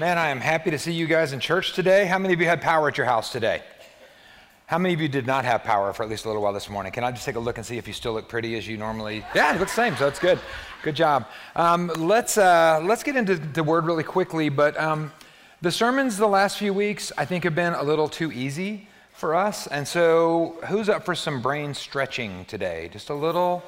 Man, 0.00 0.16
I 0.16 0.30
am 0.30 0.40
happy 0.40 0.70
to 0.70 0.78
see 0.78 0.94
you 0.94 1.06
guys 1.06 1.34
in 1.34 1.40
church 1.40 1.74
today. 1.74 2.06
How 2.06 2.18
many 2.18 2.32
of 2.32 2.40
you 2.40 2.46
had 2.46 2.62
power 2.62 2.88
at 2.88 2.96
your 2.96 3.04
house 3.04 3.30
today? 3.30 3.62
How 4.64 4.78
many 4.78 4.94
of 4.94 5.00
you 5.02 5.08
did 5.08 5.26
not 5.26 5.44
have 5.44 5.62
power 5.62 5.92
for 5.92 6.02
at 6.04 6.08
least 6.08 6.24
a 6.24 6.28
little 6.28 6.42
while 6.42 6.54
this 6.54 6.70
morning? 6.70 6.90
Can 6.90 7.04
I 7.04 7.10
just 7.10 7.26
take 7.26 7.36
a 7.36 7.38
look 7.38 7.58
and 7.58 7.66
see 7.66 7.76
if 7.76 7.86
you 7.86 7.92
still 7.92 8.14
look 8.14 8.26
pretty 8.26 8.56
as 8.56 8.66
you 8.66 8.78
normally? 8.78 9.22
Yeah, 9.34 9.54
it 9.54 9.60
looks 9.60 9.72
the 9.72 9.82
same, 9.82 9.96
so 9.96 10.04
that's 10.04 10.18
good. 10.18 10.38
Good 10.82 10.96
job. 10.96 11.26
Um, 11.54 11.88
let's 11.98 12.38
uh, 12.38 12.80
let's 12.82 13.02
get 13.02 13.14
into 13.14 13.36
the 13.36 13.62
word 13.62 13.84
really 13.84 14.02
quickly. 14.02 14.48
But 14.48 14.74
um, 14.80 15.12
the 15.60 15.70
sermons 15.70 16.16
the 16.16 16.26
last 16.26 16.56
few 16.56 16.72
weeks, 16.72 17.12
I 17.18 17.26
think, 17.26 17.44
have 17.44 17.54
been 17.54 17.74
a 17.74 17.82
little 17.82 18.08
too 18.08 18.32
easy 18.32 18.88
for 19.12 19.34
us. 19.34 19.66
And 19.66 19.86
so, 19.86 20.56
who's 20.68 20.88
up 20.88 21.04
for 21.04 21.14
some 21.14 21.42
brain 21.42 21.74
stretching 21.74 22.46
today? 22.46 22.88
Just 22.90 23.10
a 23.10 23.14
little. 23.14 23.62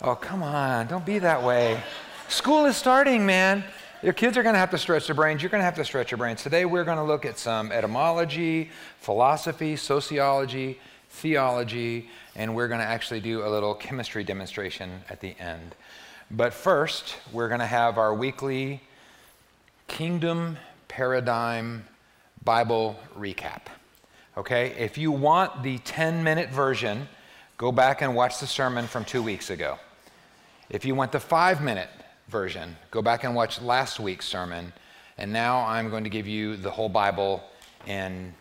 Oh, 0.00 0.14
come 0.14 0.42
on! 0.42 0.86
Don't 0.86 1.04
be 1.04 1.18
that 1.18 1.42
way. 1.42 1.82
School 2.28 2.64
is 2.64 2.74
starting, 2.78 3.26
man. 3.26 3.62
Your 4.02 4.12
kids 4.12 4.36
are 4.36 4.42
going 4.42 4.54
to 4.54 4.58
have 4.58 4.72
to 4.72 4.78
stretch 4.78 5.06
their 5.06 5.14
brains. 5.14 5.42
You're 5.42 5.50
going 5.50 5.60
to 5.60 5.64
have 5.64 5.76
to 5.76 5.84
stretch 5.84 6.10
your 6.10 6.18
brains. 6.18 6.42
Today, 6.42 6.64
we're 6.64 6.82
going 6.82 6.98
to 6.98 7.04
look 7.04 7.24
at 7.24 7.38
some 7.38 7.70
etymology, 7.70 8.70
philosophy, 8.98 9.76
sociology, 9.76 10.80
theology, 11.08 12.10
and 12.34 12.56
we're 12.56 12.66
going 12.66 12.80
to 12.80 12.86
actually 12.86 13.20
do 13.20 13.46
a 13.46 13.48
little 13.48 13.74
chemistry 13.74 14.24
demonstration 14.24 15.02
at 15.08 15.20
the 15.20 15.36
end. 15.38 15.76
But 16.32 16.52
first, 16.52 17.14
we're 17.32 17.46
going 17.46 17.60
to 17.60 17.66
have 17.66 17.96
our 17.96 18.12
weekly 18.12 18.80
Kingdom 19.86 20.56
Paradigm 20.88 21.84
Bible 22.42 22.98
recap. 23.16 23.66
Okay? 24.36 24.74
If 24.76 24.98
you 24.98 25.12
want 25.12 25.62
the 25.62 25.78
10 25.78 26.24
minute 26.24 26.50
version, 26.50 27.06
go 27.56 27.70
back 27.70 28.02
and 28.02 28.16
watch 28.16 28.40
the 28.40 28.48
sermon 28.48 28.88
from 28.88 29.04
two 29.04 29.22
weeks 29.22 29.48
ago. 29.50 29.78
If 30.70 30.84
you 30.84 30.96
want 30.96 31.12
the 31.12 31.20
five 31.20 31.62
minute 31.62 31.88
version. 32.32 32.76
Go 32.90 33.02
back 33.02 33.22
and 33.22 33.34
watch 33.34 33.60
last 33.60 34.00
week's 34.00 34.26
sermon. 34.26 34.72
And 35.18 35.32
now 35.32 35.64
I'm 35.66 35.90
going 35.90 36.02
to 36.04 36.10
give 36.10 36.26
you 36.26 36.56
the 36.56 36.70
whole 36.70 36.88
Bible 36.88 37.44
in 37.86 38.32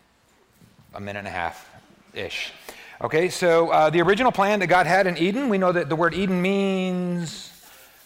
a 0.95 1.01
minute 1.01 1.19
and 1.19 1.27
a 1.27 1.31
half 1.31 1.69
ish. 2.13 2.53
Okay, 3.01 3.29
so 3.29 3.69
uh, 3.69 3.89
the 3.89 4.01
original 4.01 4.31
plan 4.31 4.59
that 4.61 4.67
God 4.67 4.87
had 4.87 5.07
in 5.07 5.17
Eden, 5.17 5.49
we 5.49 5.57
know 5.57 5.71
that 5.71 5.89
the 5.89 5.95
word 5.95 6.13
Eden 6.13 6.41
means 6.41 7.51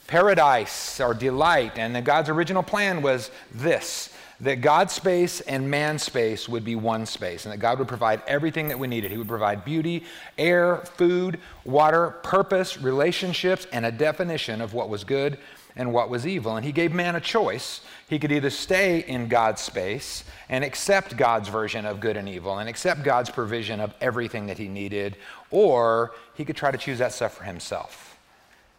paradise 0.07 0.99
or 0.99 1.13
delight. 1.13 1.77
And 1.77 1.95
that 1.95 2.03
God's 2.03 2.29
original 2.29 2.63
plan 2.63 3.01
was 3.01 3.29
this 3.53 4.11
that 4.41 4.59
God's 4.59 4.91
space 4.91 5.39
and 5.39 5.71
man's 5.71 6.03
space 6.03 6.49
would 6.49 6.65
be 6.65 6.75
one 6.75 7.05
space, 7.05 7.45
and 7.45 7.53
that 7.53 7.59
God 7.59 7.79
would 7.79 7.87
provide 7.87 8.21
everything 8.27 8.67
that 8.67 8.77
we 8.77 8.85
needed. 8.85 9.09
He 9.09 9.17
would 9.17 9.29
provide 9.29 9.63
beauty, 9.63 10.03
air, 10.37 10.77
food, 10.77 11.39
water, 11.63 12.09
purpose, 12.21 12.77
relationships, 12.77 13.65
and 13.71 13.85
a 13.85 13.91
definition 13.93 14.59
of 14.59 14.73
what 14.73 14.89
was 14.89 15.05
good 15.05 15.37
and 15.75 15.91
what 15.93 16.09
was 16.09 16.25
evil. 16.25 16.55
And 16.55 16.65
he 16.65 16.71
gave 16.71 16.93
man 16.93 17.15
a 17.15 17.21
choice. 17.21 17.81
He 18.07 18.19
could 18.19 18.31
either 18.31 18.49
stay 18.49 18.99
in 18.99 19.27
God's 19.27 19.61
space 19.61 20.23
and 20.49 20.63
accept 20.63 21.17
God's 21.17 21.49
version 21.49 21.85
of 21.85 21.99
good 21.99 22.17
and 22.17 22.29
evil 22.29 22.59
and 22.59 22.69
accept 22.69 23.03
God's 23.03 23.29
provision 23.29 23.79
of 23.79 23.93
everything 23.99 24.47
that 24.47 24.57
he 24.57 24.67
needed, 24.67 25.17
or 25.51 26.13
he 26.35 26.45
could 26.45 26.55
try 26.55 26.71
to 26.71 26.77
choose 26.77 26.99
that 26.99 27.11
stuff 27.11 27.33
for 27.33 27.43
himself. 27.43 28.17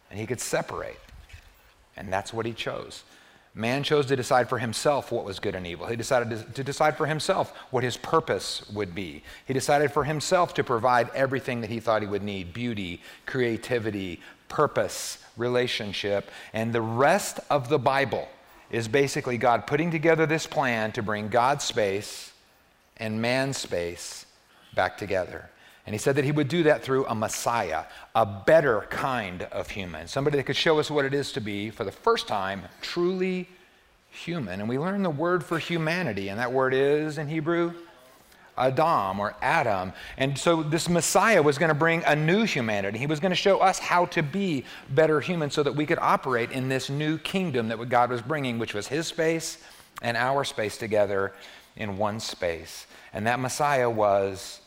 And 0.09 0.19
he 0.19 0.25
could 0.25 0.39
separate. 0.39 0.99
And 1.95 2.11
that's 2.11 2.33
what 2.33 2.45
he 2.45 2.53
chose. 2.53 3.03
Man 3.57 3.81
chose 3.81 4.05
to 4.05 4.15
decide 4.15 4.47
for 4.47 4.59
himself 4.59 5.11
what 5.11 5.25
was 5.25 5.39
good 5.39 5.55
and 5.55 5.65
evil. 5.65 5.87
He 5.87 5.95
decided 5.95 6.53
to, 6.53 6.63
decide 6.63 6.95
for 6.95 7.07
himself 7.07 7.51
what 7.71 7.83
his 7.83 7.97
purpose 7.97 8.61
would 8.71 8.93
be. 8.93 9.23
He 9.47 9.53
decided 9.53 9.91
for 9.91 10.03
himself 10.03 10.53
to 10.53 10.63
provide 10.63 11.09
everything 11.15 11.61
that 11.61 11.71
he 11.71 11.79
thought 11.79 12.03
he 12.03 12.07
would 12.07 12.21
need 12.21 12.53
beauty, 12.53 13.01
creativity, 13.25 14.21
purpose, 14.49 15.17
relationship. 15.35 16.29
And 16.53 16.73
the 16.73 16.81
rest 16.81 17.39
of 17.49 17.69
the 17.69 17.79
Bible 17.79 18.27
is 18.69 18.87
basically 18.87 19.37
God 19.37 19.67
putting 19.67 19.91
together 19.91 20.25
this 20.25 20.45
plan 20.45 20.91
to 20.93 21.01
bring 21.01 21.29
God's 21.29 21.63
space 21.63 22.31
and 22.97 23.21
man's 23.21 23.57
space 23.57 24.25
back 24.75 24.97
together. 24.97 25.49
And 25.85 25.93
he 25.93 25.99
said 25.99 26.15
that 26.17 26.25
he 26.25 26.33
would 26.33 26.49
do 26.49 26.63
that 26.63 26.83
through 26.83 27.05
a 27.05 27.15
Messiah, 27.15 27.85
a 28.13 28.25
better 28.25 28.87
kind 28.89 29.43
of 29.43 29.69
human, 29.69 30.07
somebody 30.07 30.35
that 30.35 30.43
could 30.43 30.57
show 30.57 30.79
us 30.79 30.91
what 30.91 31.05
it 31.05 31.13
is 31.13 31.31
to 31.31 31.39
be, 31.39 31.69
for 31.69 31.85
the 31.85 31.93
first 31.93 32.27
time, 32.27 32.63
truly 32.81 33.47
human. 34.09 34.59
And 34.59 34.67
we 34.67 34.77
learn 34.77 35.01
the 35.01 35.09
word 35.09 35.45
for 35.45 35.59
humanity, 35.59 36.27
and 36.27 36.39
that 36.39 36.51
word 36.51 36.73
is 36.73 37.17
in 37.17 37.29
Hebrew 37.29 37.73
Adam 38.57 39.19
or 39.19 39.35
Adam. 39.41 39.93
And 40.17 40.37
so 40.37 40.63
this 40.63 40.89
Messiah 40.89 41.41
was 41.41 41.57
going 41.57 41.69
to 41.69 41.75
bring 41.75 42.03
a 42.05 42.15
new 42.15 42.43
humanity. 42.43 42.97
He 42.97 43.07
was 43.07 43.19
going 43.19 43.31
to 43.31 43.35
show 43.35 43.59
us 43.59 43.79
how 43.79 44.05
to 44.07 44.23
be 44.23 44.65
better 44.89 45.19
humans 45.19 45.53
so 45.53 45.63
that 45.63 45.75
we 45.75 45.85
could 45.85 45.99
operate 45.99 46.51
in 46.51 46.69
this 46.69 46.89
new 46.89 47.17
kingdom 47.17 47.67
that 47.69 47.89
God 47.89 48.09
was 48.09 48.21
bringing, 48.21 48.59
which 48.59 48.73
was 48.73 48.87
his 48.87 49.07
space 49.07 49.57
and 50.01 50.15
our 50.17 50.43
space 50.43 50.77
together 50.77 51.33
in 51.75 51.97
one 51.97 52.19
space. 52.19 52.87
And 53.13 53.25
that 53.27 53.39
Messiah 53.39 53.89
was 53.89 54.61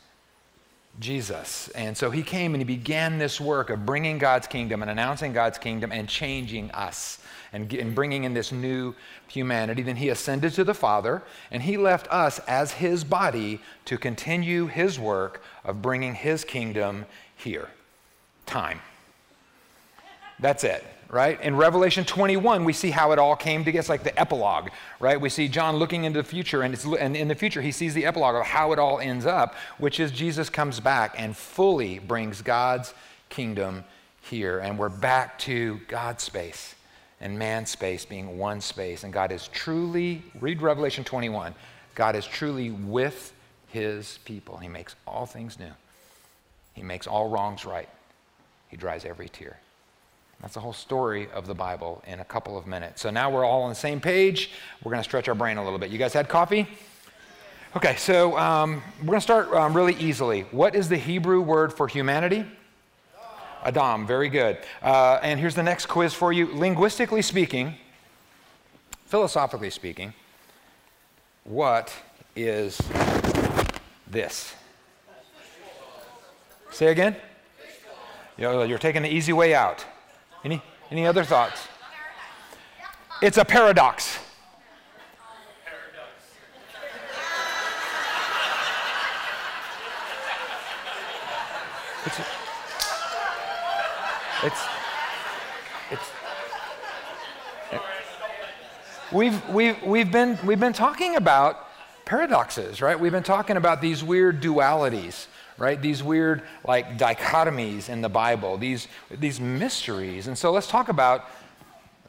Jesus. 0.99 1.69
And 1.69 1.97
so 1.97 2.11
he 2.11 2.23
came 2.23 2.55
and 2.55 2.61
he 2.61 2.65
began 2.65 3.19
this 3.19 3.41
work 3.41 3.71
of 3.71 3.87
bringing 3.87 4.19
God's 4.19 4.47
kingdom 4.47 4.83
and 4.83 4.91
announcing 4.91 5.33
God's 5.33 5.59
kingdom 5.59 5.93
and 5.93 6.09
changing 6.09 6.71
us 6.73 7.20
and, 7.53 7.73
and 7.73 7.95
bringing 7.95 8.25
in 8.25 8.35
this 8.35 8.53
new 8.53 8.95
humanity. 9.29 9.83
Then 9.83 9.97
he 9.97 10.09
ascended 10.09 10.53
to 10.55 10.65
the 10.65 10.75
Father, 10.75 11.23
and 11.51 11.63
he 11.63 11.77
left 11.77 12.07
us 12.09 12.39
as 12.41 12.73
his 12.73 13.05
body 13.05 13.61
to 13.87 13.99
continue 13.99 14.67
his 14.67 14.99
work 14.99 15.43
of 15.65 15.83
bringing 15.83 16.15
his 16.15 16.45
kingdom 16.45 17.07
here. 17.37 17.69
Time. 18.47 18.81
That's 20.39 20.65
it, 20.65 20.85
right? 21.09 21.41
In 21.43 21.57
Revelation 21.57 22.05
21, 22.05 22.65
we 22.65 22.73
see 22.73 22.91
how 22.91 23.13
it 23.13 23.19
all 23.19 23.37
came 23.37 23.65
together. 23.65 23.81
It's 23.81 23.89
like 23.89 24.05
the 24.05 24.19
epilogue, 24.19 24.71
right? 25.01 25.21
We 25.21 25.29
see 25.29 25.49
John 25.49 25.77
looking 25.77 26.05
into 26.05 26.23
the 26.23 26.29
future, 26.29 26.63
and, 26.63 26.75
and 26.99 27.17
in 27.17 27.29
the 27.29 27.35
future, 27.35 27.61
he 27.61 27.73
sees 27.73 27.95
the 27.95 28.07
epilogue 28.07 28.37
of 28.37 28.47
how 28.47 28.73
it 28.73 28.79
all 28.79 29.01
ends 29.01 29.27
up, 29.27 29.55
which 29.79 30.01
is 30.01 30.11
Jesus 30.13 30.49
comes 30.49 30.81
back 30.81 31.15
and 31.19 31.37
fully 31.37 31.99
brings 31.99 32.43
God's 32.43 32.95
kingdom 33.29 33.85
here. 34.23 34.61
And 34.61 34.79
we're 34.79 34.89
back 34.89 35.39
to 35.41 35.81
God's 35.89 36.23
space 36.23 36.75
and 37.21 37.39
man 37.39 37.67
space 37.67 38.05
being 38.05 38.39
one 38.39 38.61
space. 38.61 39.05
And 39.05 39.13
God 39.13 39.33
is 39.33 39.49
truly, 39.49 40.23
read 40.41 40.63
Revelation 40.63 41.05
21, 41.05 41.55
God 41.95 42.17
is 42.17 42.27
truly 42.27 42.71
with 42.71 43.33
his 43.69 44.19
people. 44.25 44.57
He 44.57 44.69
makes 44.69 44.95
all 45.07 45.27
things 45.27 45.59
new, 45.59 45.73
he 46.75 46.83
makes 46.83 47.07
all 47.07 47.29
wrongs 47.29 47.65
right, 47.65 47.89
he 48.69 48.77
dries 48.77 49.05
every 49.05 49.29
tear. 49.29 49.59
That's 50.41 50.55
the 50.55 50.61
whole 50.61 50.73
story 50.73 51.29
of 51.35 51.47
the 51.47 51.55
Bible 51.55 52.03
in 52.07 52.21
a 52.21 52.25
couple 52.25 52.57
of 52.57 52.67
minutes. 52.67 53.03
So 53.03 53.11
now 53.11 53.31
we're 53.31 53.45
all 53.45 53.63
on 53.63 53.69
the 53.69 53.75
same 53.75 54.01
page. 54.01 54.53
We're 54.83 54.91
going 54.91 55.03
to 55.03 55.09
stretch 55.09 55.29
our 55.29 55.35
brain 55.35 55.59
a 55.59 55.65
little 55.65 55.79
bit. 55.79 55.91
You 55.91 55.99
guys 55.99 56.15
had 56.15 56.31
coffee? 56.31 56.67
Okay, 57.77 57.95
so 57.97 58.39
um, 58.39 58.83
we're 59.01 59.09
going 59.09 59.19
to 59.19 59.21
start 59.21 59.53
um, 59.53 59.77
really 59.77 59.95
easily. 59.97 60.43
What 60.51 60.75
is 60.75 60.89
the 60.89 60.97
Hebrew 60.97 61.43
word 61.43 61.75
for 61.75 61.87
humanity? 61.87 62.47
Adam, 63.65 64.07
very 64.07 64.29
good. 64.29 64.59
Uh, 64.83 65.19
and 65.23 65.39
here's 65.39 65.55
the 65.55 65.63
next 65.63 65.87
quiz 65.87 66.15
for 66.15 66.33
you. 66.33 66.47
Linguistically 66.55 67.23
speaking, 67.23 67.75
philosophically 69.07 69.71
speaking, 69.71 70.15
what 71.45 71.95
is 72.35 72.81
this? 74.07 74.55
Say 76.71 76.87
again? 76.87 77.17
You're 78.39 78.79
taking 78.79 79.03
the 79.03 79.13
easy 79.13 79.33
way 79.35 79.55
out. 79.55 79.85
Any, 80.45 80.63
any 80.91 81.07
other 81.07 81.25
thoughts? 81.25 81.69
It's 83.21 83.37
a 83.37 83.45
paradox. 83.45 84.19
It's 92.07 92.19
a, 92.19 92.25
it's, 94.43 94.61
it's, 95.91 96.11
we've, 99.13 99.49
we've, 99.51 99.83
we've, 99.83 100.11
been, 100.11 100.39
we've 100.45 100.61
been 100.61 100.73
talking 100.73 101.17
about 101.17 101.69
paradoxes, 102.07 102.81
right? 102.81 102.99
We've 102.99 103.13
been 103.13 103.23
talking 103.23 103.57
about 103.57 103.83
these 103.83 104.03
weird 104.03 104.41
dualities, 104.41 105.27
right? 105.59 105.81
These 105.81 106.03
weird, 106.03 106.43
like, 106.67 106.97
dichotomies 106.97 107.91
in 107.91 108.01
the 108.01 108.09
Bible, 108.09 108.57
these, 108.57 108.89
these 109.11 109.39
mysteries. 109.41 110.27
And 110.27 110.39
so 110.39 110.53
let's 110.53 110.69
talk 110.69 110.89
about 110.89 111.27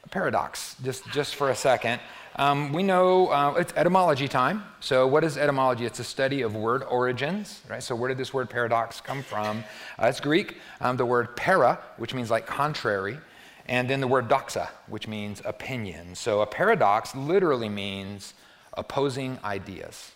paradox 0.10 0.76
just, 0.84 1.10
just 1.12 1.36
for 1.36 1.50
a 1.50 1.56
second. 1.56 2.00
Um, 2.42 2.74
we 2.74 2.82
know 2.82 3.28
uh, 3.28 3.54
it's 3.60 3.72
etymology 3.76 4.28
time. 4.28 4.64
So, 4.80 5.06
what 5.06 5.24
is 5.24 5.38
etymology? 5.38 5.86
It's 5.86 6.00
a 6.00 6.04
study 6.04 6.42
of 6.42 6.56
word 6.56 6.82
origins, 6.82 7.62
right? 7.70 7.84
So, 7.84 7.96
where 7.96 8.08
did 8.08 8.18
this 8.18 8.34
word 8.34 8.50
paradox 8.50 9.00
come 9.00 9.22
from? 9.22 9.64
Uh, 10.02 10.08
it's 10.08 10.20
Greek. 10.20 10.58
Um, 10.80 10.98
the 10.98 11.06
word 11.06 11.36
para, 11.38 11.78
which 11.98 12.16
means 12.16 12.32
like 12.32 12.48
contrary, 12.48 13.20
and 13.68 13.88
then 13.88 14.02
the 14.02 14.08
word 14.08 14.28
doxa, 14.28 14.70
which 14.88 15.08
means 15.08 15.44
opinion. 15.46 16.16
So, 16.16 16.42
a 16.42 16.48
paradox 16.48 17.16
literally 17.16 17.70
means 17.70 18.34
opposing 18.74 19.38
ideas. 19.44 20.12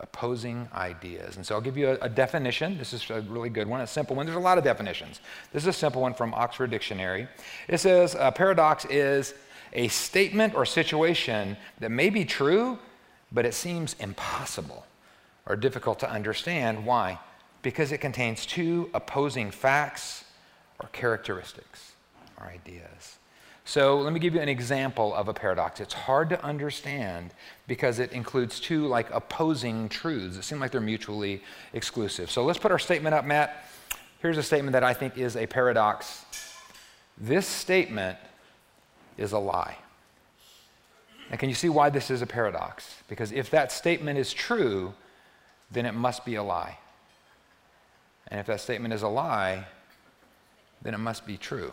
Opposing 0.00 0.68
ideas. 0.74 1.36
And 1.36 1.46
so, 1.46 1.54
I'll 1.54 1.62
give 1.62 1.78
you 1.78 1.88
a, 1.88 1.94
a 2.02 2.08
definition. 2.10 2.76
This 2.76 2.92
is 2.92 3.08
a 3.08 3.22
really 3.22 3.48
good 3.48 3.66
one, 3.66 3.80
a 3.80 3.86
simple 3.86 4.14
one. 4.14 4.26
There's 4.26 4.36
a 4.36 4.40
lot 4.40 4.58
of 4.58 4.64
definitions. 4.64 5.22
This 5.54 5.62
is 5.62 5.68
a 5.68 5.72
simple 5.72 6.02
one 6.02 6.12
from 6.12 6.34
Oxford 6.34 6.70
Dictionary. 6.70 7.28
It 7.66 7.78
says 7.78 8.14
a 8.14 8.30
paradox 8.30 8.84
is 8.90 9.32
a 9.74 9.88
statement 9.88 10.54
or 10.54 10.64
situation 10.64 11.56
that 11.80 11.90
may 11.90 12.10
be 12.10 12.24
true, 12.24 12.78
but 13.32 13.44
it 13.44 13.54
seems 13.54 13.96
impossible 13.98 14.86
or 15.46 15.56
difficult 15.56 15.98
to 16.00 16.10
understand. 16.10 16.86
Why? 16.86 17.18
Because 17.62 17.92
it 17.92 17.98
contains 17.98 18.46
two 18.46 18.90
opposing 18.94 19.50
facts 19.50 20.24
or 20.80 20.88
characteristics 20.88 21.92
or 22.38 22.46
ideas. 22.46 23.18
So 23.66 23.98
let 23.98 24.12
me 24.12 24.20
give 24.20 24.34
you 24.34 24.40
an 24.40 24.48
example 24.48 25.14
of 25.14 25.28
a 25.28 25.34
paradox. 25.34 25.80
It's 25.80 25.94
hard 25.94 26.28
to 26.28 26.44
understand 26.44 27.32
because 27.66 27.98
it 27.98 28.12
includes 28.12 28.60
two 28.60 28.86
like 28.86 29.08
opposing 29.10 29.88
truths 29.88 30.36
It 30.36 30.42
seems 30.44 30.60
like 30.60 30.70
they're 30.70 30.82
mutually 30.82 31.42
exclusive. 31.72 32.30
So 32.30 32.44
let's 32.44 32.58
put 32.58 32.70
our 32.70 32.78
statement 32.78 33.14
up, 33.14 33.24
Matt. 33.24 33.64
Here's 34.20 34.36
a 34.36 34.42
statement 34.42 34.72
that 34.74 34.84
I 34.84 34.92
think 34.92 35.16
is 35.16 35.36
a 35.36 35.46
paradox. 35.46 36.26
This 37.16 37.46
statement 37.46 38.18
is 39.16 39.32
a 39.32 39.38
lie. 39.38 39.76
And 41.30 41.40
can 41.40 41.48
you 41.48 41.54
see 41.54 41.68
why 41.68 41.90
this 41.90 42.10
is 42.10 42.22
a 42.22 42.26
paradox? 42.26 43.02
Because 43.08 43.32
if 43.32 43.50
that 43.50 43.72
statement 43.72 44.18
is 44.18 44.32
true, 44.32 44.94
then 45.70 45.86
it 45.86 45.94
must 45.94 46.24
be 46.24 46.34
a 46.34 46.42
lie. 46.42 46.78
And 48.28 48.38
if 48.40 48.46
that 48.46 48.60
statement 48.60 48.94
is 48.94 49.02
a 49.02 49.08
lie, 49.08 49.66
then 50.82 50.94
it 50.94 50.98
must 50.98 51.26
be 51.26 51.36
true 51.36 51.72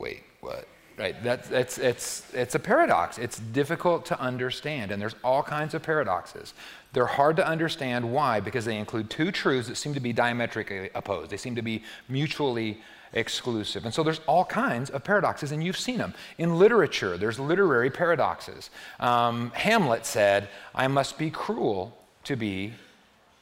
wait, 0.00 0.24
what? 0.40 0.66
Right, 0.98 1.22
that's, 1.22 1.48
that's, 1.48 1.78
it's, 1.78 2.34
it's 2.34 2.54
a 2.54 2.58
paradox. 2.58 3.16
It's 3.16 3.38
difficult 3.38 4.04
to 4.06 4.20
understand, 4.20 4.90
and 4.90 5.00
there's 5.00 5.14
all 5.24 5.42
kinds 5.42 5.72
of 5.72 5.82
paradoxes. 5.82 6.52
They're 6.92 7.06
hard 7.06 7.36
to 7.36 7.46
understand. 7.46 8.12
Why? 8.12 8.40
Because 8.40 8.66
they 8.66 8.76
include 8.76 9.08
two 9.08 9.30
truths 9.30 9.68
that 9.68 9.76
seem 9.76 9.94
to 9.94 10.00
be 10.00 10.12
diametrically 10.12 10.90
opposed. 10.94 11.30
They 11.30 11.38
seem 11.38 11.54
to 11.54 11.62
be 11.62 11.84
mutually 12.08 12.82
exclusive. 13.12 13.84
And 13.84 13.92
so 13.92 14.02
there's 14.02 14.20
all 14.26 14.44
kinds 14.44 14.90
of 14.90 15.04
paradoxes, 15.04 15.52
and 15.52 15.62
you've 15.62 15.78
seen 15.78 15.98
them. 15.98 16.14
In 16.38 16.58
literature, 16.58 17.16
there's 17.16 17.38
literary 17.38 17.90
paradoxes. 17.90 18.70
Um, 18.98 19.50
Hamlet 19.54 20.06
said, 20.06 20.48
I 20.74 20.88
must 20.88 21.18
be 21.18 21.30
cruel 21.30 21.96
to 22.24 22.36
be 22.36 22.74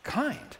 kind. 0.03 0.57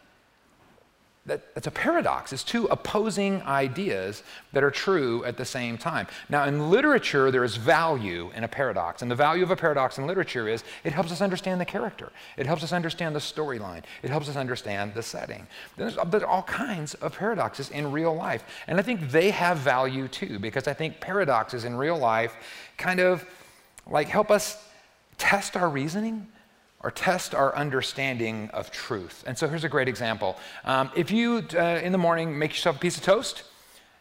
That, 1.29 1.53
that's 1.53 1.67
a 1.67 1.71
paradox. 1.71 2.33
It's 2.33 2.43
two 2.43 2.65
opposing 2.65 3.41
ideas 3.43 4.23
that 4.51 4.63
are 4.63 4.71
true 4.71 5.23
at 5.25 5.37
the 5.37 5.45
same 5.45 5.77
time. 5.77 6.07
Now, 6.27 6.45
in 6.45 6.71
literature, 6.71 7.29
there 7.29 7.43
is 7.43 7.55
value 7.55 8.31
in 8.35 8.43
a 8.43 8.47
paradox. 8.47 9.03
And 9.03 9.11
the 9.11 9.15
value 9.15 9.43
of 9.43 9.51
a 9.51 9.55
paradox 9.55 9.99
in 9.99 10.07
literature 10.07 10.47
is 10.47 10.63
it 10.83 10.91
helps 10.91 11.11
us 11.11 11.21
understand 11.21 11.61
the 11.61 11.65
character, 11.65 12.11
it 12.35 12.47
helps 12.47 12.63
us 12.63 12.73
understand 12.73 13.15
the 13.15 13.19
storyline, 13.19 13.83
it 14.01 14.09
helps 14.09 14.27
us 14.27 14.35
understand 14.35 14.93
the 14.95 15.03
setting. 15.03 15.45
There's, 15.77 15.97
there's 16.07 16.23
all 16.23 16.43
kinds 16.43 16.95
of 16.95 17.15
paradoxes 17.15 17.69
in 17.69 17.91
real 17.91 18.15
life. 18.15 18.43
And 18.67 18.79
I 18.79 18.81
think 18.81 19.11
they 19.11 19.29
have 19.29 19.59
value 19.59 20.07
too, 20.07 20.39
because 20.39 20.67
I 20.67 20.73
think 20.73 20.99
paradoxes 20.99 21.63
in 21.63 21.75
real 21.75 21.97
life 21.97 22.33
kind 22.77 22.99
of 22.99 23.23
like 23.85 24.07
help 24.07 24.31
us 24.31 24.57
test 25.19 25.55
our 25.55 25.69
reasoning 25.69 26.27
or 26.81 26.91
test 26.91 27.35
our 27.35 27.55
understanding 27.55 28.49
of 28.53 28.71
truth. 28.71 29.23
And 29.27 29.37
so 29.37 29.47
here's 29.47 29.63
a 29.63 29.69
great 29.69 29.87
example. 29.87 30.37
Um, 30.63 30.91
if 30.95 31.11
you, 31.11 31.45
uh, 31.53 31.81
in 31.83 31.91
the 31.91 31.97
morning, 31.97 32.37
make 32.37 32.51
yourself 32.51 32.77
a 32.77 32.79
piece 32.79 32.97
of 32.97 33.03
toast 33.03 33.43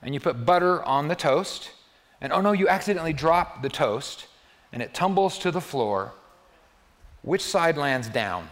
and 0.02 0.14
you 0.14 0.20
put 0.20 0.46
butter 0.46 0.82
on 0.84 1.08
the 1.08 1.16
toast, 1.16 1.72
and 2.20 2.32
oh 2.32 2.40
no, 2.40 2.52
you 2.52 2.68
accidentally 2.68 3.12
drop 3.12 3.62
the 3.62 3.68
toast 3.68 4.26
and 4.72 4.82
it 4.82 4.94
tumbles 4.94 5.38
to 5.38 5.50
the 5.50 5.60
floor, 5.60 6.12
which 7.22 7.42
side 7.42 7.76
lands 7.76 8.08
down? 8.08 8.48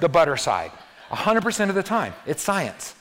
The 0.00 0.08
butter 0.08 0.36
side. 0.36 0.72
100% 1.10 1.68
of 1.68 1.74
the 1.74 1.82
time. 1.82 2.14
It's 2.26 2.42
science. 2.42 2.94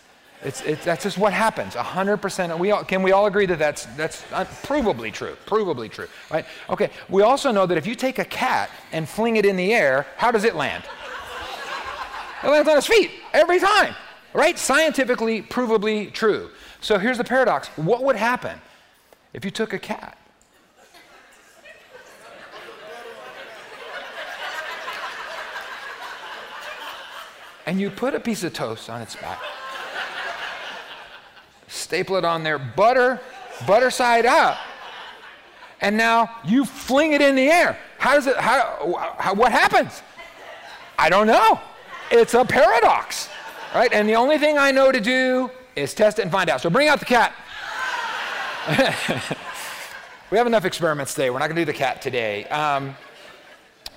It's, 0.45 0.61
that's 0.83 1.03
just 1.03 1.17
what 1.17 1.31
happens, 1.31 1.75
100%. 1.75 2.59
We 2.59 2.71
all, 2.71 2.83
can 2.83 3.01
we 3.01 3.13
all 3.13 3.27
agree 3.27 3.45
that 3.45 3.59
that's, 3.59 3.85
that's 3.95 4.21
provably 4.23 5.11
true? 5.13 5.37
Provably 5.45 5.89
true, 5.89 6.07
right? 6.29 6.45
Okay, 6.69 6.89
we 7.07 7.21
also 7.21 7.51
know 7.51 7.65
that 7.65 7.77
if 7.77 7.87
you 7.87 7.95
take 7.95 8.19
a 8.19 8.25
cat 8.25 8.69
and 8.91 9.07
fling 9.07 9.37
it 9.37 9.45
in 9.45 9.55
the 9.55 9.73
air, 9.73 10.05
how 10.17 10.31
does 10.31 10.43
it 10.43 10.55
land? 10.55 10.83
it 12.43 12.47
lands 12.49 12.67
on 12.67 12.77
its 12.77 12.87
feet 12.87 13.11
every 13.31 13.59
time, 13.59 13.95
right? 14.33 14.59
Scientifically, 14.59 15.41
provably 15.41 16.11
true. 16.11 16.49
So 16.81 16.97
here's 16.97 17.17
the 17.17 17.23
paradox 17.23 17.69
what 17.77 18.03
would 18.03 18.17
happen 18.17 18.59
if 19.33 19.45
you 19.45 19.51
took 19.51 19.71
a 19.73 19.79
cat? 19.79 20.17
and 27.65 27.79
you 27.79 27.89
put 27.89 28.13
a 28.13 28.19
piece 28.19 28.43
of 28.43 28.51
toast 28.51 28.89
on 28.89 29.01
its 29.01 29.15
back 29.15 29.39
staple 31.73 32.15
it 32.15 32.25
on 32.25 32.43
there, 32.43 32.59
butter, 32.59 33.19
butter 33.65 33.89
side 33.89 34.25
up. 34.25 34.57
And 35.81 35.97
now 35.97 36.29
you 36.45 36.63
fling 36.63 37.11
it 37.11 37.21
in 37.21 37.35
the 37.35 37.47
air. 37.49 37.77
How 37.97 38.13
does 38.13 38.27
it, 38.27 38.37
how, 38.37 39.15
how, 39.17 39.33
what 39.33 39.51
happens? 39.51 40.01
I 40.97 41.09
don't 41.09 41.27
know. 41.27 41.59
It's 42.11 42.33
a 42.33 42.45
paradox, 42.45 43.27
right? 43.73 43.91
And 43.91 44.07
the 44.07 44.15
only 44.15 44.37
thing 44.37 44.57
I 44.57 44.71
know 44.71 44.91
to 44.91 45.01
do 45.01 45.49
is 45.75 45.93
test 45.93 46.19
it 46.19 46.21
and 46.21 46.31
find 46.31 46.49
out. 46.49 46.61
So 46.61 46.69
bring 46.69 46.87
out 46.87 46.99
the 46.99 47.05
cat. 47.05 47.33
we 50.31 50.37
have 50.37 50.47
enough 50.47 50.63
experiments 50.63 51.13
today. 51.13 51.29
We're 51.29 51.39
not 51.39 51.47
going 51.47 51.57
to 51.57 51.61
do 51.61 51.71
the 51.71 51.77
cat 51.77 52.01
today. 52.01 52.45
Um, 52.45 52.95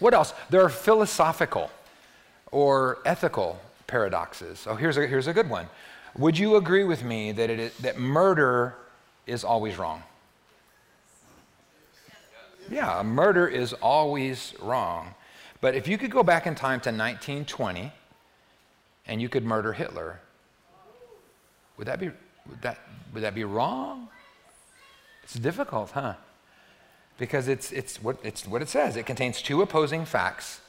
what 0.00 0.14
else? 0.14 0.34
There 0.50 0.62
are 0.62 0.68
philosophical 0.68 1.70
or 2.50 2.98
ethical 3.04 3.60
paradoxes. 3.86 4.66
Oh, 4.68 4.74
here's 4.74 4.96
a, 4.96 5.06
here's 5.06 5.26
a 5.26 5.32
good 5.32 5.48
one. 5.48 5.68
Would 6.18 6.38
you 6.38 6.56
agree 6.56 6.84
with 6.84 7.04
me 7.04 7.32
that, 7.32 7.50
it 7.50 7.58
is, 7.58 7.76
that 7.78 7.98
murder 7.98 8.74
is 9.26 9.44
always 9.44 9.76
wrong? 9.76 10.02
Yeah, 12.70 13.02
murder 13.02 13.46
is 13.46 13.74
always 13.74 14.54
wrong. 14.60 15.14
But 15.60 15.74
if 15.74 15.86
you 15.86 15.98
could 15.98 16.10
go 16.10 16.22
back 16.22 16.46
in 16.46 16.54
time 16.54 16.80
to 16.80 16.90
1920 16.90 17.92
and 19.06 19.20
you 19.22 19.28
could 19.28 19.44
murder 19.44 19.72
Hitler, 19.72 20.20
would 21.76 21.86
that 21.86 22.00
be, 22.00 22.10
would 22.48 22.62
that, 22.62 22.78
would 23.12 23.22
that 23.22 23.34
be 23.34 23.44
wrong? 23.44 24.08
It's 25.22 25.34
difficult, 25.34 25.90
huh? 25.90 26.14
Because 27.18 27.48
it's, 27.48 27.72
it's, 27.72 28.02
what, 28.02 28.18
it's 28.22 28.46
what 28.46 28.62
it 28.62 28.68
says. 28.68 28.96
It 28.96 29.06
contains 29.06 29.42
two 29.42 29.60
opposing 29.60 30.04
facts 30.04 30.60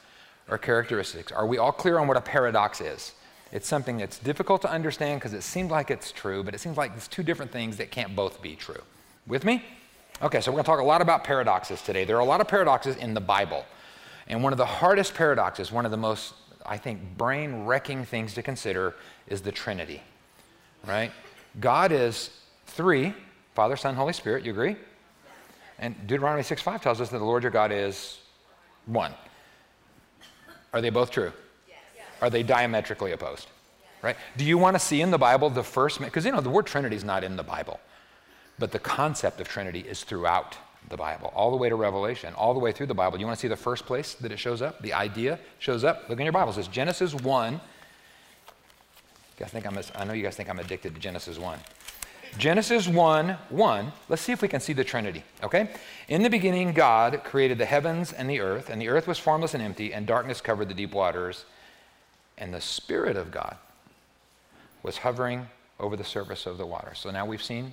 or 0.48 0.58
characteristics. 0.58 1.32
Are 1.32 1.46
we 1.46 1.58
all 1.58 1.72
clear 1.72 1.98
on 1.98 2.06
what 2.06 2.16
a 2.16 2.22
paradox 2.22 2.80
is? 2.80 3.12
It's 3.50 3.66
something 3.66 3.98
that's 3.98 4.18
difficult 4.18 4.62
to 4.62 4.70
understand 4.70 5.20
because 5.20 5.32
it 5.32 5.42
seems 5.42 5.70
like 5.70 5.90
it's 5.90 6.12
true, 6.12 6.42
but 6.42 6.54
it 6.54 6.58
seems 6.58 6.76
like 6.76 6.92
it's 6.96 7.08
two 7.08 7.22
different 7.22 7.50
things 7.50 7.76
that 7.78 7.90
can't 7.90 8.14
both 8.14 8.42
be 8.42 8.54
true. 8.56 8.82
With 9.26 9.44
me? 9.44 9.64
Okay, 10.20 10.40
so 10.40 10.50
we're 10.50 10.56
going 10.56 10.64
to 10.64 10.70
talk 10.70 10.80
a 10.80 10.84
lot 10.84 11.00
about 11.00 11.24
paradoxes 11.24 11.80
today. 11.80 12.04
There 12.04 12.16
are 12.16 12.20
a 12.20 12.24
lot 12.24 12.40
of 12.40 12.48
paradoxes 12.48 12.96
in 12.96 13.14
the 13.14 13.20
Bible. 13.20 13.64
And 14.26 14.42
one 14.42 14.52
of 14.52 14.58
the 14.58 14.66
hardest 14.66 15.14
paradoxes, 15.14 15.72
one 15.72 15.84
of 15.84 15.90
the 15.90 15.96
most, 15.96 16.34
I 16.66 16.76
think, 16.76 17.00
brain 17.16 17.64
wrecking 17.64 18.04
things 18.04 18.34
to 18.34 18.42
consider 18.42 18.94
is 19.26 19.40
the 19.40 19.52
Trinity. 19.52 20.02
Right? 20.86 21.10
God 21.60 21.92
is 21.92 22.30
three 22.66 23.14
Father, 23.58 23.74
Son, 23.74 23.96
Holy 23.96 24.12
Spirit. 24.12 24.44
You 24.44 24.52
agree? 24.52 24.76
And 25.80 25.96
Deuteronomy 26.06 26.44
6 26.44 26.62
5 26.62 26.80
tells 26.80 27.00
us 27.00 27.08
that 27.08 27.18
the 27.18 27.24
Lord 27.24 27.42
your 27.42 27.50
God 27.50 27.72
is 27.72 28.20
one. 28.86 29.12
Are 30.72 30.80
they 30.80 30.90
both 30.90 31.10
true? 31.10 31.32
Are 32.20 32.30
they 32.30 32.42
diametrically 32.42 33.12
opposed? 33.12 33.48
Right? 34.02 34.16
Do 34.36 34.44
you 34.44 34.58
want 34.58 34.76
to 34.76 34.80
see 34.80 35.00
in 35.00 35.10
the 35.10 35.18
Bible 35.18 35.50
the 35.50 35.62
first, 35.62 36.00
because 36.00 36.24
you 36.24 36.32
know, 36.32 36.40
the 36.40 36.50
word 36.50 36.66
Trinity 36.66 36.94
is 36.96 37.04
not 37.04 37.24
in 37.24 37.36
the 37.36 37.42
Bible, 37.42 37.80
but 38.58 38.72
the 38.72 38.78
concept 38.78 39.40
of 39.40 39.48
Trinity 39.48 39.80
is 39.80 40.04
throughout 40.04 40.56
the 40.88 40.96
Bible, 40.96 41.32
all 41.34 41.50
the 41.50 41.56
way 41.56 41.68
to 41.68 41.74
Revelation, 41.74 42.32
all 42.34 42.54
the 42.54 42.60
way 42.60 42.72
through 42.72 42.86
the 42.86 42.94
Bible. 42.94 43.18
You 43.18 43.26
want 43.26 43.36
to 43.38 43.40
see 43.40 43.48
the 43.48 43.56
first 43.56 43.86
place 43.86 44.14
that 44.14 44.32
it 44.32 44.38
shows 44.38 44.62
up? 44.62 44.80
The 44.82 44.92
idea 44.92 45.38
shows 45.58 45.84
up? 45.84 46.08
Look 46.08 46.18
in 46.18 46.24
your 46.24 46.32
Bible. 46.32 46.50
It 46.50 46.54
says 46.54 46.68
Genesis 46.68 47.14
1. 47.14 47.52
You 47.54 47.60
guys 49.36 49.50
think 49.50 49.66
I'm, 49.66 49.78
I 49.94 50.04
know 50.04 50.12
you 50.12 50.22
guys 50.22 50.36
think 50.36 50.48
I'm 50.48 50.58
addicted 50.58 50.94
to 50.94 51.00
Genesis 51.00 51.38
1. 51.38 51.58
Genesis 52.36 52.86
1 52.86 53.36
1, 53.48 53.92
let's 54.08 54.22
see 54.22 54.32
if 54.32 54.42
we 54.42 54.48
can 54.48 54.60
see 54.60 54.72
the 54.72 54.84
Trinity, 54.84 55.22
okay? 55.42 55.70
In 56.08 56.22
the 56.22 56.28
beginning, 56.28 56.72
God 56.72 57.22
created 57.24 57.58
the 57.58 57.64
heavens 57.64 58.12
and 58.12 58.28
the 58.28 58.40
earth, 58.40 58.68
and 58.68 58.80
the 58.80 58.88
earth 58.88 59.06
was 59.06 59.18
formless 59.18 59.54
and 59.54 59.62
empty, 59.62 59.94
and 59.94 60.06
darkness 60.06 60.40
covered 60.40 60.68
the 60.68 60.74
deep 60.74 60.92
waters, 60.92 61.46
and 62.38 62.54
the 62.54 62.60
Spirit 62.60 63.16
of 63.16 63.30
God 63.30 63.56
was 64.82 64.98
hovering 64.98 65.48
over 65.78 65.96
the 65.96 66.04
surface 66.04 66.46
of 66.46 66.58
the 66.58 66.66
water. 66.66 66.92
So 66.94 67.10
now 67.10 67.26
we've 67.26 67.42
seen 67.42 67.72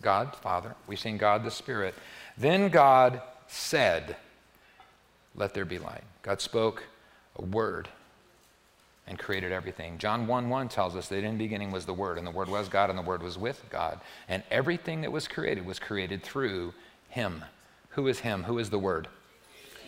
God, 0.00 0.34
Father, 0.36 0.74
we've 0.86 0.98
seen 0.98 1.16
God, 1.16 1.44
the 1.44 1.50
Spirit. 1.50 1.94
Then 2.36 2.68
God 2.68 3.22
said, 3.46 4.16
Let 5.34 5.54
there 5.54 5.64
be 5.64 5.78
light. 5.78 6.04
God 6.22 6.40
spoke 6.40 6.84
a 7.36 7.42
word 7.42 7.88
and 9.06 9.18
created 9.18 9.52
everything. 9.52 9.98
John 9.98 10.26
1 10.26 10.48
1 10.48 10.68
tells 10.68 10.96
us 10.96 11.08
that 11.08 11.24
in 11.24 11.32
the 11.36 11.44
beginning 11.44 11.70
was 11.70 11.86
the 11.86 11.94
Word, 11.94 12.18
and 12.18 12.26
the 12.26 12.30
Word 12.30 12.48
was 12.48 12.68
God, 12.68 12.88
and 12.88 12.98
the 12.98 13.02
Word 13.02 13.22
was 13.22 13.36
with 13.36 13.62
God. 13.70 14.00
And 14.28 14.42
everything 14.50 15.00
that 15.02 15.12
was 15.12 15.26
created 15.26 15.66
was 15.66 15.78
created 15.78 16.22
through 16.22 16.72
Him. 17.08 17.44
Who 17.90 18.06
is 18.06 18.20
Him? 18.20 18.44
Who 18.44 18.58
is 18.58 18.70
the 18.70 18.78
Word? 18.78 19.08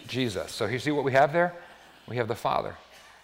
Jesus. 0.09 0.53
So 0.53 0.67
you 0.67 0.79
see 0.79 0.91
what 0.91 1.05
we 1.05 1.13
have 1.13 1.33
there? 1.33 1.55
We 2.07 2.17
have 2.17 2.29
the 2.29 2.35
Father, 2.35 2.77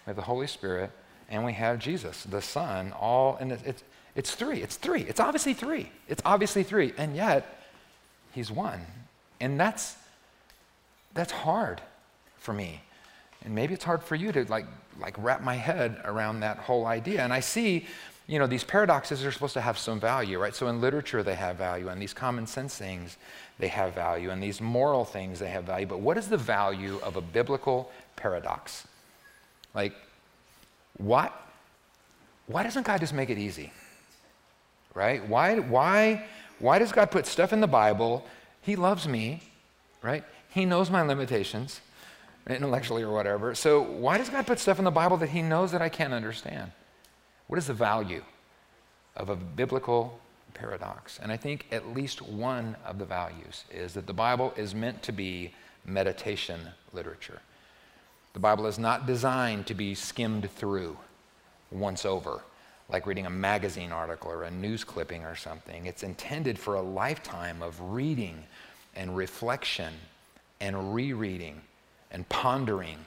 we 0.05 0.09
have 0.11 0.15
the 0.15 0.21
Holy 0.23 0.47
Spirit, 0.47 0.91
and 1.29 1.45
we 1.45 1.53
have 1.53 1.79
Jesus, 1.79 2.23
the 2.23 2.41
Son, 2.41 2.91
all 2.93 3.37
this. 3.41 3.61
It's, 3.65 3.83
it's 4.15 4.35
three. 4.35 4.61
It's 4.61 4.75
three. 4.75 5.01
It's 5.01 5.19
obviously 5.19 5.53
three. 5.53 5.89
It's 6.09 6.21
obviously 6.25 6.63
three. 6.63 6.93
And 6.97 7.15
yet, 7.15 7.61
He's 8.33 8.51
one. 8.51 8.81
And 9.39 9.59
that's, 9.59 9.95
that's 11.13 11.31
hard 11.31 11.81
for 12.37 12.53
me. 12.53 12.81
And 13.43 13.53
maybe 13.55 13.73
it's 13.73 13.83
hard 13.83 14.03
for 14.03 14.15
you 14.15 14.31
to 14.31 14.45
like, 14.45 14.65
like 14.99 15.15
wrap 15.17 15.41
my 15.41 15.55
head 15.55 15.99
around 16.05 16.41
that 16.41 16.57
whole 16.57 16.85
idea. 16.85 17.23
And 17.23 17.33
I 17.33 17.39
see, 17.39 17.87
you 18.27 18.39
know, 18.39 18.47
these 18.47 18.63
paradoxes 18.63 19.25
are 19.25 19.31
supposed 19.31 19.53
to 19.53 19.61
have 19.61 19.77
some 19.77 19.99
value, 19.99 20.39
right? 20.39 20.55
So 20.55 20.67
in 20.67 20.79
literature, 20.79 21.23
they 21.23 21.35
have 21.35 21.57
value, 21.57 21.89
and 21.89 22.01
these 22.01 22.13
common 22.13 22.47
sense 22.47 22.77
things, 22.77 23.17
they 23.59 23.67
have 23.67 23.93
value, 23.93 24.29
and 24.29 24.41
these 24.41 24.61
moral 24.61 25.03
things, 25.03 25.39
they 25.39 25.49
have 25.49 25.65
value. 25.65 25.87
But 25.87 25.99
what 25.99 26.17
is 26.17 26.29
the 26.29 26.37
value 26.37 26.99
of 27.03 27.15
a 27.15 27.21
biblical 27.21 27.91
paradox? 28.15 28.87
Like, 29.73 29.93
why, 30.97 31.29
why 32.47 32.63
doesn't 32.63 32.85
God 32.85 32.99
just 32.99 33.13
make 33.13 33.29
it 33.29 33.37
easy? 33.37 33.71
Right? 34.93 35.25
Why, 35.27 35.59
why, 35.59 36.25
why 36.59 36.79
does 36.79 36.91
God 36.91 37.11
put 37.11 37.25
stuff 37.25 37.53
in 37.53 37.61
the 37.61 37.67
Bible? 37.67 38.25
He 38.61 38.75
loves 38.75 39.07
me, 39.07 39.41
right? 40.01 40.23
He 40.49 40.65
knows 40.65 40.89
my 40.89 41.01
limitations, 41.01 41.81
intellectually 42.47 43.03
or 43.03 43.13
whatever. 43.13 43.55
So 43.55 43.81
why 43.81 44.17
does 44.17 44.29
God 44.29 44.45
put 44.45 44.59
stuff 44.59 44.79
in 44.79 44.85
the 44.85 44.91
Bible 44.91 45.17
that 45.17 45.29
He 45.29 45.41
knows 45.41 45.71
that 45.71 45.81
I 45.81 45.89
can't 45.89 46.13
understand? 46.13 46.71
What 47.47 47.57
is 47.57 47.67
the 47.67 47.73
value 47.73 48.23
of 49.15 49.29
a 49.29 49.35
biblical 49.35 50.19
paradox? 50.53 51.19
And 51.21 51.31
I 51.31 51.37
think 51.37 51.67
at 51.71 51.93
least 51.93 52.21
one 52.21 52.75
of 52.85 52.99
the 52.99 53.05
values 53.05 53.63
is 53.71 53.93
that 53.93 54.07
the 54.07 54.13
Bible 54.13 54.53
is 54.57 54.75
meant 54.75 55.01
to 55.03 55.11
be 55.11 55.53
meditation 55.85 56.59
literature. 56.93 57.41
The 58.33 58.39
Bible 58.39 58.65
is 58.67 58.79
not 58.79 59.05
designed 59.05 59.67
to 59.67 59.73
be 59.73 59.93
skimmed 59.93 60.49
through 60.51 60.97
once 61.69 62.05
over, 62.05 62.41
like 62.89 63.05
reading 63.05 63.25
a 63.25 63.29
magazine 63.29 63.91
article 63.91 64.31
or 64.31 64.43
a 64.43 64.51
news 64.51 64.83
clipping 64.83 65.25
or 65.25 65.35
something. 65.35 65.85
It's 65.85 66.03
intended 66.03 66.57
for 66.57 66.75
a 66.75 66.81
lifetime 66.81 67.61
of 67.61 67.79
reading 67.93 68.43
and 68.95 69.15
reflection 69.15 69.93
and 70.59 70.93
rereading 70.93 71.61
and 72.11 72.27
pondering 72.29 72.97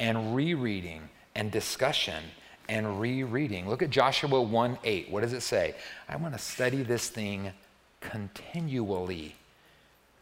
and 0.00 0.34
rereading 0.34 1.08
and 1.34 1.50
discussion 1.50 2.22
and 2.68 3.00
rereading. 3.00 3.68
Look 3.68 3.82
at 3.82 3.90
Joshua 3.90 4.42
1 4.42 4.78
8. 4.82 5.10
What 5.10 5.20
does 5.20 5.32
it 5.32 5.42
say? 5.42 5.74
I 6.08 6.16
want 6.16 6.34
to 6.34 6.40
study 6.40 6.82
this 6.82 7.08
thing 7.08 7.52
continually. 8.00 9.36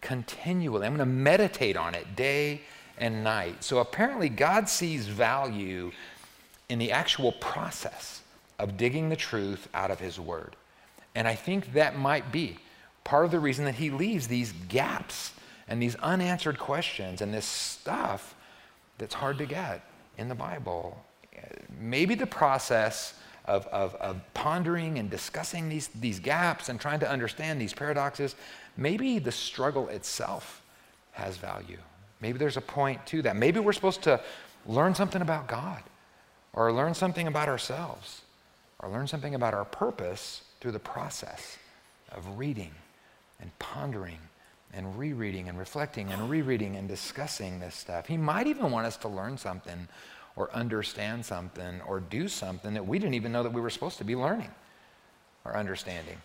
Continually. 0.00 0.86
I'm 0.86 0.96
going 0.96 1.08
to 1.08 1.14
meditate 1.14 1.76
on 1.76 1.94
it 1.94 2.16
day 2.16 2.62
and 3.02 3.24
night. 3.24 3.64
So 3.64 3.78
apparently, 3.78 4.28
God 4.28 4.68
sees 4.68 5.08
value 5.08 5.90
in 6.68 6.78
the 6.78 6.92
actual 6.92 7.32
process 7.32 8.22
of 8.60 8.76
digging 8.76 9.08
the 9.08 9.16
truth 9.16 9.68
out 9.74 9.90
of 9.90 9.98
His 9.98 10.20
Word. 10.20 10.54
And 11.16 11.26
I 11.26 11.34
think 11.34 11.72
that 11.72 11.98
might 11.98 12.30
be 12.30 12.58
part 13.02 13.24
of 13.24 13.32
the 13.32 13.40
reason 13.40 13.64
that 13.64 13.74
He 13.74 13.90
leaves 13.90 14.28
these 14.28 14.52
gaps 14.68 15.32
and 15.66 15.82
these 15.82 15.96
unanswered 15.96 16.60
questions 16.60 17.20
and 17.20 17.34
this 17.34 17.44
stuff 17.44 18.36
that's 18.98 19.14
hard 19.14 19.36
to 19.38 19.46
get 19.46 19.84
in 20.16 20.28
the 20.28 20.34
Bible. 20.36 21.04
Maybe 21.80 22.14
the 22.14 22.26
process 22.26 23.14
of, 23.46 23.66
of, 23.66 23.96
of 23.96 24.20
pondering 24.32 25.00
and 25.00 25.10
discussing 25.10 25.68
these, 25.68 25.88
these 25.88 26.20
gaps 26.20 26.68
and 26.68 26.80
trying 26.80 27.00
to 27.00 27.10
understand 27.10 27.60
these 27.60 27.74
paradoxes, 27.74 28.36
maybe 28.76 29.18
the 29.18 29.32
struggle 29.32 29.88
itself 29.88 30.62
has 31.10 31.36
value. 31.36 31.78
Maybe 32.22 32.38
there's 32.38 32.56
a 32.56 32.62
point 32.62 33.04
to 33.06 33.22
that. 33.22 33.36
Maybe 33.36 33.58
we're 33.58 33.72
supposed 33.72 34.02
to 34.02 34.20
learn 34.64 34.94
something 34.94 35.20
about 35.20 35.48
God 35.48 35.82
or 36.52 36.72
learn 36.72 36.94
something 36.94 37.26
about 37.26 37.48
ourselves 37.48 38.22
or 38.78 38.88
learn 38.88 39.08
something 39.08 39.34
about 39.34 39.54
our 39.54 39.64
purpose 39.64 40.42
through 40.60 40.72
the 40.72 40.78
process 40.78 41.58
of 42.12 42.38
reading 42.38 42.70
and 43.40 43.50
pondering 43.58 44.18
and 44.72 44.96
rereading 44.96 45.48
and 45.48 45.58
reflecting 45.58 46.10
and 46.12 46.30
rereading 46.30 46.76
and 46.76 46.88
discussing 46.88 47.58
this 47.58 47.74
stuff. 47.74 48.06
He 48.06 48.16
might 48.16 48.46
even 48.46 48.70
want 48.70 48.86
us 48.86 48.96
to 48.98 49.08
learn 49.08 49.36
something 49.36 49.88
or 50.36 50.50
understand 50.52 51.26
something 51.26 51.80
or 51.86 52.00
do 52.00 52.28
something 52.28 52.72
that 52.74 52.86
we 52.86 52.98
didn't 52.98 53.14
even 53.14 53.32
know 53.32 53.42
that 53.42 53.52
we 53.52 53.60
were 53.60 53.68
supposed 53.68 53.98
to 53.98 54.04
be 54.04 54.16
learning 54.16 54.50
or 55.44 55.56
understanding 55.56 56.18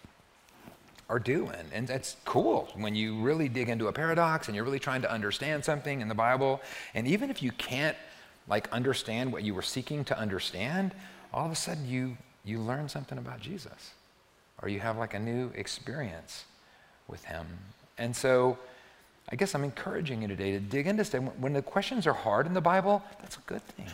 are 1.10 1.20
doing. 1.20 1.56
And 1.74 1.88
that's 1.88 2.18
cool 2.26 2.70
when 2.76 2.96
you 2.96 3.20
really 3.22 3.48
dig 3.48 3.70
into 3.70 3.88
a 3.88 3.94
paradox 3.94 4.48
and 4.48 4.56
you're 4.56 4.66
really 4.66 4.80
trying 4.80 5.02
to 5.04 5.12
understand 5.12 5.64
something 5.64 6.02
in 6.02 6.08
the 6.08 6.16
Bible. 6.16 6.62
And 6.94 7.08
even 7.08 7.30
if 7.30 7.42
you 7.42 7.52
can't 7.52 7.96
like 8.48 8.72
understand 8.72 9.32
what 9.32 9.44
you 9.44 9.54
were 9.54 9.62
seeking 9.62 10.04
to 10.06 10.18
understand, 10.18 10.94
all 11.34 11.46
of 11.46 11.52
a 11.52 11.56
sudden 11.56 11.88
you 11.88 12.18
you 12.44 12.60
learn 12.60 12.88
something 12.88 13.18
about 13.18 13.42
Jesus. 13.42 13.92
Or 14.62 14.70
you 14.70 14.80
have 14.80 14.98
like 14.98 15.14
a 15.14 15.20
new 15.20 15.52
experience 15.54 16.46
with 17.08 17.24
him. 17.26 17.46
And 17.98 18.16
so 18.16 18.58
I 19.30 19.36
guess 19.36 19.54
I'm 19.54 19.64
encouraging 19.64 20.22
you 20.22 20.28
today 20.28 20.52
to 20.52 20.60
dig 20.60 20.88
into 20.88 21.04
stuff. 21.04 21.24
When 21.38 21.54
the 21.54 21.62
questions 21.62 22.08
are 22.08 22.14
hard 22.14 22.48
in 22.48 22.54
the 22.54 22.62
Bible, 22.62 23.04
that's 23.20 23.36
a 23.36 23.42
good 23.42 23.62
thing. 23.64 23.88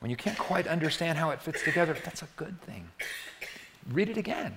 When 0.00 0.10
you 0.10 0.16
can't 0.16 0.38
quite 0.38 0.66
understand 0.68 1.18
how 1.18 1.30
it 1.30 1.40
fits 1.42 1.64
together, 1.64 1.96
that's 2.04 2.22
a 2.22 2.28
good 2.36 2.60
thing. 2.62 2.88
Read 3.90 4.08
it 4.08 4.16
again. 4.16 4.54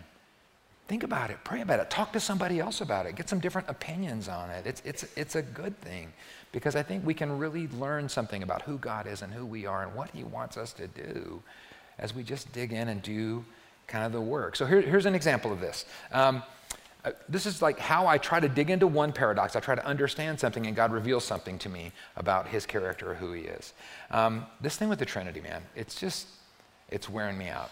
Think 0.91 1.03
about 1.03 1.31
it, 1.31 1.37
pray 1.45 1.61
about 1.61 1.79
it, 1.79 1.89
talk 1.89 2.11
to 2.11 2.19
somebody 2.19 2.59
else 2.59 2.81
about 2.81 3.05
it, 3.05 3.15
get 3.15 3.29
some 3.29 3.39
different 3.39 3.69
opinions 3.69 4.27
on 4.27 4.49
it. 4.49 4.67
It's, 4.67 4.81
it's, 4.83 5.05
it's 5.15 5.35
a 5.37 5.41
good 5.41 5.79
thing 5.79 6.11
because 6.51 6.75
I 6.75 6.83
think 6.83 7.05
we 7.05 7.13
can 7.13 7.37
really 7.37 7.69
learn 7.69 8.09
something 8.09 8.43
about 8.43 8.63
who 8.63 8.77
God 8.77 9.07
is 9.07 9.21
and 9.21 9.31
who 9.31 9.45
we 9.45 9.65
are 9.65 9.83
and 9.83 9.95
what 9.95 10.09
He 10.09 10.25
wants 10.25 10.57
us 10.57 10.73
to 10.73 10.87
do 10.87 11.41
as 11.97 12.13
we 12.13 12.23
just 12.23 12.51
dig 12.51 12.73
in 12.73 12.89
and 12.89 13.01
do 13.01 13.45
kind 13.87 14.03
of 14.03 14.11
the 14.11 14.19
work. 14.19 14.57
So 14.57 14.65
here, 14.65 14.81
here's 14.81 15.05
an 15.05 15.15
example 15.15 15.53
of 15.53 15.61
this. 15.61 15.85
Um, 16.11 16.43
uh, 17.05 17.11
this 17.29 17.45
is 17.45 17.61
like 17.61 17.79
how 17.79 18.05
I 18.05 18.17
try 18.17 18.41
to 18.41 18.49
dig 18.49 18.69
into 18.69 18.85
one 18.85 19.13
paradox. 19.13 19.55
I 19.55 19.61
try 19.61 19.75
to 19.75 19.85
understand 19.85 20.41
something, 20.41 20.67
and 20.67 20.75
God 20.75 20.91
reveals 20.91 21.23
something 21.23 21.57
to 21.59 21.69
me 21.69 21.93
about 22.17 22.49
His 22.49 22.65
character 22.65 23.11
or 23.11 23.15
who 23.15 23.31
He 23.31 23.43
is. 23.43 23.71
Um, 24.09 24.45
this 24.59 24.75
thing 24.75 24.89
with 24.89 24.99
the 24.99 25.05
Trinity, 25.05 25.39
man, 25.39 25.61
it's 25.73 25.97
just, 25.97 26.27
it's 26.89 27.07
wearing 27.07 27.37
me 27.37 27.47
out. 27.47 27.71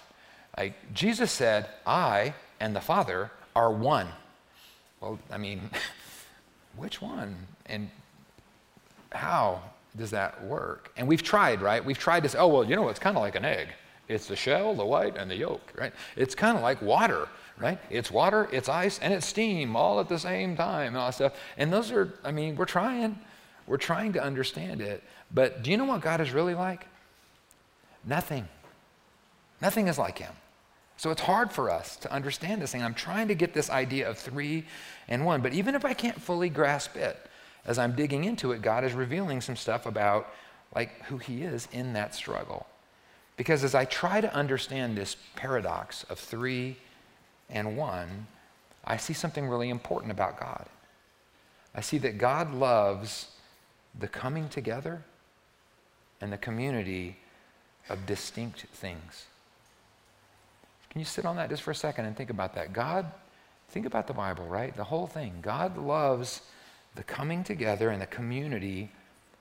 Like 0.58 0.94
Jesus 0.94 1.34
said, 1.34 1.68
I 1.86 2.34
and 2.60 2.76
the 2.76 2.82
Father 2.82 3.32
are 3.56 3.72
one. 3.72 4.08
Well, 5.02 5.20
I 5.32 5.38
mean, 5.38 5.70
which 6.76 7.02
one? 7.02 7.36
And 7.66 7.90
how 9.12 9.62
does 9.98 10.12
that 10.12 10.44
work? 10.44 10.92
And 10.98 11.08
we've 11.08 11.24
tried, 11.24 11.62
right? 11.62 11.84
We've 11.84 11.98
tried 11.98 12.24
to 12.24 12.30
say, 12.30 12.38
oh, 12.38 12.48
well, 12.48 12.64
you 12.64 12.76
know, 12.76 12.90
it's 12.90 13.00
kind 13.00 13.18
of 13.18 13.22
like 13.22 13.36
an 13.36 13.46
egg. 13.46 13.70
It's 14.08 14.28
the 14.28 14.36
shell, 14.36 14.74
the 14.74 14.86
white, 14.86 15.18
and 15.18 15.30
the 15.30 15.36
yolk, 15.36 15.62
right? 15.78 15.94
It's 16.16 16.34
kind 16.34 16.58
of 16.58 16.64
like 16.64 16.82
water, 16.82 17.28
right? 17.60 17.78
It's 17.90 18.10
water, 18.10 18.50
it's 18.52 18.68
ice, 18.68 19.00
and 19.00 19.14
it's 19.14 19.26
steam 19.26 19.76
all 19.76 20.00
at 20.00 20.10
the 20.10 20.18
same 20.18 20.56
time 20.56 20.88
and 20.88 20.98
all 20.98 21.08
that 21.08 21.16
stuff. 21.16 21.34
And 21.58 21.72
those 21.72 21.92
are, 21.92 22.14
I 22.24 22.32
mean, 22.32 22.56
we're 22.56 22.66
trying. 22.66 23.20
We're 23.68 23.78
trying 23.78 24.14
to 24.14 24.24
understand 24.24 24.82
it. 24.82 25.04
But 25.32 25.62
do 25.62 25.70
you 25.70 25.78
know 25.78 25.86
what 25.86 26.02
God 26.02 26.22
is 26.22 26.32
really 26.32 26.56
like? 26.56 26.88
Nothing. 28.04 28.48
Nothing 29.62 29.88
is 29.88 30.00
like 30.00 30.18
him. 30.18 30.34
So 31.00 31.12
it's 31.12 31.22
hard 31.22 31.50
for 31.50 31.72
us 31.72 31.96
to 31.96 32.12
understand 32.12 32.62
this 32.62 32.74
thing. 32.74 32.84
I'm 32.84 32.94
trying 32.94 33.30
to 33.30 33.34
get 33.34 33.54
this 33.54 33.70
idea 33.70 34.10
of 34.10 34.18
three 34.18 34.66
and 35.08 35.26
one. 35.26 35.42
But 35.42 35.54
even 35.54 35.74
if 35.74 35.86
I 35.86 35.94
can't 35.94 36.22
fully 36.22 36.50
grasp 36.50 36.98
it, 36.98 37.18
as 37.66 37.80
I'm 37.80 37.96
digging 37.96 38.26
into 38.26 38.52
it, 38.52 38.62
God 38.62 38.84
is 38.84 38.92
revealing 38.92 39.40
some 39.40 39.56
stuff 39.56 39.86
about 39.86 40.34
like 40.76 41.02
who 41.04 41.18
he 41.18 41.44
is 41.44 41.70
in 41.72 41.94
that 41.94 42.14
struggle. 42.14 42.68
Because 43.38 43.64
as 43.64 43.74
I 43.76 43.86
try 43.86 44.20
to 44.20 44.34
understand 44.36 44.98
this 44.98 45.16
paradox 45.38 46.04
of 46.10 46.20
three 46.20 46.76
and 47.50 47.78
one, 47.78 48.28
I 48.84 48.98
see 48.98 49.14
something 49.14 49.48
really 49.48 49.70
important 49.70 50.12
about 50.12 50.38
God. 50.38 50.66
I 51.74 51.80
see 51.80 52.00
that 52.00 52.18
God 52.18 52.54
loves 52.54 53.28
the 53.98 54.10
coming 54.10 54.50
together 54.50 55.02
and 56.20 56.34
the 56.34 56.38
community 56.38 57.20
of 57.88 58.06
distinct 58.06 58.66
things. 58.74 59.28
Can 60.90 61.00
you 61.00 61.06
sit 61.06 61.26
on 61.26 61.36
that 61.36 61.50
just 61.50 61.62
for 61.62 61.72
a 61.72 61.76
second 61.76 62.06
and 62.06 62.16
think 62.16 62.30
about 62.30 62.56
that? 62.56 62.74
God, 62.74 63.06
think 63.70 63.86
about 63.86 64.08
the 64.08 64.14
Bible, 64.14 64.46
right? 64.46 64.76
The 64.76 64.84
whole 64.84 65.08
thing. 65.08 65.40
God 65.42 65.78
loves 65.78 66.42
the 66.96 67.04
coming 67.04 67.44
together 67.44 67.90
and 67.90 68.02
the 68.02 68.08
community 68.08 68.90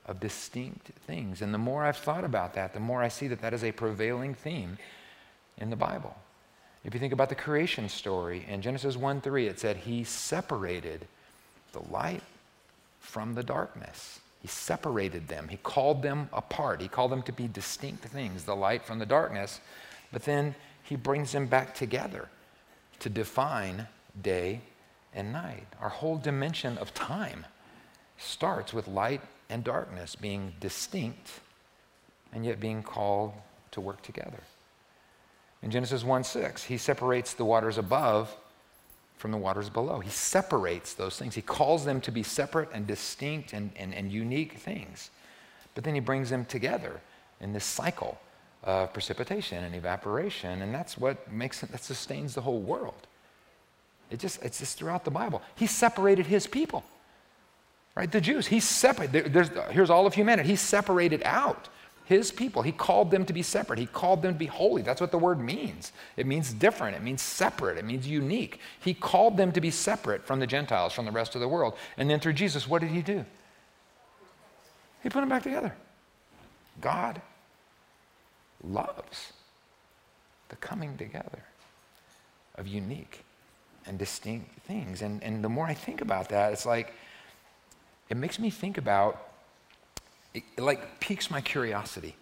of 0.06 0.20
distinct 0.20 0.88
things. 1.06 1.42
And 1.42 1.52
the 1.52 1.58
more 1.58 1.84
I've 1.84 1.96
thought 1.96 2.24
about 2.24 2.54
that, 2.54 2.74
the 2.74 2.80
more 2.80 3.02
I 3.02 3.08
see 3.08 3.28
that 3.28 3.40
that 3.42 3.54
is 3.54 3.64
a 3.64 3.72
prevailing 3.72 4.34
theme 4.34 4.78
in 5.58 5.70
the 5.70 5.76
Bible. 5.76 6.16
If 6.84 6.94
you 6.94 7.00
think 7.00 7.12
about 7.12 7.28
the 7.28 7.34
creation 7.34 7.88
story 7.88 8.46
in 8.48 8.62
Genesis 8.62 8.96
1 8.96 9.20
3, 9.20 9.46
it 9.46 9.60
said, 9.60 9.76
He 9.76 10.04
separated 10.04 11.06
the 11.72 11.82
light 11.90 12.22
from 13.00 13.34
the 13.34 13.42
darkness. 13.42 14.20
He 14.40 14.48
separated 14.48 15.28
them. 15.28 15.48
He 15.48 15.56
called 15.58 16.02
them 16.02 16.28
apart. 16.32 16.80
He 16.80 16.88
called 16.88 17.10
them 17.10 17.22
to 17.22 17.32
be 17.32 17.48
distinct 17.48 18.04
things, 18.04 18.44
the 18.44 18.54
light 18.54 18.84
from 18.84 18.98
the 18.98 19.06
darkness. 19.06 19.60
But 20.12 20.24
then 20.24 20.54
he 20.88 20.97
brings 20.97 21.33
them 21.33 21.47
back 21.47 21.75
together 21.75 22.30
to 23.00 23.11
define 23.11 23.87
day 24.23 24.62
and 25.12 25.33
night. 25.33 25.66
Our 25.83 25.90
whole 25.90 26.16
dimension 26.16 26.78
of 26.78 26.95
time 26.95 27.45
starts 28.16 28.73
with 28.73 28.88
light 28.88 29.21
and 29.50 29.62
darkness 29.62 30.16
being 30.16 30.54
distinct 30.61 31.40
and 32.33 32.42
yet 32.45 32.59
being 32.59 32.83
called 32.83 33.35
to 33.73 33.83
work 33.83 34.00
together. 34.00 34.42
In 35.62 35.71
Genesis 35.71 36.04
1 36.04 36.25
6, 36.25 36.64
he 36.64 36.78
separates 36.78 37.35
the 37.35 37.45
waters 37.45 37.76
above 37.76 38.35
from 39.18 39.30
the 39.30 39.37
waters 39.37 39.68
below. 39.68 40.00
He 40.00 40.11
separates 40.11 40.95
those 40.95 41.18
things. 41.18 41.35
He 41.35 41.42
calls 41.42 41.85
them 41.85 42.00
to 42.00 42.11
be 42.11 42.23
separate 42.23 42.71
and 42.73 42.87
distinct 42.87 43.52
and, 43.52 43.73
and, 43.76 43.92
and 43.92 44.11
unique 44.11 44.54
things. 44.54 45.11
But 45.75 45.85
then 45.85 45.95
he 45.95 46.00
brings 46.00 46.30
them 46.30 46.47
together 46.47 47.02
in 47.42 47.52
this 47.52 47.64
cycle 47.64 48.18
of 48.64 48.92
precipitation 48.92 49.64
and 49.64 49.74
evaporation, 49.74 50.62
and 50.62 50.74
that's 50.74 50.98
what 50.98 51.30
makes 51.32 51.62
it, 51.62 51.70
that 51.72 51.82
sustains 51.82 52.34
the 52.34 52.40
whole 52.40 52.60
world. 52.60 53.06
It 54.10 54.20
just, 54.20 54.42
it's 54.42 54.58
just 54.58 54.78
throughout 54.78 55.04
the 55.04 55.10
Bible. 55.10 55.42
He 55.54 55.66
separated 55.66 56.26
his 56.26 56.46
people, 56.46 56.82
right? 57.94 58.10
The 58.10 58.20
Jews. 58.20 58.46
He 58.46 58.60
separated, 58.60 59.32
there's, 59.32 59.50
here's 59.70 59.90
all 59.90 60.06
of 60.06 60.14
humanity. 60.14 60.48
He 60.48 60.56
separated 60.56 61.22
out 61.24 61.68
his 62.06 62.32
people. 62.32 62.62
He 62.62 62.72
called 62.72 63.10
them 63.10 63.26
to 63.26 63.34
be 63.34 63.42
separate. 63.42 63.78
He 63.78 63.84
called 63.86 64.22
them 64.22 64.32
to 64.32 64.38
be 64.38 64.46
holy. 64.46 64.80
That's 64.80 65.00
what 65.00 65.10
the 65.10 65.18
word 65.18 65.38
means. 65.38 65.92
It 66.16 66.26
means 66.26 66.54
different. 66.54 66.96
It 66.96 67.02
means 67.02 67.20
separate. 67.20 67.76
It 67.76 67.84
means 67.84 68.08
unique. 68.08 68.60
He 68.80 68.94
called 68.94 69.36
them 69.36 69.52
to 69.52 69.60
be 69.60 69.70
separate 69.70 70.24
from 70.24 70.40
the 70.40 70.46
Gentiles, 70.46 70.94
from 70.94 71.04
the 71.04 71.12
rest 71.12 71.34
of 71.34 71.42
the 71.42 71.48
world. 71.48 71.74
And 71.98 72.08
then 72.08 72.18
through 72.18 72.32
Jesus, 72.32 72.66
what 72.66 72.80
did 72.80 72.90
he 72.90 73.02
do? 73.02 73.26
He 75.02 75.10
put 75.10 75.20
them 75.20 75.28
back 75.28 75.42
together. 75.42 75.74
God 76.80 77.20
loves 78.62 79.32
the 80.48 80.56
coming 80.56 80.96
together 80.96 81.44
of 82.56 82.66
unique 82.66 83.24
and 83.86 83.98
distinct 83.98 84.60
things. 84.62 85.02
And, 85.02 85.22
and 85.22 85.42
the 85.42 85.48
more 85.48 85.66
I 85.66 85.74
think 85.74 86.00
about 86.00 86.28
that, 86.30 86.52
it's 86.52 86.66
like, 86.66 86.92
it 88.08 88.16
makes 88.16 88.38
me 88.38 88.50
think 88.50 88.78
about, 88.78 89.28
it, 90.34 90.42
it 90.56 90.62
like 90.62 91.00
piques 91.00 91.30
my 91.30 91.40
curiosity 91.40 92.16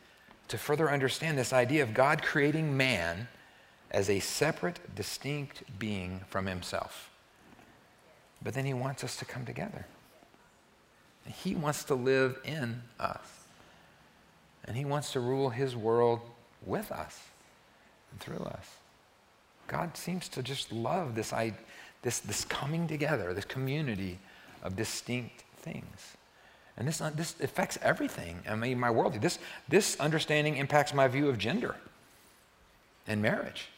to 0.49 0.59
further 0.59 0.91
understand 0.91 1.37
this 1.37 1.53
idea 1.53 1.83
of 1.83 1.95
God 1.95 2.23
creating 2.23 2.77
man 2.77 3.29
as 3.91 4.11
a 4.11 4.21
separate, 4.21 4.79
distinct 4.95 5.63
being 5.79 6.21
from 6.29 6.47
himself. 6.47 7.11
But 8.43 8.55
then 8.55 8.65
he 8.65 8.75
wants 8.75 9.03
us 9.03 9.17
to 9.17 9.25
come 9.25 9.45
together. 9.45 9.87
He 11.27 11.55
wants 11.55 11.85
to 11.85 11.95
live 11.95 12.39
in 12.45 12.83
us. 13.01 13.36
And 14.67 14.77
he 14.77 14.85
wants 14.85 15.13
to 15.13 15.21
rule 15.21 15.51
his 15.51 15.77
world 15.77 16.21
with 16.65 16.91
us 16.91 17.21
and 18.11 18.21
through 18.21 18.45
us. 18.45 18.77
God 19.69 19.97
seems 19.97 20.29
to 20.31 20.43
just 20.43 20.73
love 20.73 21.15
this, 21.15 21.33
this, 22.03 22.21
this 22.21 22.45
coming 22.45 22.87
together, 22.87 23.33
this 23.35 23.45
community 23.45 24.19
of 24.63 24.77
distinct 24.77 25.45
things. 25.59 26.17
And 26.77 26.87
this, 26.87 27.01
uh, 27.01 27.11
this 27.15 27.35
affects 27.41 27.79
everything. 27.83 28.43
I 28.49 28.55
mean, 28.55 28.79
my 28.79 28.91
world. 28.91 29.21
This, 29.21 29.39
this 29.69 29.99
understanding 29.99 30.57
impacts 30.57 30.93
my 30.93 31.09
view 31.09 31.29
of 31.29 31.39
gender 31.39 31.75
and 33.07 33.23
marriage, 33.23 33.69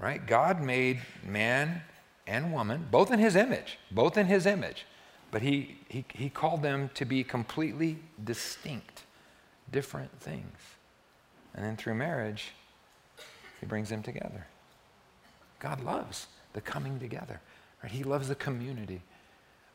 right? 0.00 0.24
God 0.26 0.62
made 0.62 1.00
man 1.24 1.82
and 2.26 2.52
woman, 2.52 2.86
both 2.90 3.10
in 3.10 3.18
his 3.18 3.36
image, 3.36 3.78
both 3.90 4.16
in 4.16 4.26
his 4.26 4.46
image, 4.46 4.86
but 5.30 5.42
he, 5.42 5.76
he, 5.88 6.04
he 6.14 6.30
called 6.30 6.62
them 6.62 6.90
to 6.94 7.04
be 7.04 7.24
completely 7.24 7.98
distinct, 8.24 9.02
different 9.72 10.10
things. 10.20 10.56
And 11.54 11.64
then 11.64 11.76
through 11.76 11.94
marriage, 11.94 12.52
he 13.60 13.66
brings 13.66 13.88
them 13.88 14.02
together. 14.02 14.46
God 15.58 15.82
loves 15.82 16.26
the 16.52 16.60
coming 16.60 16.98
together. 16.98 17.40
Right? 17.82 17.92
He 17.92 18.04
loves 18.04 18.28
the 18.28 18.34
community 18.34 19.00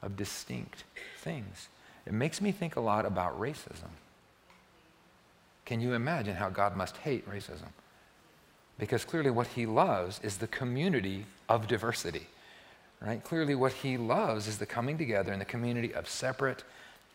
of 0.01 0.17
distinct 0.17 0.83
things. 1.19 1.67
It 2.05 2.13
makes 2.13 2.41
me 2.41 2.51
think 2.51 2.75
a 2.75 2.81
lot 2.81 3.05
about 3.05 3.39
racism. 3.39 3.89
Can 5.65 5.79
you 5.79 5.93
imagine 5.93 6.35
how 6.35 6.50
God 6.50 6.75
must 6.75 6.97
hate 6.97 7.29
racism? 7.29 7.69
Because 8.77 9.05
clearly, 9.05 9.29
what 9.29 9.47
he 9.47 9.65
loves 9.65 10.19
is 10.23 10.38
the 10.38 10.47
community 10.47 11.25
of 11.47 11.67
diversity. 11.67 12.27
Right? 13.00 13.23
Clearly, 13.23 13.55
what 13.55 13.71
he 13.73 13.97
loves 13.97 14.47
is 14.47 14.57
the 14.57 14.65
coming 14.65 14.97
together 14.97 15.31
in 15.31 15.39
the 15.39 15.45
community 15.45 15.93
of 15.93 16.09
separate, 16.09 16.63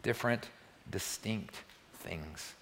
different, 0.03 0.49
distinct 0.91 1.57
things. 1.95 2.55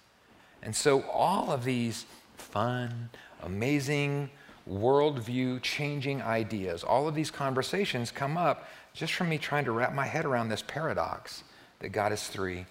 And 0.63 0.75
so, 0.75 1.03
all 1.03 1.51
of 1.51 1.63
these 1.63 2.05
fun, 2.35 3.09
amazing, 3.43 4.29
worldview 4.69 5.61
changing 5.61 6.21
ideas. 6.21 6.83
All 6.83 7.07
of 7.07 7.15
these 7.15 7.31
conversations 7.31 8.11
come 8.11 8.37
up 8.37 8.67
just 8.93 9.13
from 9.13 9.29
me 9.29 9.37
trying 9.37 9.65
to 9.65 9.71
wrap 9.71 9.93
my 9.93 10.05
head 10.05 10.25
around 10.25 10.49
this 10.49 10.63
paradox 10.65 11.43
that 11.79 11.89
God 11.89 12.11
is 12.11 12.27
three 12.27 12.65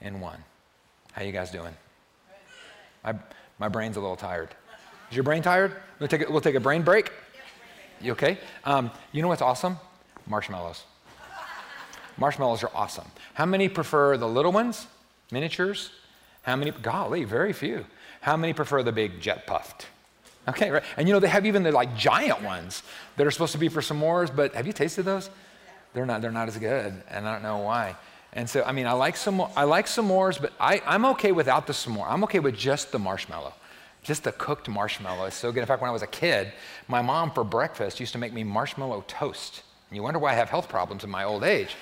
in 0.00 0.20
one. 0.20 0.38
How 1.12 1.22
you 1.22 1.32
guys 1.32 1.50
doing? 1.50 1.74
My, 3.02 3.14
my 3.58 3.68
brain's 3.68 3.96
a 3.96 4.00
little 4.00 4.16
tired. 4.16 4.50
Is 5.10 5.16
your 5.16 5.24
brain 5.24 5.42
tired? 5.42 5.74
We'll 5.98 6.08
take 6.08 6.28
a, 6.28 6.30
we'll 6.30 6.40
take 6.40 6.54
a 6.54 6.60
brain 6.60 6.82
break. 6.82 7.10
You 8.00 8.12
okay? 8.12 8.38
Um, 8.64 8.90
you 9.12 9.22
know 9.22 9.28
what's 9.28 9.42
awesome? 9.42 9.78
Marshmallows. 10.26 10.84
Marshmallows 12.16 12.62
are 12.62 12.70
awesome. 12.74 13.06
How 13.34 13.46
many 13.46 13.68
prefer 13.68 14.16
the 14.16 14.28
little 14.28 14.52
ones, 14.52 14.86
miniatures? 15.30 15.90
How 16.44 16.56
many? 16.56 16.70
Golly, 16.70 17.24
very 17.24 17.52
few. 17.52 17.84
How 18.20 18.36
many 18.36 18.52
prefer 18.52 18.82
the 18.82 18.92
big 18.92 19.20
jet 19.20 19.46
puffed? 19.46 19.86
Okay, 20.46 20.70
right. 20.70 20.82
And 20.96 21.08
you 21.08 21.14
know, 21.14 21.20
they 21.20 21.28
have 21.28 21.46
even 21.46 21.62
the 21.62 21.72
like 21.72 21.96
giant 21.96 22.42
ones 22.42 22.82
that 23.16 23.26
are 23.26 23.30
supposed 23.30 23.52
to 23.52 23.58
be 23.58 23.68
for 23.68 23.80
s'mores, 23.80 24.34
but 24.34 24.54
have 24.54 24.66
you 24.66 24.72
tasted 24.72 25.04
those? 25.04 25.30
They're 25.94 26.06
not, 26.06 26.22
they're 26.22 26.32
not 26.32 26.48
as 26.48 26.58
good, 26.58 27.02
and 27.08 27.28
I 27.28 27.32
don't 27.32 27.42
know 27.42 27.58
why. 27.58 27.96
And 28.32 28.50
so, 28.50 28.64
I 28.64 28.72
mean, 28.72 28.86
I 28.86 28.92
like 28.92 29.16
some, 29.16 29.40
I 29.56 29.62
like 29.64 29.86
s'mores, 29.86 30.40
but 30.40 30.52
I, 30.58 30.82
I'm 30.86 31.04
okay 31.06 31.32
without 31.32 31.66
the 31.66 31.72
s'more. 31.72 32.06
I'm 32.08 32.24
okay 32.24 32.40
with 32.40 32.56
just 32.56 32.90
the 32.90 32.98
marshmallow, 32.98 33.54
just 34.02 34.24
the 34.24 34.32
cooked 34.32 34.68
marshmallow. 34.68 35.26
It's 35.26 35.36
so 35.36 35.52
good. 35.52 35.60
In 35.60 35.66
fact, 35.66 35.80
when 35.80 35.88
I 35.88 35.92
was 35.92 36.02
a 36.02 36.08
kid, 36.08 36.52
my 36.88 37.00
mom 37.00 37.30
for 37.30 37.44
breakfast 37.44 38.00
used 38.00 38.12
to 38.12 38.18
make 38.18 38.32
me 38.32 38.42
marshmallow 38.42 39.04
toast. 39.06 39.62
And 39.88 39.96
you 39.96 40.02
wonder 40.02 40.18
why 40.18 40.32
I 40.32 40.34
have 40.34 40.50
health 40.50 40.68
problems 40.68 41.04
in 41.04 41.10
my 41.10 41.24
old 41.24 41.44
age. 41.44 41.76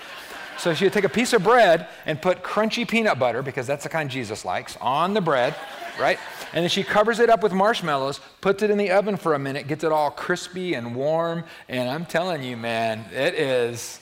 So 0.58 0.74
she 0.74 0.84
would 0.84 0.92
take 0.92 1.04
a 1.04 1.08
piece 1.08 1.32
of 1.32 1.42
bread 1.42 1.88
and 2.06 2.20
put 2.20 2.42
crunchy 2.42 2.86
peanut 2.86 3.18
butter, 3.18 3.42
because 3.42 3.66
that's 3.66 3.82
the 3.82 3.88
kind 3.88 4.10
Jesus 4.10 4.44
likes, 4.44 4.76
on 4.80 5.14
the 5.14 5.20
bread 5.20 5.54
right? 5.98 6.18
And 6.52 6.62
then 6.62 6.68
she 6.68 6.82
covers 6.82 7.18
it 7.18 7.30
up 7.30 7.42
with 7.42 7.52
marshmallows, 7.52 8.20
puts 8.40 8.62
it 8.62 8.70
in 8.70 8.78
the 8.78 8.90
oven 8.90 9.16
for 9.16 9.34
a 9.34 9.38
minute, 9.38 9.68
gets 9.68 9.84
it 9.84 9.92
all 9.92 10.10
crispy 10.10 10.74
and 10.74 10.94
warm. 10.94 11.44
And 11.68 11.88
I'm 11.88 12.06
telling 12.06 12.42
you, 12.42 12.56
man, 12.56 13.04
it 13.12 13.34
is 13.34 14.00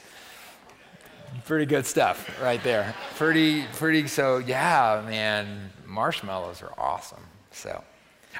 pretty 1.47 1.67
good 1.67 1.87
stuff 1.87 2.41
right 2.43 2.63
there. 2.63 2.95
Pretty, 3.17 3.65
pretty, 3.75 4.07
so 4.07 4.39
yeah, 4.39 5.03
man, 5.07 5.71
marshmallows 5.87 6.63
are 6.63 6.73
awesome. 6.79 7.23
So, 7.53 7.83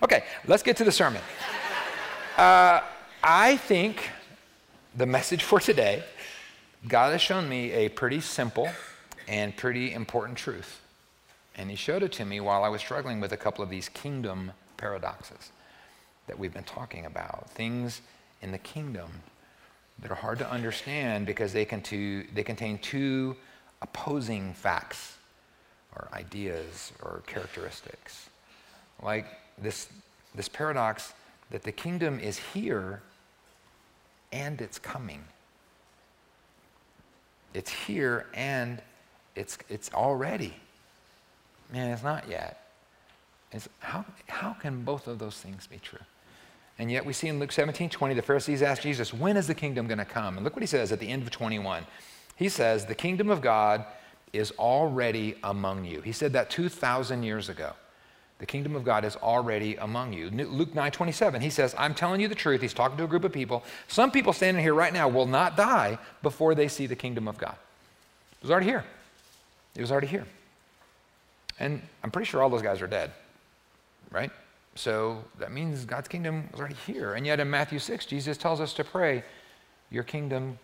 okay, 0.03 0.25
let's 0.47 0.63
get 0.63 0.77
to 0.79 0.85
the 0.85 0.93
sermon. 0.93 1.23
Uh, 2.37 2.81
I 3.23 3.57
think 3.57 4.09
the 4.97 5.07
message 5.07 5.45
for 5.45 5.61
today, 5.61 6.03
God 6.89 7.13
has 7.13 7.21
shown 7.21 7.49
me 7.49 7.73
a 7.73 7.89
pretty 7.91 8.21
simple 8.21 8.69
and 9.29 9.55
pretty 9.55 9.93
important 9.93 10.39
truth. 10.39 10.81
And 11.55 11.69
he 11.69 11.77
showed 11.77 12.03
it 12.03 12.13
to 12.13 12.25
me 12.25 12.41
while 12.41 12.65
I 12.65 12.69
was 12.69 12.81
struggling 12.81 13.21
with 13.21 13.33
a 13.33 13.37
couple 13.37 13.63
of 13.63 13.69
these 13.69 13.91
kingdom 13.91 14.53
paradoxes 14.79 15.53
that 16.27 16.39
we've 16.39 16.55
been 16.55 16.65
talking 16.65 17.05
about. 17.05 17.51
Things 17.51 18.01
in 18.41 18.51
the 18.51 18.59
kingdom 18.59 19.11
that 19.99 20.11
are 20.11 20.17
hard 20.17 20.39
to 20.39 20.51
understand 20.51 21.27
because 21.27 21.53
they, 21.53 21.65
they 21.65 22.43
contain 22.43 22.79
two 22.79 23.37
opposing 23.83 24.55
facts 24.55 25.17
or 25.95 26.09
ideas 26.15 26.93
or 27.03 27.23
characteristics. 27.27 28.31
Like 29.03 29.27
this, 29.59 29.89
this 30.35 30.49
paradox 30.49 31.13
that 31.51 31.63
the 31.63 31.73
kingdom 31.73 32.19
is 32.19 32.39
here 32.39 33.03
and 34.33 34.61
it's 34.63 34.79
coming. 34.79 35.25
It's 37.55 37.71
here 37.71 38.27
and 38.35 38.81
it's, 39.35 39.59
it's 39.69 39.93
already. 39.93 40.55
Man, 41.73 41.91
it's 41.91 42.03
not 42.03 42.29
yet. 42.29 42.69
It's 43.53 43.69
how, 43.81 44.05
how 44.29 44.53
can 44.53 44.83
both 44.85 45.07
of 45.07 45.19
those 45.19 45.37
things 45.37 45.67
be 45.67 45.79
true? 45.79 45.99
And 46.79 46.91
yet 46.91 47.05
we 47.05 47.13
see 47.13 47.29
in 47.29 47.39
Luke 47.39 47.53
17, 47.53 47.91
20, 47.91 48.15
the 48.15 48.23
Pharisees 48.23 48.63
ask 48.63 48.83
Jesus, 48.83 49.13
when 49.13 49.37
is 49.37 49.47
the 49.47 49.55
kingdom 49.55 49.87
going 49.87 49.99
to 49.99 50.05
come? 50.05 50.37
And 50.37 50.45
look 50.45 50.55
what 50.57 50.63
he 50.63 50.67
says 50.67 50.93
at 50.93 51.01
the 51.01 51.09
end 51.09 51.23
of 51.23 51.31
21. 51.31 51.85
He 52.37 52.49
says, 52.49 52.87
the 52.87 52.95
kingdom 52.95 53.29
of 53.29 53.43
God 53.43 53.85
is 54.33 54.53
already 54.53 55.35
among 55.45 55.85
you. 55.85 56.01
He 56.01 56.13
said 56.13 56.33
that 56.33 56.49
2,000 56.51 57.23
years 57.23 57.49
ago. 57.49 57.73
The 58.41 58.47
kingdom 58.47 58.75
of 58.75 58.85
God 58.85 59.05
is 59.05 59.17
already 59.17 59.77
among 59.77 60.15
you. 60.15 60.31
Luke 60.31 60.75
9, 60.75 60.91
27, 60.91 61.43
he 61.43 61.51
says, 61.51 61.75
I'm 61.79 61.95
telling 61.95 62.23
you 62.23 62.29
the 62.29 62.35
truth. 62.35 62.63
He's 62.63 62.73
talking 62.73 62.97
to 62.97 63.05
a 63.05 63.07
group 63.07 63.25
of 63.25 63.33
people. 63.33 63.63
Some 63.87 64.11
people 64.11 64.33
standing 64.33 64.63
here 64.63 64.73
right 64.73 64.95
now 64.95 65.09
will 65.09 65.27
not 65.27 65.59
die 65.59 65.99
before 66.23 66.55
they 66.55 66.67
see 66.67 66.87
the 66.87 66.97
kingdom 66.97 67.29
of 67.29 67.37
God. 67.37 67.55
It 68.39 68.43
was 68.43 68.51
already 68.51 68.67
here. 68.67 68.85
It 69.77 69.83
was 69.83 69.93
already 69.93 70.07
here. 70.07 70.27
And 71.59 71.83
I'm 72.03 72.11
pretty 72.11 72.25
sure 72.25 72.43
all 72.43 72.49
those 72.49 72.63
guys 72.63 72.81
are 72.81 72.87
dead, 72.87 73.13
right? 74.11 74.31
So 74.75 75.23
that 75.39 75.53
means 75.53 75.85
God's 75.85 76.09
kingdom 76.09 76.49
is 76.55 76.59
already 76.59 76.77
here. 76.87 77.13
And 77.13 77.27
yet 77.27 77.41
in 77.41 77.51
Matthew 77.51 77.79
6, 77.79 78.07
Jesus 78.07 78.39
tells 78.39 78.59
us 78.59 78.73
to 78.75 78.85
pray, 78.85 79.23
Your 79.91 80.03
kingdom 80.03 80.59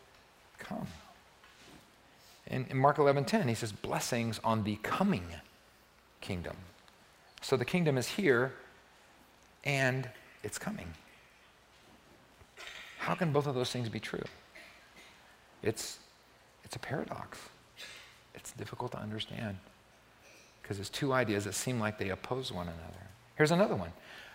come. 0.59 0.87
And 2.47 2.67
in 2.71 2.79
Mark 2.79 2.97
11 2.97 3.27
10, 3.27 3.49
he 3.49 3.55
says, 3.55 3.73
Blessings 3.73 4.41
on 4.43 4.65
the 4.65 4.77
coming 4.77 5.27
kingdom. 6.23 6.57
So 7.47 7.57
the 7.57 7.65
kingdom 7.65 7.97
is 7.97 8.09
here 8.09 8.53
and 9.63 10.11
it's 10.43 10.59
coming. 10.59 10.89
How 12.99 13.15
can 13.15 13.31
both 13.33 13.47
of 13.47 13.55
those 13.55 13.71
things 13.71 13.89
be 13.89 14.01
true? 14.01 14.25
It's, 15.63 16.01
it's 16.65 16.75
a 16.75 16.81
paradox. 16.81 17.39
It's 18.35 18.51
difficult 18.51 18.91
to 18.93 18.99
understand 18.99 19.59
because 20.61 20.81
it's 20.81 20.89
two 20.89 21.13
ideas 21.13 21.45
that 21.45 21.55
seem 21.55 21.79
like 21.79 21.99
they 21.99 22.09
oppose 22.09 22.51
one 22.51 22.67
another. 22.67 23.07
Here's 23.37 23.53
another 23.53 23.77
one. 23.77 23.93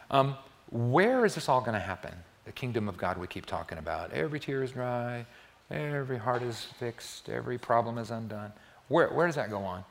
Um, 0.10 0.38
where 0.70 1.26
is 1.26 1.36
this 1.36 1.50
all 1.50 1.60
going 1.60 1.74
to 1.74 1.82
happen? 1.82 2.14
The 2.46 2.54
kingdom 2.54 2.88
of 2.88 2.98
God 2.98 3.18
we 3.18 3.28
keep 3.28 3.46
talking 3.46 3.78
about. 3.78 4.14
Every 4.14 4.40
tear 4.40 4.64
is 4.64 4.72
dry, 4.72 5.26
every 5.70 6.18
heart 6.18 6.44
is 6.44 6.64
fixed, 6.80 7.28
every 7.28 7.58
problem 7.58 7.98
is 7.98 8.10
undone. 8.10 8.54
Where, 8.88 9.10
where 9.10 9.26
does 9.26 9.36
that 9.36 9.50
go 9.50 9.58
on? 9.58 9.84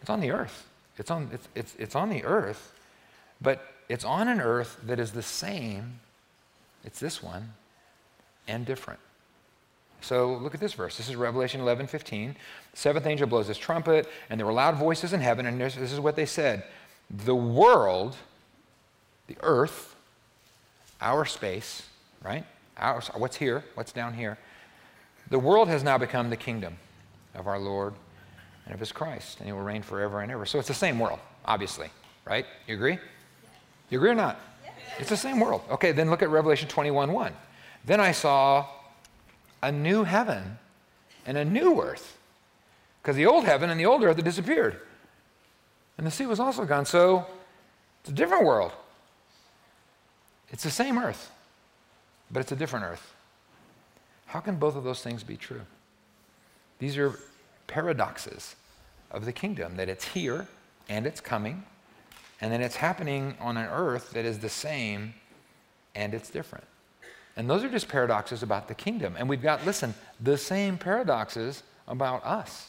It's 0.00 0.08
on 0.08 0.20
the 0.20 0.30
earth. 0.30 0.69
It's 1.00 1.10
on, 1.10 1.30
it's, 1.32 1.48
it's, 1.54 1.74
it's 1.78 1.96
on 1.96 2.10
the 2.10 2.22
earth, 2.24 2.74
but 3.40 3.64
it's 3.88 4.04
on 4.04 4.28
an 4.28 4.38
earth 4.38 4.78
that 4.84 5.00
is 5.00 5.12
the 5.12 5.22
same, 5.22 5.98
it's 6.84 7.00
this 7.00 7.22
one, 7.22 7.54
and 8.46 8.66
different. 8.66 9.00
So 10.02 10.34
look 10.34 10.54
at 10.54 10.60
this 10.60 10.74
verse. 10.74 10.98
This 10.98 11.08
is 11.08 11.16
Revelation 11.16 11.62
11 11.62 11.86
15. 11.86 12.36
The 12.72 12.76
seventh 12.76 13.06
angel 13.06 13.26
blows 13.26 13.48
his 13.48 13.56
trumpet, 13.56 14.10
and 14.28 14.38
there 14.38 14.46
were 14.46 14.52
loud 14.52 14.76
voices 14.76 15.14
in 15.14 15.20
heaven, 15.20 15.46
and 15.46 15.58
this 15.58 15.76
is 15.78 15.98
what 15.98 16.16
they 16.16 16.26
said 16.26 16.64
The 17.08 17.34
world, 17.34 18.14
the 19.26 19.38
earth, 19.42 19.96
our 21.00 21.24
space, 21.24 21.82
right? 22.22 22.44
Our, 22.76 23.00
what's 23.16 23.36
here, 23.36 23.64
what's 23.72 23.92
down 23.92 24.12
here, 24.12 24.36
the 25.30 25.38
world 25.38 25.68
has 25.68 25.82
now 25.82 25.96
become 25.96 26.28
the 26.28 26.36
kingdom 26.36 26.76
of 27.34 27.46
our 27.46 27.58
Lord 27.58 27.94
and 28.70 28.74
of 28.76 28.80
his 28.80 28.92
Christ, 28.92 29.38
and 29.38 29.48
he 29.48 29.52
will 29.52 29.62
reign 29.62 29.82
forever 29.82 30.20
and 30.20 30.30
ever. 30.30 30.46
So 30.46 30.60
it's 30.60 30.68
the 30.68 30.74
same 30.74 31.00
world, 31.00 31.18
obviously, 31.44 31.90
right? 32.24 32.46
You 32.68 32.74
agree? 32.76 32.98
You 33.90 33.98
agree 33.98 34.10
or 34.10 34.14
not? 34.14 34.38
It's 34.96 35.08
the 35.10 35.16
same 35.16 35.40
world. 35.40 35.62
Okay, 35.72 35.90
then 35.90 36.08
look 36.08 36.22
at 36.22 36.30
Revelation 36.30 36.68
21 36.68 37.10
1. 37.10 37.32
Then 37.84 37.98
I 37.98 38.12
saw 38.12 38.66
a 39.60 39.72
new 39.72 40.04
heaven 40.04 40.56
and 41.26 41.36
a 41.36 41.44
new 41.44 41.82
earth. 41.82 42.16
Because 43.02 43.16
the 43.16 43.26
old 43.26 43.44
heaven 43.44 43.70
and 43.70 43.80
the 43.80 43.86
old 43.86 44.04
earth 44.04 44.14
had 44.14 44.24
disappeared. 44.24 44.80
And 45.98 46.06
the 46.06 46.10
sea 46.12 46.26
was 46.26 46.38
also 46.38 46.64
gone. 46.64 46.86
So 46.86 47.26
it's 48.02 48.10
a 48.10 48.14
different 48.14 48.44
world. 48.44 48.70
It's 50.50 50.62
the 50.62 50.70
same 50.70 50.96
earth, 50.96 51.32
but 52.30 52.38
it's 52.38 52.52
a 52.52 52.56
different 52.56 52.84
earth. 52.84 53.14
How 54.26 54.38
can 54.38 54.56
both 54.56 54.76
of 54.76 54.84
those 54.84 55.02
things 55.02 55.24
be 55.24 55.36
true? 55.36 55.62
These 56.78 56.96
are 56.98 57.18
paradoxes 57.66 58.54
of 59.10 59.24
the 59.24 59.32
kingdom 59.32 59.76
that 59.76 59.88
it's 59.88 60.04
here 60.04 60.46
and 60.88 61.06
it's 61.06 61.20
coming, 61.20 61.64
and 62.40 62.52
then 62.52 62.60
it's 62.60 62.76
happening 62.76 63.36
on 63.40 63.56
an 63.56 63.66
earth 63.66 64.10
that 64.12 64.24
is 64.24 64.38
the 64.38 64.48
same 64.48 65.14
and 65.94 66.14
it's 66.14 66.30
different. 66.30 66.64
And 67.36 67.48
those 67.48 67.62
are 67.64 67.68
just 67.68 67.88
paradoxes 67.88 68.42
about 68.42 68.68
the 68.68 68.74
kingdom. 68.74 69.14
And 69.18 69.28
we've 69.28 69.42
got, 69.42 69.64
listen, 69.64 69.94
the 70.20 70.36
same 70.36 70.78
paradoxes 70.78 71.62
about 71.86 72.24
us. 72.24 72.68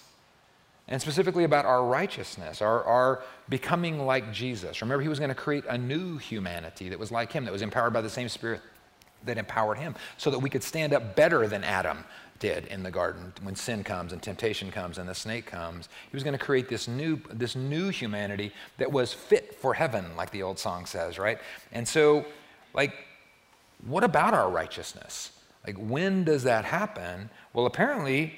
And 0.87 1.01
specifically 1.01 1.45
about 1.45 1.65
our 1.65 1.85
righteousness, 1.85 2.61
our, 2.61 2.83
our 2.83 3.23
becoming 3.47 4.05
like 4.05 4.33
Jesus. 4.33 4.81
Remember, 4.81 5.01
he 5.01 5.07
was 5.07 5.19
going 5.19 5.29
to 5.29 5.35
create 5.35 5.63
a 5.69 5.77
new 5.77 6.17
humanity 6.17 6.89
that 6.89 6.99
was 6.99 7.11
like 7.11 7.31
him, 7.31 7.45
that 7.45 7.51
was 7.51 7.61
empowered 7.61 7.93
by 7.93 8.01
the 8.01 8.09
same 8.09 8.27
spirit 8.27 8.61
that 9.25 9.37
empowered 9.37 9.77
him, 9.77 9.95
so 10.17 10.31
that 10.31 10.39
we 10.39 10.49
could 10.49 10.63
stand 10.63 10.93
up 10.93 11.15
better 11.15 11.47
than 11.47 11.63
Adam 11.63 12.03
did 12.41 12.65
in 12.67 12.83
the 12.83 12.91
garden 12.91 13.31
when 13.43 13.55
sin 13.55 13.83
comes 13.83 14.11
and 14.11 14.21
temptation 14.21 14.71
comes 14.71 14.97
and 14.97 15.07
the 15.07 15.15
snake 15.15 15.45
comes. 15.45 15.87
He 16.09 16.15
was 16.15 16.23
going 16.23 16.37
to 16.37 16.43
create 16.43 16.67
this 16.67 16.87
new, 16.87 17.19
this 17.29 17.55
new 17.55 17.89
humanity 17.89 18.51
that 18.77 18.91
was 18.91 19.13
fit 19.13 19.55
for 19.55 19.75
heaven, 19.75 20.17
like 20.17 20.31
the 20.31 20.43
old 20.43 20.59
song 20.59 20.85
says, 20.85 21.17
right? 21.17 21.37
And 21.71 21.87
so, 21.87 22.25
like, 22.73 22.93
what 23.85 24.03
about 24.03 24.33
our 24.33 24.49
righteousness? 24.49 25.31
Like, 25.65 25.77
when 25.77 26.23
does 26.23 26.43
that 26.43 26.65
happen? 26.65 27.29
Well, 27.53 27.67
apparently, 27.67 28.33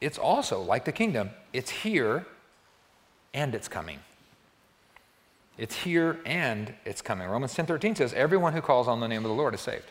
it's 0.00 0.18
also 0.18 0.62
like 0.62 0.84
the 0.84 0.92
kingdom, 0.92 1.30
it's 1.52 1.70
here 1.70 2.24
and 3.34 3.54
it's 3.54 3.68
coming. 3.68 3.98
It's 5.58 5.74
here 5.74 6.20
and 6.24 6.72
it's 6.84 7.02
coming. 7.02 7.28
Romans 7.28 7.52
10 7.54 7.66
13 7.66 7.96
says, 7.96 8.14
Everyone 8.14 8.52
who 8.52 8.60
calls 8.60 8.86
on 8.86 9.00
the 9.00 9.08
name 9.08 9.24
of 9.24 9.28
the 9.28 9.36
Lord 9.36 9.54
is 9.54 9.60
saved. 9.60 9.90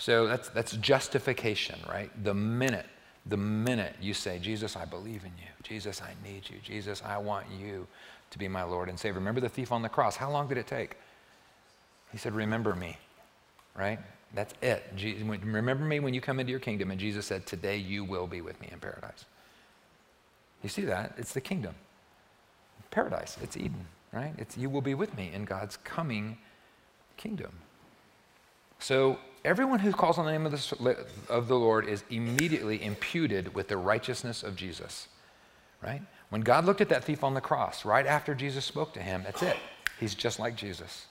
So 0.00 0.26
that's, 0.26 0.48
that's 0.48 0.72
justification, 0.72 1.78
right? 1.88 2.10
The 2.24 2.34
minute, 2.34 2.86
the 3.26 3.36
minute 3.36 3.94
you 4.00 4.14
say, 4.14 4.40
Jesus, 4.40 4.74
I 4.74 4.84
believe 4.84 5.22
in 5.24 5.32
you. 5.38 5.48
Jesus, 5.62 6.02
I 6.02 6.14
need 6.26 6.50
you. 6.50 6.56
Jesus, 6.64 7.02
I 7.04 7.18
want 7.18 7.46
you 7.60 7.86
to 8.30 8.38
be 8.38 8.48
my 8.48 8.64
Lord 8.64 8.88
and 8.88 8.98
Savior. 8.98 9.20
Remember 9.20 9.40
the 9.40 9.48
thief 9.48 9.70
on 9.70 9.82
the 9.82 9.88
cross. 9.88 10.16
How 10.16 10.30
long 10.30 10.48
did 10.48 10.58
it 10.58 10.66
take? 10.66 10.96
He 12.10 12.18
said, 12.18 12.34
Remember 12.34 12.74
me 12.74 12.96
right? 13.76 13.98
That's 14.34 14.54
it. 14.62 14.84
Jesus, 14.96 15.22
remember 15.22 15.84
me 15.84 16.00
when 16.00 16.14
you 16.14 16.20
come 16.20 16.38
into 16.38 16.50
your 16.50 16.60
kingdom. 16.60 16.90
And 16.90 17.00
Jesus 17.00 17.26
said, 17.26 17.46
Today 17.46 17.76
you 17.76 18.04
will 18.04 18.26
be 18.26 18.40
with 18.40 18.60
me 18.60 18.68
in 18.70 18.78
paradise. 18.78 19.24
You 20.62 20.68
see 20.68 20.82
that? 20.82 21.14
It's 21.16 21.32
the 21.32 21.40
kingdom. 21.40 21.74
Paradise. 22.90 23.36
It's 23.42 23.56
Eden, 23.56 23.86
right? 24.12 24.34
It's 24.38 24.56
you 24.56 24.68
will 24.70 24.82
be 24.82 24.94
with 24.94 25.16
me 25.16 25.30
in 25.32 25.44
God's 25.44 25.76
coming 25.78 26.38
kingdom. 27.16 27.52
So 28.78 29.18
everyone 29.44 29.78
who 29.78 29.92
calls 29.92 30.18
on 30.18 30.26
the 30.26 30.32
name 30.32 30.46
of 30.46 30.52
the, 30.52 31.06
of 31.28 31.48
the 31.48 31.56
Lord 31.56 31.88
is 31.88 32.04
immediately 32.10 32.82
imputed 32.82 33.54
with 33.54 33.68
the 33.68 33.76
righteousness 33.76 34.42
of 34.42 34.56
Jesus, 34.56 35.08
right? 35.82 36.02
When 36.28 36.42
God 36.42 36.64
looked 36.64 36.80
at 36.80 36.88
that 36.90 37.04
thief 37.04 37.24
on 37.24 37.34
the 37.34 37.40
cross, 37.40 37.84
right 37.84 38.06
after 38.06 38.34
Jesus 38.34 38.64
spoke 38.64 38.92
to 38.94 39.00
him, 39.00 39.22
that's 39.24 39.42
it. 39.42 39.56
He's 39.98 40.14
just 40.14 40.38
like 40.38 40.56
Jesus. 40.56 41.06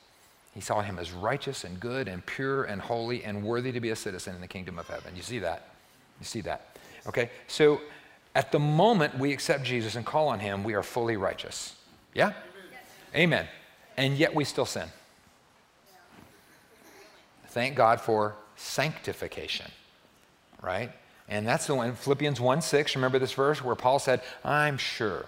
He 0.54 0.62
saw 0.62 0.82
him 0.82 0.98
as 0.98 1.12
righteous 1.12 1.64
and 1.64 1.80
good 1.80 2.08
and 2.08 2.26
pure 2.26 2.64
and 2.64 2.82
holy 2.82 3.24
and 3.24 3.44
worthy 3.44 3.72
to 3.72 3.80
be 3.80 3.92
a 3.92 3.96
citizen 3.96 4.36
in 4.36 4.42
the 4.42 4.48
kingdom 4.48 4.80
of 4.80 4.88
heaven. 4.88 5.16
You 5.16 5.22
see 5.22 5.40
that? 5.40 5.70
You 6.20 6.26
see 6.26 6.42
that? 6.42 6.78
Okay? 7.08 7.30
So 7.48 7.82
at 8.36 8.52
the 8.52 8.60
moment 8.60 9.18
we 9.18 9.32
accept 9.32 9.64
Jesus 9.64 9.96
and 9.96 10.06
call 10.06 10.28
on 10.28 10.40
him, 10.40 10.64
we 10.64 10.74
are 10.74 10.84
fully 10.84 11.18
righteous. 11.18 11.76
Yeah? 12.14 12.34
Amen. 13.16 13.48
And 13.98 14.18
yet 14.18 14.34
we 14.34 14.44
still 14.44 14.66
sin. 14.66 14.88
Thank 17.50 17.76
God 17.76 18.00
for 18.00 18.36
sanctification, 18.56 19.72
right? 20.62 20.92
And 21.28 21.48
that's 21.48 21.68
the 21.68 21.76
one, 21.76 21.96
Philippians 21.96 22.40
1 22.40 22.62
6, 22.62 22.96
remember 22.96 23.20
this 23.20 23.34
verse 23.34 23.64
where 23.64 23.76
Paul 23.76 24.00
said, 24.00 24.22
I'm 24.44 24.78
sure 24.78 25.26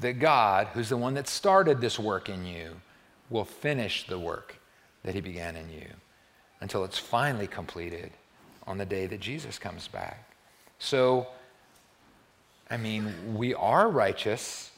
that 0.00 0.14
God, 0.14 0.68
who's 0.68 0.90
the 0.90 0.96
one 0.96 1.14
that 1.14 1.28
started 1.28 1.80
this 1.80 1.98
work 1.98 2.28
in 2.28 2.44
you, 2.44 2.76
will 3.30 3.44
finish 3.44 4.06
the 4.06 4.18
work 4.18 4.56
that 5.02 5.14
he 5.14 5.20
began 5.20 5.56
in 5.56 5.70
you 5.70 5.86
until 6.60 6.84
it's 6.84 6.98
finally 6.98 7.46
completed 7.46 8.10
on 8.66 8.78
the 8.78 8.86
day 8.86 9.06
that 9.06 9.20
Jesus 9.20 9.58
comes 9.58 9.88
back. 9.88 10.28
So, 10.78 11.26
I 12.70 12.76
mean, 12.76 13.34
we 13.34 13.54
are 13.54 13.88
righteous 13.88 14.70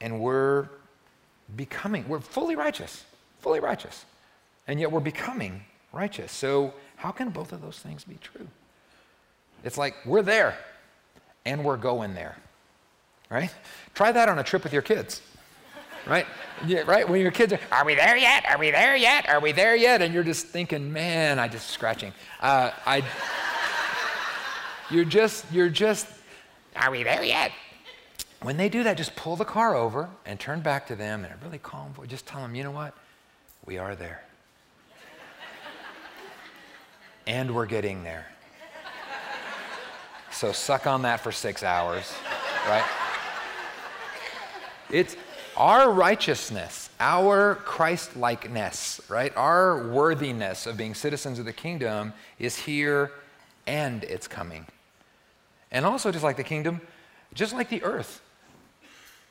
and 0.00 0.20
we're 0.20 0.68
becoming, 1.56 2.06
we're 2.08 2.20
fully 2.20 2.56
righteous, 2.56 3.04
fully 3.40 3.60
righteous. 3.60 4.04
And 4.66 4.80
yet 4.80 4.90
we're 4.90 5.00
becoming 5.00 5.62
righteous. 5.94 6.32
So, 6.32 6.74
how 6.96 7.10
can 7.10 7.30
both 7.30 7.52
of 7.52 7.60
those 7.60 7.78
things 7.78 8.04
be 8.04 8.18
true? 8.20 8.46
It's 9.62 9.78
like 9.78 9.94
we're 10.04 10.22
there 10.22 10.56
and 11.44 11.64
we're 11.64 11.76
going 11.76 12.14
there, 12.14 12.36
right? 13.30 13.50
Try 13.94 14.12
that 14.12 14.28
on 14.28 14.38
a 14.38 14.44
trip 14.44 14.64
with 14.64 14.72
your 14.72 14.82
kids 14.82 15.20
right? 16.06 16.26
Yeah, 16.64 16.82
right? 16.86 17.06
When 17.06 17.20
your 17.20 17.32
kids 17.32 17.52
are, 17.52 17.58
are 17.72 17.84
we 17.84 17.96
there 17.96 18.16
yet? 18.16 18.46
Are 18.48 18.56
we 18.56 18.70
there 18.70 18.94
yet? 18.94 19.28
Are 19.28 19.40
we 19.40 19.50
there 19.50 19.74
yet? 19.74 20.00
And 20.00 20.14
you're 20.14 20.22
just 20.22 20.46
thinking, 20.46 20.92
man, 20.92 21.40
I 21.40 21.48
just 21.48 21.68
scratching. 21.68 22.12
Uh, 22.40 22.70
I, 22.86 23.02
you're 24.90 25.04
just, 25.04 25.44
you're 25.52 25.68
just, 25.68 26.06
are 26.76 26.92
we 26.92 27.02
there 27.02 27.24
yet? 27.24 27.50
When 28.40 28.56
they 28.56 28.68
do 28.68 28.84
that, 28.84 28.96
just 28.96 29.16
pull 29.16 29.34
the 29.34 29.44
car 29.44 29.74
over 29.74 30.08
and 30.24 30.38
turn 30.38 30.60
back 30.60 30.86
to 30.86 30.96
them 30.96 31.24
in 31.24 31.32
a 31.32 31.36
really 31.44 31.58
calm 31.58 31.92
voice. 31.92 32.08
Just 32.08 32.24
tell 32.24 32.40
them, 32.40 32.54
you 32.54 32.62
know 32.62 32.70
what? 32.70 32.94
We 33.66 33.78
are 33.78 33.96
there. 33.96 34.22
And 37.26 37.54
we're 37.54 37.66
getting 37.66 38.04
there. 38.04 38.26
So 40.30 40.50
suck 40.52 40.86
on 40.86 41.02
that 41.02 41.20
for 41.20 41.30
six 41.30 41.62
hours, 41.62 42.12
right? 42.66 42.84
It's, 44.90 45.16
our 45.56 45.92
righteousness, 45.92 46.90
our 46.98 47.54
Christ 47.54 48.16
likeness, 48.16 49.00
right? 49.08 49.32
Our 49.36 49.88
worthiness 49.88 50.66
of 50.66 50.76
being 50.76 50.94
citizens 50.94 51.38
of 51.38 51.44
the 51.44 51.52
kingdom 51.52 52.12
is 52.40 52.56
here 52.56 53.12
and 53.66 54.02
it's 54.04 54.26
coming. 54.26 54.66
And 55.70 55.86
also, 55.86 56.10
just 56.10 56.24
like 56.24 56.36
the 56.36 56.44
kingdom, 56.44 56.80
just 57.32 57.52
like 57.52 57.68
the 57.68 57.82
earth, 57.84 58.20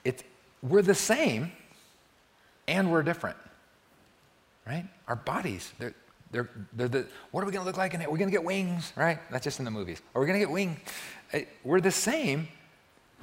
it's, 0.05 0.23
we're 0.61 0.81
the 0.81 0.95
same 0.95 1.51
and 2.67 2.91
we're 2.91 3.03
different, 3.03 3.37
right? 4.65 4.85
Our 5.07 5.17
bodies, 5.17 5.71
they're, 5.79 5.93
they're, 6.33 6.49
they're 6.73 6.87
the, 6.87 7.07
what 7.31 7.41
are 7.41 7.45
we 7.45 7.51
going 7.51 7.63
to 7.63 7.67
look 7.67 7.77
like 7.77 7.93
in 7.93 8.01
it? 8.01 8.11
We're 8.11 8.17
going 8.17 8.29
to 8.29 8.35
get 8.35 8.43
wings, 8.43 8.91
right? 8.95 9.19
That's 9.31 9.43
just 9.43 9.59
in 9.59 9.65
the 9.65 9.71
movies. 9.71 10.01
Are 10.13 10.19
we 10.19 10.27
going 10.27 10.39
to 10.39 10.45
get 10.45 10.51
wings? 10.51 10.79
Eh, 11.31 11.45
we're 11.63 11.79
the 11.79 11.91
same 11.91 12.47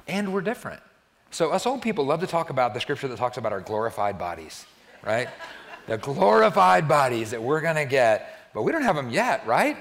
and 0.07 0.33
we're 0.33 0.41
different. 0.41 0.81
So, 1.29 1.51
us 1.51 1.65
old 1.65 1.81
people 1.81 2.05
love 2.05 2.21
to 2.21 2.27
talk 2.27 2.49
about 2.49 2.73
the 2.73 2.79
scripture 2.79 3.07
that 3.09 3.17
talks 3.17 3.37
about 3.37 3.51
our 3.51 3.61
glorified 3.61 4.17
bodies, 4.17 4.65
right? 5.03 5.27
the 5.87 5.97
glorified 5.97 6.87
bodies 6.87 7.31
that 7.31 7.41
we're 7.41 7.61
going 7.61 7.75
to 7.75 7.85
get, 7.85 8.49
but 8.53 8.63
we 8.63 8.71
don't 8.71 8.83
have 8.83 8.95
them 8.95 9.09
yet, 9.09 9.45
right? 9.45 9.77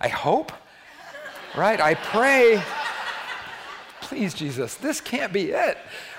I 0.00 0.08
hope, 0.08 0.52
right? 1.56 1.80
I 1.80 1.94
pray, 1.94 2.62
please, 4.00 4.34
Jesus, 4.34 4.76
this 4.76 5.00
can't 5.00 5.32
be 5.32 5.50
it, 5.50 5.78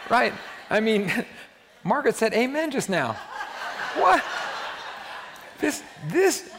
right? 0.10 0.34
I 0.70 0.82
mean, 0.82 1.12
Margaret 1.84 2.16
said 2.16 2.34
amen 2.34 2.72
just 2.72 2.90
now. 2.90 3.14
What? 3.96 4.24
This, 5.60 5.84
this, 6.10 6.50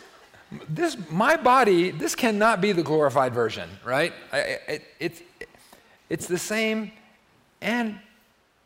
this, 0.69 0.97
my 1.11 1.37
body, 1.37 1.91
this 1.91 2.15
cannot 2.15 2.61
be 2.61 2.73
the 2.73 2.83
glorified 2.83 3.33
version, 3.35 3.69
right? 3.85 4.13
I, 4.33 4.39
it, 4.39 4.85
it's, 4.99 5.23
it's 6.09 6.27
the 6.27 6.39
same 6.39 6.93
and 7.61 7.99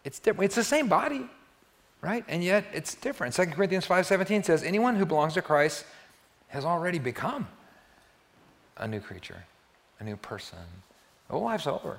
it's 0.05 0.19
different. 0.19 0.47
It's 0.47 0.55
the 0.55 0.65
same 0.65 0.89
body, 0.89 1.27
right? 2.01 2.25
And 2.29 2.43
yet 2.43 2.65
it's 2.73 2.95
different. 2.95 3.35
2 3.35 3.47
Corinthians 3.47 3.87
5.17 3.87 4.45
says, 4.45 4.63
anyone 4.63 4.97
who 4.97 5.07
belongs 5.07 5.35
to 5.35 5.43
Christ 5.43 5.85
has 6.49 6.65
already 6.65 6.99
become 6.99 7.49
a 8.77 8.87
new 8.87 9.01
creature, 9.01 9.45
a 10.01 10.05
new 10.05 10.17
person. 10.17 10.59
The 11.29 11.35
old 11.35 11.45
life's 11.45 11.67
over. 11.67 11.99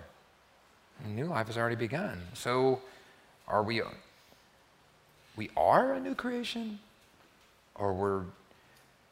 A 1.03 1.07
new 1.07 1.25
life 1.25 1.47
has 1.47 1.57
already 1.57 1.75
begun. 1.75 2.21
So 2.33 2.81
are 3.47 3.63
we, 3.63 3.81
we 5.35 5.49
are 5.57 5.93
a 5.93 5.99
new 5.99 6.15
creation? 6.15 6.79
Or 7.75 7.93
we're, 7.93 8.23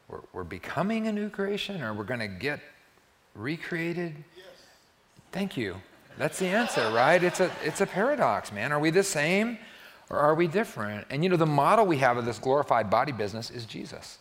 we're, 0.07 0.19
we're 0.33 0.43
becoming 0.43 1.07
a 1.07 1.11
new 1.11 1.29
creation? 1.29 1.81
Or 1.81 1.93
we're 1.93 2.03
going 2.03 2.19
to 2.19 2.27
get 2.27 2.59
recreated? 3.35 4.15
Yes. 4.35 4.45
Thank 5.31 5.57
you. 5.57 5.75
That's 6.17 6.39
the 6.39 6.47
answer, 6.47 6.91
right? 6.91 7.23
It's 7.23 7.39
a, 7.39 7.51
it's 7.63 7.81
a 7.81 7.87
paradox, 7.87 8.51
man. 8.51 8.71
Are 8.71 8.79
we 8.79 8.89
the 8.89 9.03
same 9.03 9.57
or 10.09 10.19
are 10.19 10.35
we 10.35 10.47
different? 10.47 11.07
And 11.09 11.23
you 11.23 11.29
know, 11.29 11.37
the 11.37 11.45
model 11.45 11.85
we 11.85 11.97
have 11.97 12.17
of 12.17 12.25
this 12.25 12.37
glorified 12.37 12.89
body 12.89 13.11
business 13.11 13.49
is 13.49 13.65
Jesus, 13.65 14.19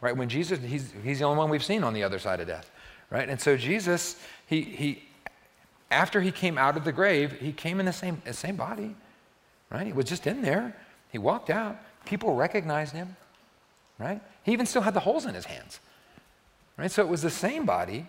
right? 0.00 0.16
When 0.16 0.28
Jesus, 0.28 0.58
he's, 0.60 0.92
he's 1.02 1.18
the 1.18 1.24
only 1.24 1.38
one 1.38 1.50
we've 1.50 1.64
seen 1.64 1.82
on 1.82 1.94
the 1.94 2.04
other 2.04 2.18
side 2.18 2.40
of 2.40 2.46
death, 2.46 2.70
right? 3.10 3.28
And 3.28 3.40
so 3.40 3.56
Jesus, 3.56 4.16
he, 4.46 4.60
he, 4.60 5.02
after 5.90 6.20
he 6.20 6.30
came 6.30 6.58
out 6.58 6.76
of 6.76 6.84
the 6.84 6.92
grave, 6.92 7.32
he 7.40 7.52
came 7.52 7.80
in 7.80 7.86
the 7.86 7.92
same, 7.92 8.20
the 8.24 8.34
same 8.34 8.56
body, 8.56 8.94
right? 9.70 9.86
He 9.86 9.92
was 9.92 10.04
just 10.04 10.26
in 10.26 10.42
there. 10.42 10.76
He 11.10 11.18
walked 11.18 11.50
out. 11.50 11.78
People 12.04 12.34
recognized 12.34 12.92
him, 12.92 13.16
right? 14.00 14.20
He 14.42 14.52
even 14.52 14.66
still 14.66 14.82
had 14.82 14.94
the 14.94 15.00
holes 15.00 15.26
in 15.26 15.34
his 15.34 15.44
hands, 15.44 15.78
right? 16.76 16.90
So 16.90 17.02
it 17.02 17.08
was 17.08 17.22
the 17.22 17.30
same 17.30 17.66
body, 17.66 18.06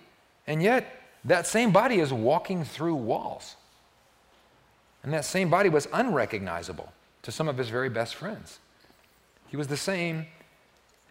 and 0.48 0.64
yet 0.64 1.02
that 1.26 1.46
same 1.46 1.72
body 1.72 2.00
is 2.00 2.12
walking 2.12 2.64
through 2.64 2.96
walls. 2.96 3.58
And 5.04 5.14
that 5.14 5.26
same 5.26 5.50
body 5.50 5.70
was 5.70 5.88
unrecognizable 5.94 6.92
to 7.24 7.32
some 7.32 7.48
of 7.48 7.58
his 7.58 7.70
very 7.70 7.90
best 7.90 8.16
friends. 8.16 8.60
He 9.48 9.58
was 9.58 9.68
the 9.68 9.78
same 9.78 10.28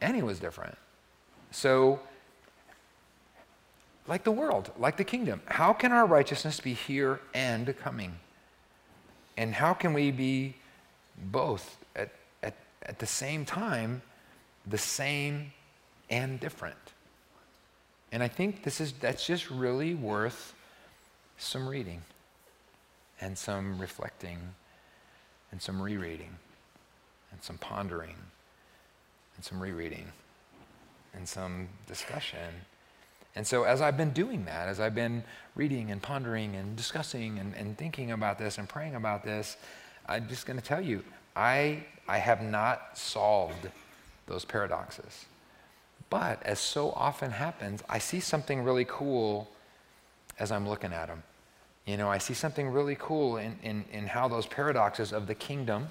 and 0.00 0.16
he 0.16 0.22
was 0.22 0.38
different. 0.38 0.76
So, 1.50 2.00
like 4.06 4.24
the 4.24 4.32
world, 4.32 4.70
like 4.78 4.96
the 4.96 5.04
kingdom, 5.04 5.42
how 5.46 5.72
can 5.72 5.92
our 5.92 6.06
righteousness 6.06 6.58
be 6.60 6.72
here 6.72 7.20
and 7.34 7.76
coming? 7.78 8.16
And 9.36 9.54
how 9.54 9.74
can 9.74 9.92
we 9.92 10.10
be 10.10 10.54
both 11.16 11.76
at, 11.94 12.10
at, 12.42 12.54
at 12.82 12.98
the 12.98 13.06
same 13.06 13.44
time, 13.44 14.02
the 14.70 14.78
same 14.78 15.52
and 16.08 16.40
different? 16.40 16.76
And 18.12 18.22
I 18.22 18.28
think 18.28 18.64
this 18.64 18.80
is, 18.80 18.92
that's 18.92 19.26
just 19.26 19.50
really 19.50 19.94
worth 19.94 20.54
some 21.38 21.68
reading 21.68 22.02
and 23.20 23.36
some 23.36 23.78
reflecting 23.78 24.38
and 25.52 25.60
some 25.60 25.80
rereading 25.80 26.36
and 27.32 27.42
some 27.42 27.58
pondering 27.58 28.16
and 29.36 29.44
some 29.44 29.60
rereading 29.60 30.06
and 31.14 31.28
some 31.28 31.68
discussion. 31.86 32.48
And 33.36 33.46
so, 33.46 33.62
as 33.62 33.80
I've 33.80 33.96
been 33.96 34.10
doing 34.10 34.44
that, 34.46 34.68
as 34.68 34.80
I've 34.80 34.94
been 34.94 35.22
reading 35.54 35.90
and 35.92 36.02
pondering 36.02 36.56
and 36.56 36.76
discussing 36.76 37.38
and, 37.38 37.54
and 37.54 37.78
thinking 37.78 38.10
about 38.10 38.38
this 38.38 38.58
and 38.58 38.68
praying 38.68 38.96
about 38.96 39.24
this, 39.24 39.56
I'm 40.08 40.28
just 40.28 40.46
going 40.46 40.58
to 40.58 40.64
tell 40.64 40.80
you, 40.80 41.04
I, 41.36 41.84
I 42.08 42.18
have 42.18 42.42
not 42.42 42.98
solved 42.98 43.68
those 44.30 44.44
paradoxes. 44.44 45.26
But 46.08 46.42
as 46.42 46.58
so 46.58 46.92
often 46.92 47.32
happens, 47.32 47.82
I 47.88 47.98
see 47.98 48.20
something 48.20 48.62
really 48.62 48.86
cool 48.88 49.48
as 50.38 50.50
I'm 50.50 50.68
looking 50.68 50.92
at 50.92 51.08
them. 51.08 51.22
You 51.84 51.96
know, 51.96 52.08
I 52.08 52.18
see 52.18 52.34
something 52.34 52.68
really 52.68 52.96
cool 52.98 53.36
in, 53.36 53.58
in, 53.62 53.84
in 53.92 54.06
how 54.06 54.28
those 54.28 54.46
paradoxes 54.46 55.12
of 55.12 55.26
the 55.26 55.34
kingdom 55.34 55.88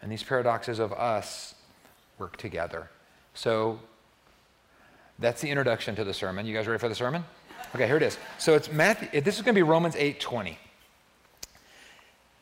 and 0.00 0.10
these 0.10 0.22
paradoxes 0.22 0.78
of 0.78 0.92
us 0.92 1.54
work 2.18 2.36
together. 2.36 2.88
So 3.34 3.78
that's 5.18 5.40
the 5.40 5.50
introduction 5.50 5.94
to 5.96 6.04
the 6.04 6.14
sermon. 6.14 6.46
You 6.46 6.54
guys 6.54 6.66
ready 6.66 6.78
for 6.78 6.88
the 6.88 6.94
sermon? 6.94 7.24
Okay, 7.74 7.86
here 7.86 7.96
it 7.96 8.02
is. 8.02 8.18
So 8.38 8.54
it's 8.54 8.70
Matthew, 8.70 9.20
this 9.20 9.36
is 9.36 9.42
going 9.42 9.54
to 9.54 9.58
be 9.58 9.62
Romans 9.62 9.96
8 9.96 10.20
20. 10.20 10.58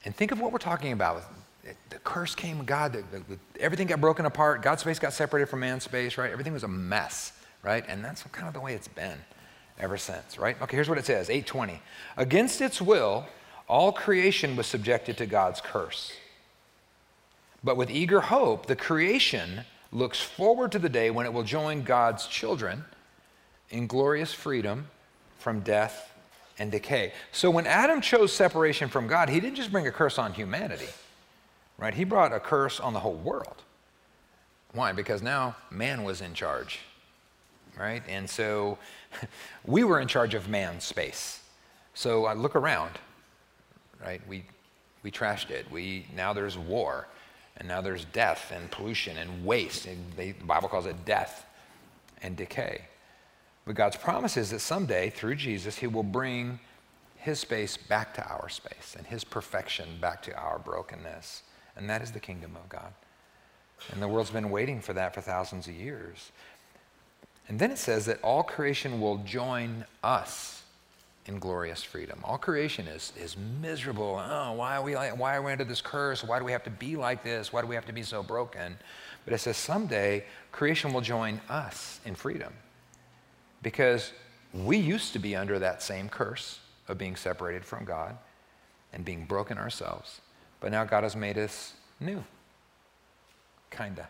And 0.04 0.14
think 0.14 0.32
of 0.32 0.40
what 0.40 0.52
we're 0.52 0.58
talking 0.58 0.92
about 0.92 1.22
the 1.90 1.98
curse 1.98 2.34
came, 2.34 2.64
God, 2.64 2.92
the, 2.92 3.04
the, 3.10 3.38
everything 3.58 3.86
got 3.86 4.00
broken 4.00 4.26
apart. 4.26 4.62
God's 4.62 4.82
space 4.82 4.98
got 4.98 5.12
separated 5.12 5.48
from 5.48 5.60
man's 5.60 5.84
space, 5.84 6.18
right? 6.18 6.30
Everything 6.30 6.52
was 6.52 6.64
a 6.64 6.68
mess, 6.68 7.32
right? 7.62 7.84
And 7.88 8.04
that's 8.04 8.22
kind 8.24 8.48
of 8.48 8.54
the 8.54 8.60
way 8.60 8.74
it's 8.74 8.88
been 8.88 9.18
ever 9.78 9.96
since, 9.96 10.38
right? 10.38 10.60
Okay, 10.60 10.76
here's 10.76 10.88
what 10.88 10.98
it 10.98 11.06
says 11.06 11.30
820. 11.30 11.80
Against 12.16 12.60
its 12.60 12.80
will, 12.82 13.26
all 13.68 13.92
creation 13.92 14.56
was 14.56 14.66
subjected 14.66 15.16
to 15.18 15.26
God's 15.26 15.60
curse. 15.60 16.12
But 17.62 17.76
with 17.76 17.90
eager 17.90 18.20
hope, 18.20 18.66
the 18.66 18.76
creation 18.76 19.64
looks 19.90 20.20
forward 20.20 20.72
to 20.72 20.78
the 20.78 20.88
day 20.88 21.10
when 21.10 21.24
it 21.24 21.32
will 21.32 21.44
join 21.44 21.82
God's 21.82 22.26
children 22.26 22.84
in 23.70 23.86
glorious 23.86 24.34
freedom 24.34 24.88
from 25.38 25.60
death 25.60 26.12
and 26.58 26.70
decay. 26.70 27.12
So 27.32 27.50
when 27.50 27.66
Adam 27.66 28.00
chose 28.02 28.32
separation 28.32 28.88
from 28.88 29.06
God, 29.06 29.30
he 29.30 29.40
didn't 29.40 29.56
just 29.56 29.72
bring 29.72 29.86
a 29.86 29.92
curse 29.92 30.18
on 30.18 30.34
humanity 30.34 30.88
right? 31.78 31.94
He 31.94 32.04
brought 32.04 32.32
a 32.32 32.40
curse 32.40 32.80
on 32.80 32.92
the 32.92 33.00
whole 33.00 33.14
world. 33.14 33.62
Why? 34.72 34.92
Because 34.92 35.22
now 35.22 35.56
man 35.70 36.04
was 36.04 36.20
in 36.20 36.34
charge, 36.34 36.80
right? 37.78 38.02
And 38.08 38.28
so 38.28 38.78
we 39.64 39.84
were 39.84 40.00
in 40.00 40.08
charge 40.08 40.34
of 40.34 40.48
man's 40.48 40.84
space. 40.84 41.40
So 41.94 42.24
I 42.24 42.34
look 42.34 42.56
around, 42.56 42.92
right? 44.02 44.20
We, 44.28 44.44
we 45.02 45.10
trashed 45.10 45.50
it. 45.50 45.70
We, 45.70 46.06
now 46.14 46.32
there's 46.32 46.58
war, 46.58 47.06
and 47.56 47.68
now 47.68 47.80
there's 47.80 48.04
death 48.06 48.52
and 48.54 48.68
pollution 48.70 49.16
and 49.16 49.46
waste. 49.46 49.86
And 49.86 50.12
they, 50.16 50.32
the 50.32 50.44
Bible 50.44 50.68
calls 50.68 50.86
it 50.86 51.04
death 51.04 51.46
and 52.20 52.36
decay. 52.36 52.82
But 53.64 53.76
God's 53.76 53.96
promise 53.96 54.36
is 54.36 54.50
that 54.50 54.60
someday, 54.60 55.10
through 55.10 55.36
Jesus, 55.36 55.76
He 55.76 55.86
will 55.86 56.02
bring 56.02 56.58
His 57.16 57.38
space 57.38 57.76
back 57.76 58.12
to 58.14 58.28
our 58.28 58.48
space 58.48 58.96
and 58.98 59.06
His 59.06 59.22
perfection 59.22 59.88
back 60.00 60.20
to 60.22 60.36
our 60.36 60.58
brokenness 60.58 61.42
and 61.76 61.88
that 61.90 62.02
is 62.02 62.12
the 62.12 62.20
kingdom 62.20 62.56
of 62.56 62.68
God. 62.68 62.92
And 63.92 64.00
the 64.00 64.08
world's 64.08 64.30
been 64.30 64.50
waiting 64.50 64.80
for 64.80 64.92
that 64.92 65.14
for 65.14 65.20
thousands 65.20 65.66
of 65.66 65.74
years. 65.74 66.32
And 67.48 67.58
then 67.58 67.70
it 67.70 67.78
says 67.78 68.06
that 68.06 68.22
all 68.22 68.42
creation 68.42 69.00
will 69.00 69.18
join 69.18 69.84
us 70.02 70.62
in 71.26 71.38
glorious 71.38 71.82
freedom. 71.82 72.20
All 72.24 72.38
creation 72.38 72.86
is, 72.86 73.12
is 73.18 73.36
miserable. 73.60 74.22
Oh, 74.22 74.52
why 74.52 74.76
are, 74.76 74.82
we 74.82 74.94
like, 74.94 75.18
why 75.18 75.36
are 75.36 75.42
we 75.42 75.52
under 75.52 75.64
this 75.64 75.80
curse? 75.80 76.22
Why 76.22 76.38
do 76.38 76.44
we 76.44 76.52
have 76.52 76.64
to 76.64 76.70
be 76.70 76.96
like 76.96 77.22
this? 77.22 77.52
Why 77.52 77.60
do 77.62 77.66
we 77.66 77.74
have 77.74 77.86
to 77.86 77.92
be 77.92 78.02
so 78.02 78.22
broken? 78.22 78.76
But 79.24 79.34
it 79.34 79.38
says 79.38 79.56
someday 79.56 80.24
creation 80.52 80.92
will 80.92 81.00
join 81.00 81.40
us 81.48 82.00
in 82.04 82.14
freedom 82.14 82.52
because 83.62 84.12
we 84.52 84.76
used 84.76 85.12
to 85.14 85.18
be 85.18 85.34
under 85.34 85.58
that 85.58 85.82
same 85.82 86.08
curse 86.08 86.60
of 86.88 86.98
being 86.98 87.16
separated 87.16 87.64
from 87.64 87.84
God 87.84 88.16
and 88.92 89.04
being 89.04 89.24
broken 89.24 89.56
ourselves. 89.56 90.20
But 90.64 90.72
now 90.72 90.82
God 90.82 91.02
has 91.02 91.14
made 91.14 91.36
us 91.36 91.74
new. 92.00 92.24
Kinda. 93.70 94.08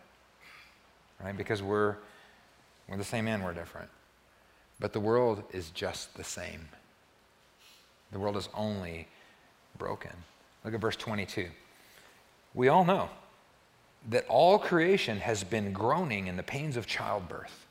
Right? 1.20 1.36
Because 1.36 1.64
we're 1.64 1.96
we're 2.88 2.96
the 2.96 3.02
same 3.02 3.26
and 3.26 3.42
we're 3.42 3.54
different. 3.54 3.90
But 4.78 4.92
the 4.92 5.00
world 5.00 5.42
is 5.52 5.70
just 5.70 6.14
the 6.14 6.22
same. 6.22 6.68
The 8.12 8.20
world 8.20 8.36
is 8.36 8.48
only 8.54 9.08
broken. 9.78 10.12
Look 10.64 10.74
at 10.74 10.80
verse 10.80 10.94
22. 10.94 11.48
We 12.54 12.68
all 12.68 12.84
know 12.84 13.08
that 14.10 14.24
all 14.28 14.56
creation 14.56 15.18
has 15.18 15.42
been 15.42 15.72
groaning 15.72 16.28
in 16.28 16.36
the 16.36 16.44
pains 16.44 16.76
of 16.76 16.86
childbirth 16.86 17.63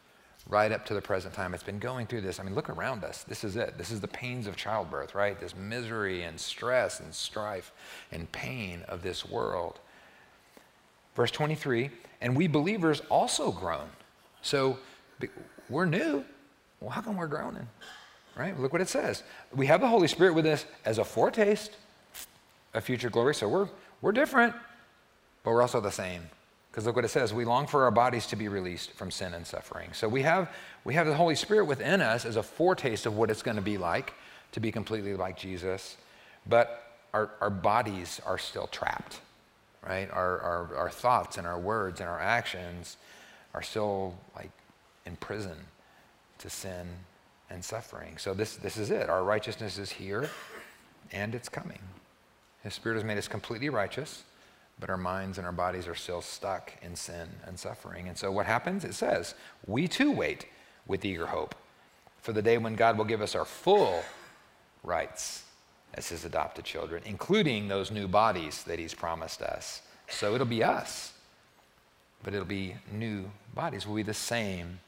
right 0.47 0.71
up 0.71 0.85
to 0.85 0.93
the 0.93 1.01
present 1.01 1.33
time. 1.33 1.53
It's 1.53 1.63
been 1.63 1.79
going 1.79 2.07
through 2.07 2.21
this. 2.21 2.39
I 2.39 2.43
mean, 2.43 2.55
look 2.55 2.69
around 2.69 3.03
us. 3.03 3.23
This 3.23 3.43
is 3.43 3.55
it. 3.55 3.77
This 3.77 3.91
is 3.91 4.01
the 4.01 4.07
pains 4.07 4.45
of 4.47 4.55
childbirth, 4.55 5.15
right? 5.15 5.39
This 5.39 5.55
misery 5.55 6.23
and 6.23 6.39
stress 6.39 6.99
and 6.99 7.13
strife 7.13 7.71
and 8.11 8.31
pain 8.31 8.83
of 8.87 9.03
this 9.03 9.25
world. 9.27 9.79
Verse 11.15 11.31
23 11.31 11.89
and 12.23 12.37
we 12.37 12.47
believers 12.47 13.01
also 13.09 13.51
groan. 13.51 13.87
So 14.41 14.79
we're 15.69 15.85
new. 15.85 16.23
Well, 16.79 16.89
how 16.89 17.01
come 17.01 17.17
we're 17.17 17.27
groaning? 17.27 17.67
Right? 18.35 18.57
Look 18.57 18.71
what 18.71 18.81
it 18.81 18.87
says. 18.87 19.23
We 19.53 19.67
have 19.67 19.81
the 19.81 19.89
Holy 19.89 20.07
Spirit 20.07 20.33
with 20.33 20.45
us 20.45 20.65
as 20.85 20.97
a 20.97 21.03
foretaste 21.03 21.75
of 22.73 22.83
future 22.83 23.09
glory. 23.09 23.35
So 23.35 23.47
we're, 23.49 23.67
we're 24.01 24.13
different, 24.13 24.55
but 25.43 25.51
we're 25.51 25.61
also 25.61 25.81
the 25.81 25.91
same. 25.91 26.21
Because 26.73 26.87
look 26.87 26.95
what 26.95 27.05
it 27.05 27.09
says 27.09 27.35
we 27.35 27.45
long 27.45 27.67
for 27.67 27.83
our 27.83 27.91
bodies 27.91 28.25
to 28.27 28.35
be 28.35 28.47
released 28.47 28.93
from 28.93 29.11
sin 29.11 29.35
and 29.35 29.45
suffering. 29.45 29.91
So 29.93 30.09
we 30.09 30.23
have, 30.23 30.49
we 30.83 30.95
have 30.95 31.05
the 31.05 31.13
Holy 31.13 31.35
Spirit 31.35 31.65
within 31.65 32.01
us 32.01 32.25
as 32.25 32.35
a 32.35 32.41
foretaste 32.41 33.05
of 33.05 33.15
what 33.15 33.29
it's 33.29 33.43
going 33.43 33.57
to 33.57 33.61
be 33.61 33.77
like 33.77 34.15
to 34.53 34.59
be 34.59 34.71
completely 34.71 35.13
like 35.13 35.37
Jesus. 35.37 35.97
But 36.47 36.97
our, 37.13 37.29
our 37.41 37.51
bodies 37.51 38.19
are 38.25 38.39
still 38.39 38.65
trapped, 38.65 39.21
right? 39.87 40.09
Our, 40.09 40.39
our, 40.39 40.75
our 40.75 40.89
thoughts 40.89 41.37
and 41.37 41.45
our 41.45 41.59
words 41.59 41.99
and 41.99 42.09
our 42.09 42.19
actions 42.19 42.97
are 43.53 43.61
still 43.61 44.15
like 44.35 44.49
in 45.05 45.15
prison 45.17 45.57
to 46.39 46.49
sin 46.49 46.87
and 47.51 47.63
suffering. 47.63 48.17
So 48.17 48.33
this, 48.33 48.55
this 48.55 48.77
is 48.77 48.89
it. 48.89 49.11
Our 49.11 49.23
righteousness 49.23 49.77
is 49.77 49.91
here 49.91 50.27
and 51.11 51.35
it's 51.35 51.49
coming. 51.49 51.79
His 52.63 52.73
Spirit 52.73 52.95
has 52.95 53.03
made 53.03 53.19
us 53.19 53.27
completely 53.27 53.69
righteous, 53.69 54.23
but 54.79 54.89
our 54.89 54.97
minds 54.97 55.37
and 55.37 55.45
our 55.45 55.53
bodies 55.53 55.87
are 55.87 55.95
still 55.95 56.21
stuck 56.21 56.73
in 56.81 56.95
sin 56.95 57.29
and 57.45 57.57
suffering. 57.57 58.07
And 58.07 58.17
so 58.17 58.31
what 58.31 58.45
happens? 58.45 58.83
It 58.83 58.93
says, 58.93 59.35
we 59.67 59.87
too 59.87 60.11
wait 60.11 60.45
with 60.87 61.05
eager 61.05 61.27
hope 61.27 61.55
for 62.21 62.33
the 62.33 62.41
day 62.41 62.57
when 62.57 62.75
God 62.75 62.97
will 62.97 63.05
give 63.05 63.21
us 63.21 63.35
our 63.35 63.45
full 63.45 64.03
rights 64.83 65.43
as 65.93 66.09
his 66.09 66.25
adopted 66.25 66.65
children, 66.65 67.03
including 67.05 67.67
those 67.67 67.91
new 67.91 68.07
bodies 68.07 68.63
that 68.63 68.79
he's 68.79 68.93
promised 68.93 69.41
us. 69.41 69.81
So 70.09 70.33
it'll 70.35 70.47
be 70.47 70.63
us, 70.63 71.13
but 72.23 72.33
it'll 72.33 72.45
be 72.45 72.75
new 72.91 73.29
bodies. 73.53 73.85
We'll 73.85 73.97
be 73.97 74.03
the 74.03 74.13
same, 74.13 74.79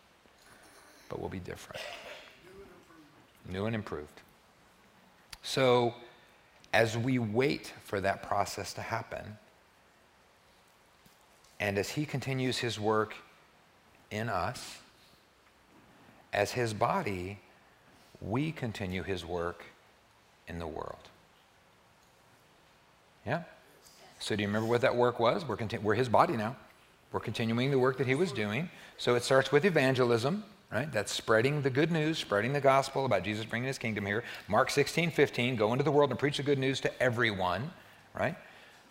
but 1.10 1.20
we'll 1.20 1.30
be 1.30 1.40
different. 1.40 1.82
New 3.48 3.66
and 3.66 3.76
improved. 3.76 4.22
So 5.44 5.94
as 6.74 6.98
we 6.98 7.20
wait 7.20 7.72
for 7.84 8.02
that 8.02 8.24
process 8.24 8.74
to 8.74 8.82
happen, 8.82 9.38
and 11.60 11.78
as 11.78 11.90
he 11.92 12.06
continues 12.06 12.58
his 12.58 12.80
work 12.80 13.16
in 14.12 14.30
us, 14.30 14.80
as 16.34 16.52
his 16.52 16.74
body, 16.74 17.40
we 18.22 18.52
continue 18.52 19.04
his 19.04 19.26
work 19.26 19.64
in 20.48 20.60
the 20.60 20.68
world. 20.68 21.10
Yeah? 23.26 23.44
So, 24.20 24.36
do 24.36 24.42
you 24.42 24.48
remember 24.48 24.68
what 24.68 24.82
that 24.82 24.96
work 24.96 25.20
was? 25.20 25.48
We're, 25.48 25.58
conti- 25.58 25.78
we're 25.78 25.96
his 25.96 26.10
body 26.10 26.36
now. 26.36 26.56
We're 27.12 27.20
continuing 27.20 27.72
the 27.72 27.80
work 27.80 27.98
that 27.98 28.08
he 28.08 28.16
was 28.16 28.32
doing. 28.32 28.70
So, 28.98 29.16
it 29.16 29.24
starts 29.24 29.52
with 29.52 29.66
evangelism, 29.66 30.44
right? 30.72 30.92
That's 30.92 31.12
spreading 31.12 31.62
the 31.62 31.70
good 31.70 31.92
news, 31.92 32.18
spreading 32.18 32.54
the 32.54 32.62
gospel 32.62 33.06
about 33.06 33.24
Jesus 33.24 33.46
bringing 33.46 33.68
his 33.68 33.78
kingdom 33.78 34.06
here. 34.06 34.24
Mark 34.48 34.70
16, 34.70 35.12
15, 35.12 35.56
go 35.56 35.72
into 35.72 35.84
the 35.84 35.92
world 35.92 36.10
and 36.10 36.20
preach 36.20 36.38
the 36.38 36.44
good 36.44 36.60
news 36.60 36.80
to 36.82 37.02
everyone, 37.02 37.72
right? 38.18 38.36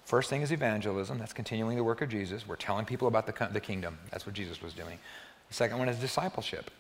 First 0.05 0.31
thing 0.31 0.43
is 0.43 0.53
evangelism. 0.53 1.19
That's 1.19 1.33
continuing 1.33 1.77
the 1.77 1.85
work 1.85 2.03
of 2.03 2.09
Jesus. 2.09 2.47
We're 2.47 2.57
telling 2.57 2.85
people 2.85 3.09
about 3.09 3.27
the, 3.27 3.49
the 3.53 3.61
kingdom. 3.61 3.99
That's 4.11 4.27
what 4.27 4.35
Jesus 4.35 4.63
was 4.63 4.75
doing. 4.75 4.99
The 5.49 5.55
second 5.55 5.79
one 5.79 5.89
is 5.89 5.99
discipleship. 5.99 6.71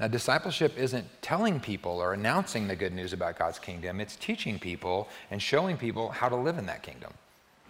Now, 0.00 0.06
discipleship 0.06 0.78
isn't 0.78 1.06
telling 1.22 1.58
people 1.58 2.00
or 2.00 2.14
announcing 2.14 2.68
the 2.68 2.76
good 2.76 2.92
news 2.92 3.12
about 3.12 3.38
God's 3.38 3.58
kingdom, 3.58 4.00
it's 4.00 4.16
teaching 4.16 4.58
people 4.58 5.08
and 5.30 5.42
showing 5.42 5.76
people 5.76 6.10
how 6.10 6.28
to 6.28 6.36
live 6.36 6.56
in 6.56 6.66
that 6.66 6.82
kingdom, 6.82 7.12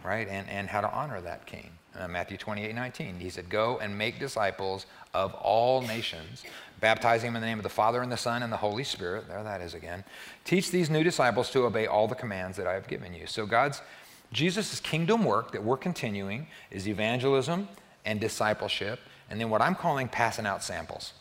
right? 0.05 0.29
And, 0.29 0.49
and 0.51 0.69
how 0.69 0.83
to 0.83 0.93
honor 0.93 1.21
that 1.23 1.47
king. 1.47 1.71
Uh, 1.99 2.07
Matthew 2.07 2.37
28 2.37 2.75
19, 2.75 3.19
he 3.19 3.31
said, 3.31 3.49
Go 3.49 3.79
and 3.79 3.97
make 3.97 4.19
disciples 4.21 4.87
of 5.15 5.33
all 5.35 5.81
nations, 5.81 6.45
baptizing 6.81 7.29
them 7.29 7.37
in 7.37 7.41
the 7.41 7.47
name 7.47 7.59
of 7.59 7.63
the 7.63 7.71
Father 7.71 8.03
and 8.03 8.13
the 8.13 8.17
Son 8.17 8.43
and 8.43 8.53
the 8.53 8.59
Holy 8.59 8.85
Spirit. 8.85 9.27
There 9.27 9.43
that 9.43 9.63
is 9.63 9.75
again. 9.75 10.05
Teach 10.45 10.71
these 10.71 10.91
new 10.91 11.03
disciples 11.03 11.51
to 11.51 11.65
obey 11.65 11.87
all 11.87 12.07
the 12.07 12.15
commands 12.15 12.59
that 12.59 12.67
I 12.67 12.75
have 12.75 12.87
given 12.87 13.15
you. 13.15 13.27
So, 13.27 13.47
God's, 13.47 13.81
Jesus' 14.33 14.81
kingdom 14.81 15.25
work 15.25 15.53
that 15.53 15.63
we're 15.63 15.77
continuing 15.77 16.47
is 16.71 16.87
evangelism 16.87 17.69
and 18.05 18.21
discipleship, 18.21 19.01
and 19.31 19.41
then 19.41 19.51
what 19.51 19.61
I'm 19.61 19.75
calling 19.75 20.09
passing 20.09 20.47
out 20.47 20.63
samples. 20.63 21.13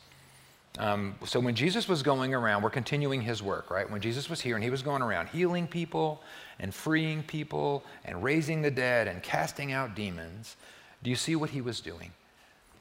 Um, 0.78 1.16
so 1.26 1.40
when 1.40 1.56
Jesus 1.56 1.88
was 1.88 2.04
going 2.04 2.36
around, 2.36 2.62
we're 2.62 2.70
continuing 2.70 3.22
his 3.22 3.42
work, 3.42 3.72
right? 3.72 3.90
When 3.90 4.02
Jesus 4.02 4.30
was 4.30 4.42
here 4.42 4.56
and 4.56 4.64
he 4.64 4.70
was 4.70 4.84
going 4.84 5.02
around 5.02 5.28
healing 5.30 5.68
people 5.68 6.22
and 6.60 6.74
freeing 6.74 7.24
people 7.24 7.84
and 8.06 8.24
raising 8.24 8.62
the 8.62 8.70
dead 8.70 9.08
and 9.08 9.24
casting 9.24 9.72
out 9.72 9.96
demons, 9.96 10.56
do 11.02 11.10
you 11.10 11.16
see 11.16 11.36
what 11.36 11.50
he 11.50 11.62
was 11.62 11.80
doing? 11.80 12.12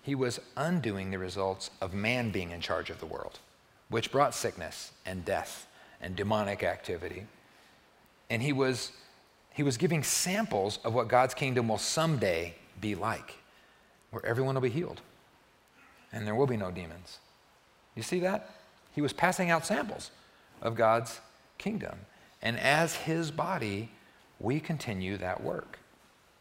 He 0.02 0.14
was 0.14 0.40
undoing 0.56 1.10
the 1.10 1.18
results 1.18 1.70
of 1.80 1.94
man 1.94 2.30
being 2.30 2.50
in 2.50 2.60
charge 2.60 2.90
of 2.90 3.00
the 3.00 3.06
world, 3.06 3.38
which 3.88 4.12
brought 4.12 4.34
sickness 4.34 4.92
and 5.06 5.24
death 5.24 5.66
and 6.00 6.14
demonic 6.14 6.62
activity. 6.62 7.26
And 8.28 8.42
he 8.42 8.52
was, 8.52 8.92
he 9.56 9.64
was 9.64 9.76
giving 9.76 10.04
samples 10.04 10.78
of 10.84 10.94
what 10.94 11.08
God's 11.08 11.34
kingdom 11.34 11.66
will 11.66 11.78
someday 11.78 12.54
be 12.80 12.94
like, 12.94 13.34
where 14.10 14.24
everyone 14.24 14.54
will 14.54 14.62
be 14.62 14.70
healed 14.70 15.00
and 16.12 16.24
there 16.26 16.34
will 16.36 16.46
be 16.46 16.56
no 16.56 16.70
demons 16.70 17.18
you 17.96 18.02
see 18.02 18.20
that? 18.20 18.50
He 18.94 19.00
was 19.00 19.12
passing 19.12 19.50
out 19.50 19.66
samples 19.66 20.12
of 20.62 20.76
God's 20.76 21.20
kingdom. 21.58 21.98
And 22.42 22.60
as 22.60 22.94
his 22.94 23.30
body, 23.30 23.90
we 24.38 24.60
continue 24.60 25.16
that 25.16 25.42
work. 25.42 25.78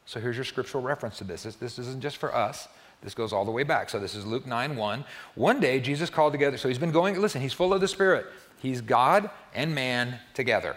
So 0.06 0.20
here's 0.20 0.36
your 0.36 0.46
scriptural 0.46 0.84
reference 0.84 1.18
to 1.18 1.24
this. 1.24 1.44
This, 1.44 1.56
this 1.56 1.80
isn't 1.80 2.02
just 2.02 2.18
for 2.18 2.36
us. 2.36 2.68
This 3.02 3.14
goes 3.14 3.34
all 3.34 3.46
the 3.46 3.52
way 3.52 3.64
back. 3.64 3.90
So 3.90 4.00
this 4.00 4.14
is 4.14 4.26
Luke 4.26 4.46
9 4.46 4.76
1. 4.76 5.06
One 5.36 5.60
day, 5.60 5.80
Jesus 5.80 6.10
called 6.10 6.34
together. 6.34 6.58
So 6.58 6.68
he's 6.68 6.78
been 6.78 6.92
going, 6.92 7.20
listen, 7.20 7.42
he's 7.42 7.54
full 7.54 7.74
of 7.74 7.82
the 7.82 7.88
Spirit. 7.88 8.28
He's 8.62 8.82
God 8.82 9.30
and 9.54 9.74
man 9.74 10.20
together, 10.34 10.76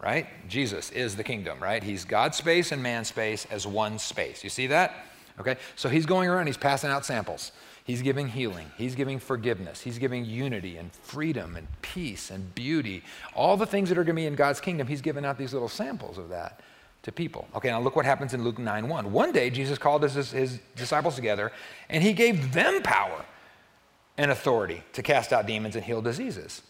right? 0.00 0.26
Jesus 0.48 0.90
is 0.90 1.16
the 1.16 1.24
kingdom, 1.24 1.58
right? 1.60 1.82
He's 1.82 2.04
God 2.04 2.34
space 2.34 2.72
and 2.72 2.82
man 2.82 3.04
space 3.04 3.46
as 3.50 3.66
one 3.66 3.98
space. 3.98 4.42
You 4.42 4.50
see 4.50 4.66
that? 4.68 5.04
Okay? 5.38 5.56
So 5.76 5.88
he's 5.88 6.06
going 6.06 6.28
around, 6.28 6.46
he's 6.46 6.56
passing 6.56 6.90
out 6.90 7.04
samples. 7.04 7.52
He's 7.84 8.02
giving 8.02 8.28
healing. 8.28 8.70
He's 8.76 8.94
giving 8.94 9.18
forgiveness. 9.18 9.80
He's 9.80 9.98
giving 9.98 10.24
unity 10.24 10.76
and 10.76 10.92
freedom 10.92 11.56
and 11.56 11.66
peace 11.82 12.30
and 12.30 12.54
beauty. 12.54 13.02
All 13.34 13.56
the 13.56 13.66
things 13.66 13.88
that 13.88 13.98
are 13.98 14.04
going 14.04 14.14
to 14.14 14.20
be 14.20 14.26
in 14.26 14.36
God's 14.36 14.60
kingdom, 14.60 14.86
he's 14.86 15.00
giving 15.00 15.24
out 15.24 15.38
these 15.38 15.52
little 15.52 15.68
samples 15.68 16.16
of 16.16 16.28
that 16.28 16.60
to 17.02 17.10
people. 17.10 17.48
Okay, 17.56 17.68
now 17.68 17.80
look 17.80 17.96
what 17.96 18.04
happens 18.04 18.34
in 18.34 18.44
Luke 18.44 18.58
9 18.58 18.88
1. 18.88 19.12
One 19.12 19.32
day, 19.32 19.50
Jesus 19.50 19.78
called 19.78 20.02
his, 20.02 20.30
his 20.30 20.60
disciples 20.76 21.16
together 21.16 21.50
and 21.88 22.02
he 22.02 22.12
gave 22.12 22.52
them 22.52 22.82
power 22.82 23.24
and 24.18 24.30
authority 24.30 24.82
to 24.92 25.02
cast 25.02 25.32
out 25.32 25.46
demons 25.46 25.74
and 25.74 25.84
heal 25.84 26.02
diseases. 26.02 26.62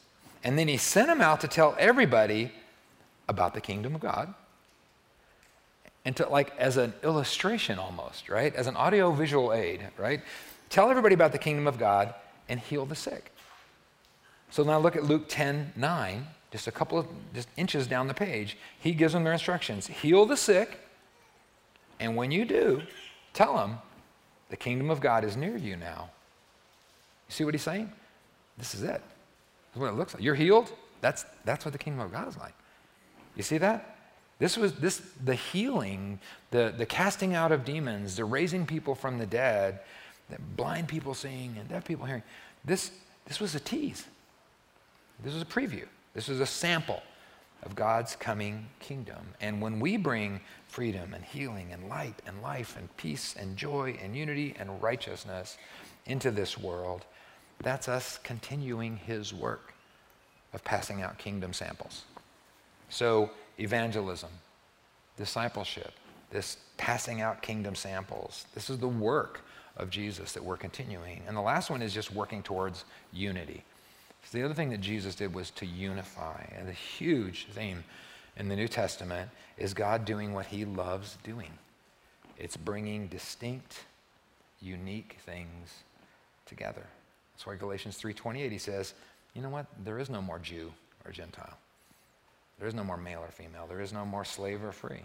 And 0.43 0.59
then 0.59 0.69
he 0.69 0.77
sent 0.77 1.09
them 1.09 1.21
out 1.21 1.41
to 1.41 1.49
tell 1.49 1.77
everybody 1.79 2.53
about 3.31 3.55
the 3.55 3.61
kingdom 3.61 3.95
of 3.95 4.01
God 4.01 4.35
and 6.05 6.17
to 6.17 6.29
like 6.29 6.53
as 6.59 6.77
an 6.77 6.93
illustration 7.05 7.79
almost, 7.79 8.29
right? 8.29 8.55
As 8.55 8.67
an 8.67 8.75
audio 8.77 9.13
visual 9.13 9.53
aid, 9.53 9.87
right? 9.97 10.21
Tell 10.69 10.91
everybody 10.91 11.15
about 11.15 11.31
the 11.33 11.39
kingdom 11.39 11.69
of 11.69 11.79
God 11.79 12.13
and 12.49 12.59
heal 12.59 12.85
the 12.85 12.97
sick. 12.97 13.33
So 14.51 14.65
now 14.65 14.79
look 14.79 14.97
at 14.97 15.05
Luke 15.05 15.27
10 15.29 15.75
9, 15.77 16.27
just 16.51 16.67
a 16.67 16.73
couple 16.73 16.99
of 16.99 17.07
just 17.33 17.49
inches 17.57 17.87
down 17.87 18.09
the 18.09 18.15
page. 18.15 18.57
He 18.81 18.93
gives 18.93 19.13
them 19.13 19.23
their 19.23 19.33
instructions 19.33 19.87
heal 19.87 20.27
the 20.27 20.37
sick, 20.37 20.81
and 22.01 22.17
when 22.17 22.33
you 22.33 22.45
do, 22.45 22.83
tell 23.33 23.57
them 23.57 23.79
the 24.49 24.57
kingdom 24.57 24.91
of 24.91 25.01
God 25.01 25.23
is 25.23 25.37
near 25.37 25.57
you 25.57 25.77
now. 25.77 26.11
You 27.29 27.35
see 27.35 27.45
what 27.45 27.55
he's 27.55 27.63
saying? 27.63 27.93
This 28.59 28.75
is 28.75 28.83
it. 28.83 28.89
This 28.89 29.77
is 29.77 29.81
what 29.81 29.91
it 29.91 29.95
looks 29.95 30.15
like. 30.15 30.23
You're 30.25 30.35
healed? 30.35 30.73
That's, 31.01 31.25
that's 31.45 31.65
what 31.65 31.73
the 31.73 31.79
kingdom 31.79 32.05
of 32.05 32.11
God 32.11 32.27
is 32.27 32.37
like. 32.37 32.55
You 33.41 33.45
see 33.45 33.59
that? 33.59 33.97
This 34.39 34.57
was 34.57 34.75
this 34.75 35.03
the 35.25 35.35
healing, 35.35 36.19
the, 36.51 36.75
the 36.77 36.87
casting 36.87 37.35
out 37.35 37.53
of 37.53 37.65
demons, 37.65 38.17
the 38.17 38.25
raising 38.25 38.67
people 38.67 38.95
from 38.95 39.19
the 39.19 39.27
dead 39.27 39.81
the 40.31 40.39
blind 40.57 40.89
people 40.89 41.15
seeing 41.15 41.57
and 41.59 41.69
deaf 41.69 41.85
people 41.85 42.07
hearing. 42.07 42.23
This, 42.65 42.91
this 43.27 43.41
was 43.41 43.55
a 43.55 43.61
tease. 43.61 44.07
This 45.23 45.35
was 45.35 45.43
a 45.43 45.47
preview. 45.47 45.87
This 46.15 46.29
was 46.29 46.41
a 46.41 46.47
sample 46.47 47.03
of 47.63 47.75
God's 47.75 48.17
coming 48.17 48.67
kingdom. 48.79 49.35
And 49.41 49.61
when 49.61 49.81
we 49.81 49.97
bring 49.97 50.41
freedom 50.69 51.13
and 51.13 51.25
healing 51.25 51.73
and 51.73 51.89
light 51.89 52.23
and 52.27 52.41
life 52.43 52.77
and 52.79 52.95
peace 52.97 53.37
and 53.39 53.57
joy 53.57 53.99
and 54.03 54.17
unity 54.17 54.55
and 54.59 54.83
righteousness 54.83 55.59
into 56.07 56.31
this 56.31 56.57
world, 56.57 57.05
that's 57.63 57.89
us 57.89 58.19
continuing 58.23 58.97
his 58.97 59.35
work 59.35 59.75
of 60.55 60.65
passing 60.65 61.03
out 61.03 61.19
kingdom 61.19 61.53
samples. 61.53 62.05
So, 62.91 63.31
evangelism, 63.59 64.31
discipleship, 65.17 65.93
this 66.31 66.59
passing 66.77 67.21
out 67.21 67.43
kingdom 67.43 67.75
samples, 67.75 68.47
this 68.55 68.69
is 68.69 68.79
the 68.79 68.89
work 68.89 69.41
of 69.77 69.91
Jesus 69.91 70.33
that 70.33 70.45
we're 70.45 70.57
continuing. 70.57 71.23
And 71.27 71.37
the 71.37 71.41
last 71.41 71.71
one 71.71 71.83
is 71.83 71.95
just 71.95 72.13
working 72.13 72.43
towards 72.43 72.85
unity. 73.13 73.65
So 74.25 74.39
the 74.39 74.45
other 74.45 74.55
thing 74.55 74.71
that 74.71 74.81
Jesus 74.81 75.15
did 75.15 75.35
was 75.35 75.51
to 75.53 75.67
unify. 75.67 76.45
And 76.57 76.69
the 76.69 76.73
huge 76.73 77.47
theme 77.53 77.85
in 78.37 78.49
the 78.49 78.57
New 78.57 78.69
Testament 78.69 79.31
is 79.57 79.75
God 79.75 80.05
doing 80.05 80.35
what 80.35 80.47
he 80.47 80.65
loves 80.65 81.17
doing. 81.25 81.51
It's 82.39 82.57
bringing 82.57 83.07
distinct, 83.07 83.85
unique 84.61 85.19
things 85.25 85.75
together. 86.47 86.87
That's 87.33 87.47
why 87.47 87.57
Galatians 87.57 87.97
3:28 87.97 88.53
he 88.53 88.59
says, 88.59 88.95
"You 89.35 89.43
know 89.43 89.49
what? 89.49 89.67
There 89.85 89.99
is 89.99 90.11
no 90.11 90.21
more 90.21 90.39
Jew 90.39 90.73
or 91.05 91.13
Gentile. 91.13 91.57
There 92.61 92.69
is 92.69 92.75
no 92.75 92.85
more 92.85 92.97
male 92.97 93.21
or 93.21 93.33
female. 93.33 93.67
There 93.69 93.81
is 93.81 93.93
no 93.93 94.05
more 94.05 94.25
slave 94.25 94.63
or 94.63 94.71
free 94.71 95.03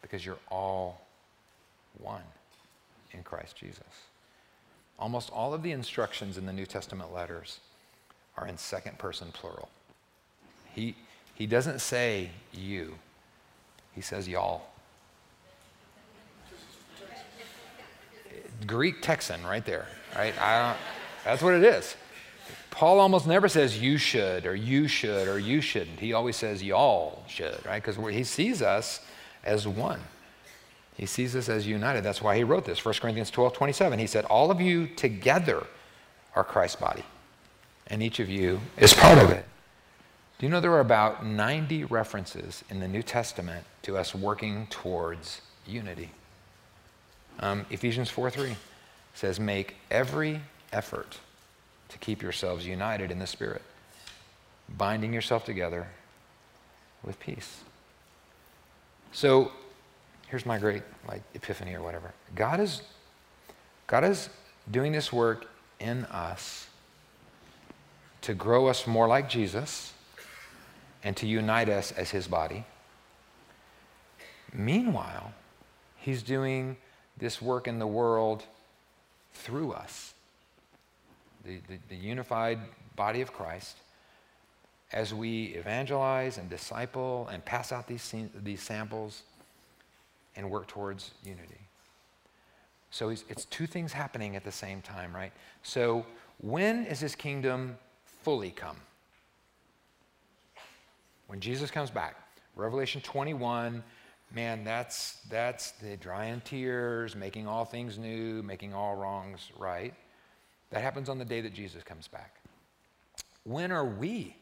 because 0.00 0.24
you're 0.24 0.38
all 0.50 1.00
one." 1.98 2.22
in 3.12 3.22
Christ 3.22 3.56
Jesus. 3.56 3.82
Almost 4.98 5.30
all 5.30 5.54
of 5.54 5.62
the 5.62 5.72
instructions 5.72 6.38
in 6.38 6.46
the 6.46 6.52
New 6.52 6.66
Testament 6.66 7.12
letters 7.12 7.60
are 8.36 8.46
in 8.46 8.58
second 8.58 8.98
person 8.98 9.28
plural. 9.32 9.68
He, 10.74 10.96
he 11.34 11.46
doesn't 11.46 11.80
say 11.80 12.30
you, 12.52 12.94
he 13.94 14.00
says 14.00 14.28
y'all. 14.28 14.62
Greek 18.66 19.02
Texan 19.02 19.44
right 19.46 19.64
there, 19.64 19.86
right? 20.16 20.34
that's 21.24 21.42
what 21.42 21.54
it 21.54 21.62
is. 21.62 21.94
Paul 22.70 23.00
almost 23.00 23.26
never 23.26 23.48
says 23.48 23.80
you 23.80 23.98
should 23.98 24.46
or 24.46 24.54
you 24.54 24.88
should 24.88 25.28
or 25.28 25.38
you 25.38 25.60
shouldn't. 25.60 26.00
He 26.00 26.12
always 26.12 26.36
says 26.36 26.62
y'all 26.62 27.24
should, 27.28 27.64
right? 27.64 27.82
Because 27.82 27.96
he 28.14 28.24
sees 28.24 28.62
us 28.62 29.00
as 29.42 29.66
one. 29.66 30.00
He 30.96 31.06
sees 31.06 31.36
us 31.36 31.48
as 31.48 31.66
united. 31.66 32.02
That's 32.02 32.20
why 32.20 32.36
he 32.36 32.44
wrote 32.44 32.64
this. 32.64 32.84
1 32.84 32.94
Corinthians 33.00 33.30
12 33.30 33.52
27. 33.52 33.98
He 33.98 34.06
said, 34.06 34.24
All 34.26 34.50
of 34.50 34.60
you 34.60 34.88
together 34.88 35.66
are 36.34 36.44
Christ's 36.44 36.80
body, 36.80 37.04
and 37.86 38.02
each 38.02 38.20
of 38.20 38.28
you 38.28 38.60
is 38.76 38.92
part 38.94 39.18
of 39.18 39.30
it. 39.30 39.44
Do 40.38 40.46
you 40.46 40.50
know 40.50 40.60
there 40.60 40.72
are 40.72 40.80
about 40.80 41.26
90 41.26 41.84
references 41.84 42.62
in 42.70 42.78
the 42.78 42.86
New 42.86 43.02
Testament 43.02 43.64
to 43.82 43.96
us 43.96 44.14
working 44.14 44.68
towards 44.70 45.40
unity? 45.66 46.10
Um, 47.40 47.66
Ephesians 47.70 48.10
4 48.10 48.30
3 48.30 48.56
says, 49.14 49.40
Make 49.40 49.76
every 49.90 50.40
effort 50.72 51.18
to 51.88 51.98
keep 51.98 52.22
yourselves 52.22 52.66
united 52.66 53.10
in 53.10 53.18
the 53.18 53.26
Spirit, 53.26 53.62
binding 54.76 55.12
yourself 55.12 55.44
together 55.44 55.86
with 57.02 57.18
peace. 57.20 57.62
So 59.12 59.52
here's 60.28 60.44
my 60.44 60.58
great 60.58 60.82
like 61.06 61.22
epiphany 61.34 61.74
or 61.74 61.82
whatever. 61.82 62.12
God 62.34 62.60
is 62.60 62.82
God 63.86 64.04
is 64.04 64.28
doing 64.70 64.92
this 64.92 65.12
work 65.12 65.46
in 65.80 66.04
us 66.06 66.66
to 68.22 68.34
grow 68.34 68.66
us 68.66 68.86
more 68.86 69.08
like 69.08 69.30
Jesus 69.30 69.92
and 71.02 71.16
to 71.16 71.26
unite 71.26 71.68
us 71.68 71.92
as 71.92 72.10
his 72.10 72.28
body. 72.28 72.64
Meanwhile, 74.52 75.32
he's 75.96 76.22
doing 76.22 76.76
this 77.16 77.40
work 77.40 77.66
in 77.66 77.78
the 77.78 77.86
world 77.86 78.44
through 79.32 79.72
us, 79.72 80.14
the, 81.48 81.60
the, 81.68 81.78
the 81.88 81.96
unified 81.96 82.58
body 82.94 83.20
of 83.22 83.32
Christ, 83.32 83.78
as 84.92 85.14
we 85.14 85.46
evangelize 85.54 86.38
and 86.38 86.48
disciple 86.48 87.28
and 87.32 87.44
pass 87.44 87.72
out 87.72 87.86
these, 87.86 88.14
these 88.42 88.62
samples 88.62 89.22
and 90.36 90.50
work 90.50 90.66
towards 90.66 91.12
unity. 91.24 91.60
So 92.90 93.10
it's 93.10 93.44
two 93.46 93.66
things 93.66 93.92
happening 93.92 94.36
at 94.36 94.44
the 94.44 94.52
same 94.52 94.80
time, 94.80 95.14
right? 95.14 95.32
So 95.62 96.06
when 96.40 96.86
is 96.86 97.00
his 97.00 97.14
kingdom 97.14 97.76
fully 98.22 98.50
come? 98.50 98.76
When 101.26 101.40
Jesus 101.40 101.70
comes 101.70 101.90
back. 101.90 102.16
Revelation 102.56 103.00
21 103.02 103.82
man, 104.34 104.64
that's, 104.64 105.18
that's 105.30 105.72
the 105.72 105.96
drying 105.96 106.40
tears, 106.44 107.16
making 107.16 107.46
all 107.46 107.64
things 107.64 107.98
new, 107.98 108.42
making 108.42 108.74
all 108.74 108.94
wrongs 108.96 109.50
right. 109.58 109.94
That 110.70 110.82
happens 110.82 111.08
on 111.08 111.18
the 111.18 111.24
day 111.24 111.40
that 111.40 111.54
Jesus 111.54 111.82
comes 111.82 112.08
back. 112.08 112.36
When 113.44 113.72
are 113.72 113.86
we 113.86 114.36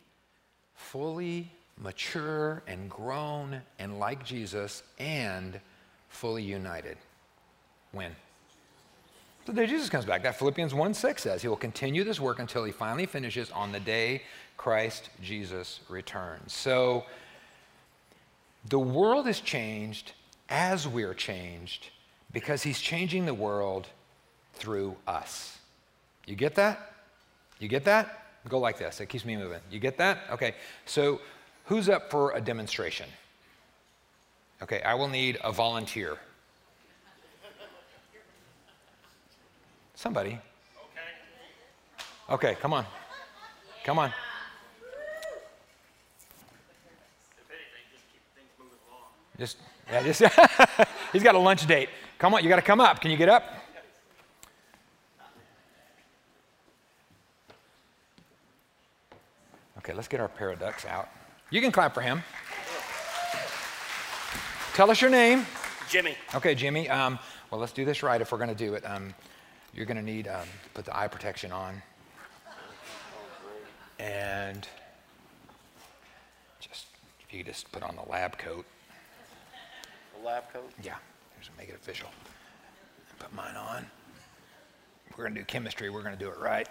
fully 0.75 1.51
mature 1.81 2.63
and 2.67 2.91
grown 2.91 3.61
and 3.79 3.99
like 3.99 4.25
Jesus 4.25 4.83
and 4.99 5.61
fully 6.09 6.43
united? 6.43 6.97
When? 7.93 8.15
The 9.47 9.53
day 9.53 9.67
Jesus 9.67 9.89
comes 9.89 10.05
back. 10.05 10.25
That 10.25 10.37
Philippians 10.37 10.75
1 10.75 10.95
6 10.95 11.23
says 11.23 11.43
he 11.43 11.49
will 11.49 11.57
continue 11.57 12.03
this 12.03 12.19
work 12.19 12.41
until 12.41 12.65
he 12.65 12.73
finally 12.73 13.07
finishes 13.07 13.51
on 13.53 13.71
the 13.71 13.79
day 13.79 14.23
Christ 14.57 15.11
Jesus 15.23 15.81
returns. 15.89 16.53
So, 16.53 17.05
the 18.69 18.79
world 18.81 19.29
is 19.29 19.41
changed 19.41 20.13
as 20.49 20.89
we're 20.89 21.15
changed 21.15 21.91
because 22.33 22.65
he's 22.65 22.81
changing 22.81 23.27
the 23.27 23.35
world 23.35 23.87
through 24.55 24.97
us. 25.07 25.59
You 26.27 26.35
get 26.35 26.55
that? 26.57 26.93
You 27.59 27.69
get 27.69 27.85
that? 27.85 28.25
Go 28.49 28.59
like 28.59 28.79
this. 28.79 29.01
It 29.01 29.09
keeps 29.09 29.25
me 29.25 29.37
moving. 29.37 29.61
You 29.71 29.79
get 29.79 29.97
that? 29.99 30.19
Okay. 30.31 30.55
So, 30.85 31.21
who's 31.65 31.89
up 31.89 32.11
for 32.11 32.33
a 32.33 32.41
demonstration? 32.41 33.09
Okay, 34.63 34.83
I 34.83 34.95
will 34.95 35.09
need 35.09 35.39
a 35.43 35.53
volunteer. 35.53 36.19
Somebody. 39.95 40.39
Okay. 42.29 42.51
Okay, 42.51 42.61
come 42.61 42.73
on. 42.73 42.85
Come 43.85 43.99
on. 43.99 44.13
Just, 49.39 49.59
yeah, 49.91 50.03
just, 50.03 50.23
he's 51.13 51.23
got 51.23 51.35
a 51.35 51.39
lunch 51.39 51.67
date. 51.67 51.91
Come 52.19 52.35
on, 52.35 52.43
you 52.43 52.49
got 52.49 52.57
to 52.57 52.63
come 52.63 52.81
up. 52.81 53.01
Can 53.01 53.11
you 53.11 53.17
get 53.17 53.29
up? 53.29 53.45
Okay, 59.87 59.95
let's 59.95 60.09
get 60.09 60.19
our 60.19 60.27
pair 60.27 60.51
of 60.51 60.59
ducks 60.59 60.85
out. 60.85 61.09
You 61.49 61.61
can 61.61 61.71
clap 61.71 61.95
for 61.95 62.01
him. 62.01 62.25
Tell 64.75 64.91
us 64.91 65.01
your 65.01 65.11
name. 65.13 65.47
Jimmy. 65.89 66.17
Okay, 66.35 66.57
Jimmy. 66.57 66.89
Um, 66.89 67.21
well, 67.53 67.61
let's 67.61 67.71
do 67.73 67.85
this 67.85 68.03
right 68.03 68.21
if 68.21 68.33
we're 68.33 68.39
going 68.39 68.51
to 68.51 68.57
do 68.57 68.75
it. 68.75 68.85
Um, 68.85 69.15
you're 69.73 69.87
going 69.87 69.97
to 69.97 70.03
need 70.03 70.27
um, 70.27 70.41
to 70.43 70.71
put 70.75 70.87
the 70.87 70.99
eye 70.99 71.07
protection 71.07 71.53
on. 71.53 71.81
And 74.01 74.67
just, 76.59 76.87
if 77.21 77.33
you 77.33 77.45
just 77.45 77.71
put 77.71 77.85
on 77.85 77.95
the 77.95 78.11
lab 78.11 78.39
coat 78.39 78.67
The 80.19 80.27
lab 80.27 80.53
coat? 80.53 80.69
Yeah, 80.83 80.97
here's 81.37 81.49
make 81.57 81.69
it 81.69 81.77
official. 81.77 82.09
Put 83.21 83.33
mine 83.33 83.55
on. 83.55 83.87
We're 85.17 85.23
going 85.23 85.35
to 85.35 85.41
do 85.43 85.45
chemistry. 85.45 85.91
We're 85.91 86.03
going 86.03 86.19
to 86.19 86.25
do 86.25 86.29
it 86.29 86.39
right. 86.41 86.67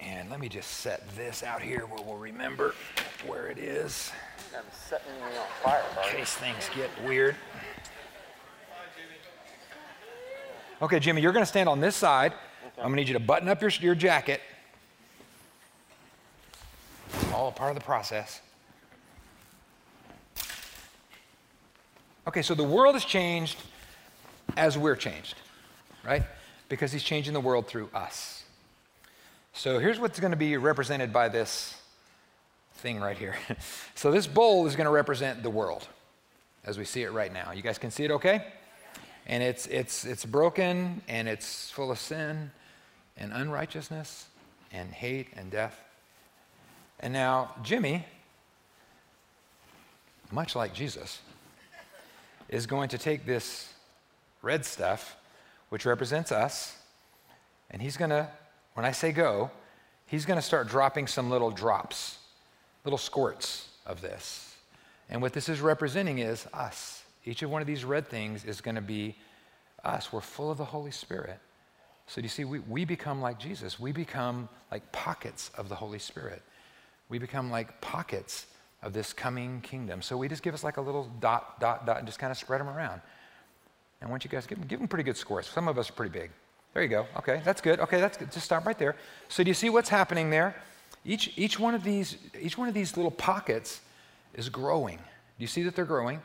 And 0.00 0.30
let 0.30 0.40
me 0.40 0.48
just 0.48 0.70
set 0.70 1.02
this 1.16 1.42
out 1.42 1.62
here 1.62 1.86
where 1.86 2.02
we'll 2.02 2.16
remember 2.16 2.74
where 3.26 3.46
it 3.48 3.58
is. 3.58 4.12
I'm 4.56 4.64
setting 4.88 5.12
me 5.16 5.36
on 5.38 5.46
fire, 5.62 5.82
buddy. 5.94 6.10
In 6.10 6.16
case 6.16 6.34
things 6.34 6.70
get 6.74 6.90
weird. 7.04 7.34
Okay, 10.82 11.00
Jimmy, 11.00 11.22
you're 11.22 11.32
going 11.32 11.42
to 11.42 11.48
stand 11.48 11.68
on 11.68 11.80
this 11.80 11.96
side. 11.96 12.32
Okay. 12.32 12.72
I'm 12.78 12.88
going 12.88 12.96
to 12.96 12.96
need 12.96 13.08
you 13.08 13.14
to 13.14 13.20
button 13.20 13.48
up 13.48 13.62
your, 13.62 13.70
your 13.80 13.94
jacket. 13.94 14.40
It's 17.14 17.32
all 17.32 17.48
a 17.48 17.52
part 17.52 17.70
of 17.70 17.76
the 17.76 17.84
process. 17.84 18.42
Okay, 22.28 22.42
so 22.42 22.54
the 22.54 22.64
world 22.64 22.94
has 22.94 23.04
changed 23.04 23.56
as 24.56 24.76
we're 24.76 24.96
changed, 24.96 25.36
right? 26.04 26.22
Because 26.68 26.92
he's 26.92 27.02
changing 27.02 27.32
the 27.32 27.40
world 27.40 27.66
through 27.66 27.88
us. 27.94 28.44
So 29.58 29.78
here's 29.78 29.98
what's 29.98 30.20
going 30.20 30.32
to 30.32 30.36
be 30.36 30.58
represented 30.58 31.14
by 31.14 31.30
this 31.30 31.74
thing 32.74 33.00
right 33.00 33.16
here. 33.16 33.36
so 33.94 34.10
this 34.10 34.26
bowl 34.26 34.66
is 34.66 34.76
going 34.76 34.84
to 34.84 34.90
represent 34.90 35.42
the 35.42 35.48
world 35.48 35.88
as 36.66 36.76
we 36.76 36.84
see 36.84 37.02
it 37.04 37.10
right 37.10 37.32
now. 37.32 37.52
You 37.52 37.62
guys 37.62 37.78
can 37.78 37.90
see 37.90 38.04
it 38.04 38.10
okay? 38.10 38.44
And 39.26 39.42
it's, 39.42 39.66
it's, 39.68 40.04
it's 40.04 40.26
broken 40.26 41.00
and 41.08 41.26
it's 41.26 41.70
full 41.70 41.90
of 41.90 41.98
sin 41.98 42.50
and 43.16 43.32
unrighteousness 43.32 44.26
and 44.72 44.92
hate 44.92 45.28
and 45.34 45.50
death. 45.50 45.80
And 47.00 47.14
now, 47.14 47.54
Jimmy, 47.62 48.04
much 50.30 50.54
like 50.54 50.74
Jesus, 50.74 51.20
is 52.50 52.66
going 52.66 52.90
to 52.90 52.98
take 52.98 53.24
this 53.24 53.72
red 54.42 54.66
stuff, 54.66 55.16
which 55.70 55.86
represents 55.86 56.30
us, 56.30 56.76
and 57.70 57.80
he's 57.80 57.96
going 57.96 58.10
to, 58.10 58.28
when 58.76 58.84
I 58.84 58.92
say 58.92 59.10
go, 59.10 59.50
he's 60.04 60.26
going 60.26 60.38
to 60.38 60.42
start 60.42 60.68
dropping 60.68 61.06
some 61.06 61.30
little 61.30 61.50
drops, 61.50 62.18
little 62.84 62.98
squirts 62.98 63.70
of 63.86 64.02
this. 64.02 64.54
And 65.08 65.22
what 65.22 65.32
this 65.32 65.48
is 65.48 65.62
representing 65.62 66.18
is 66.18 66.46
us. 66.52 67.02
Each 67.24 67.40
of 67.40 67.50
one 67.50 67.62
of 67.62 67.66
these 67.66 67.86
red 67.86 68.06
things 68.06 68.44
is 68.44 68.60
going 68.60 68.74
to 68.74 68.82
be 68.82 69.16
us. 69.82 70.12
We're 70.12 70.20
full 70.20 70.50
of 70.50 70.58
the 70.58 70.64
Holy 70.66 70.90
Spirit. 70.90 71.38
So, 72.06 72.20
do 72.20 72.26
you 72.26 72.28
see, 72.28 72.44
we, 72.44 72.58
we 72.58 72.84
become 72.84 73.22
like 73.22 73.38
Jesus. 73.38 73.80
We 73.80 73.92
become 73.92 74.46
like 74.70 74.92
pockets 74.92 75.50
of 75.56 75.70
the 75.70 75.74
Holy 75.74 75.98
Spirit. 75.98 76.42
We 77.08 77.18
become 77.18 77.50
like 77.50 77.80
pockets 77.80 78.46
of 78.82 78.92
this 78.92 79.14
coming 79.14 79.62
kingdom. 79.62 80.02
So 80.02 80.18
we 80.18 80.28
just 80.28 80.42
give 80.42 80.52
us 80.52 80.62
like 80.62 80.76
a 80.76 80.82
little 80.82 81.10
dot, 81.18 81.58
dot, 81.60 81.86
dot, 81.86 81.96
and 81.96 82.06
just 82.06 82.18
kind 82.18 82.30
of 82.30 82.36
spread 82.36 82.60
them 82.60 82.68
around. 82.68 83.00
And 84.02 84.10
once 84.10 84.22
you 84.22 84.30
guys 84.30 84.46
give 84.46 84.58
them, 84.58 84.68
give 84.68 84.80
them 84.80 84.86
pretty 84.86 85.04
good 85.04 85.16
scores. 85.16 85.46
Some 85.46 85.66
of 85.66 85.78
us 85.78 85.88
are 85.88 85.94
pretty 85.94 86.12
big. 86.12 86.30
There 86.76 86.82
you 86.82 86.90
go. 86.90 87.06
Okay, 87.16 87.40
that's 87.42 87.62
good. 87.62 87.80
Okay, 87.80 88.02
that's 88.02 88.18
good. 88.18 88.30
Just 88.30 88.44
stop 88.44 88.66
right 88.66 88.78
there. 88.78 88.96
So 89.30 89.42
do 89.42 89.48
you 89.48 89.54
see 89.54 89.70
what's 89.70 89.88
happening 89.88 90.28
there? 90.28 90.54
Each, 91.06 91.32
each, 91.34 91.58
one 91.58 91.74
of 91.74 91.82
these, 91.82 92.18
each 92.38 92.58
one 92.58 92.68
of 92.68 92.74
these 92.74 92.98
little 92.98 93.10
pockets 93.10 93.80
is 94.34 94.50
growing. 94.50 94.98
Do 94.98 95.02
you 95.38 95.46
see 95.46 95.62
that 95.62 95.74
they're 95.74 95.86
growing? 95.86 96.20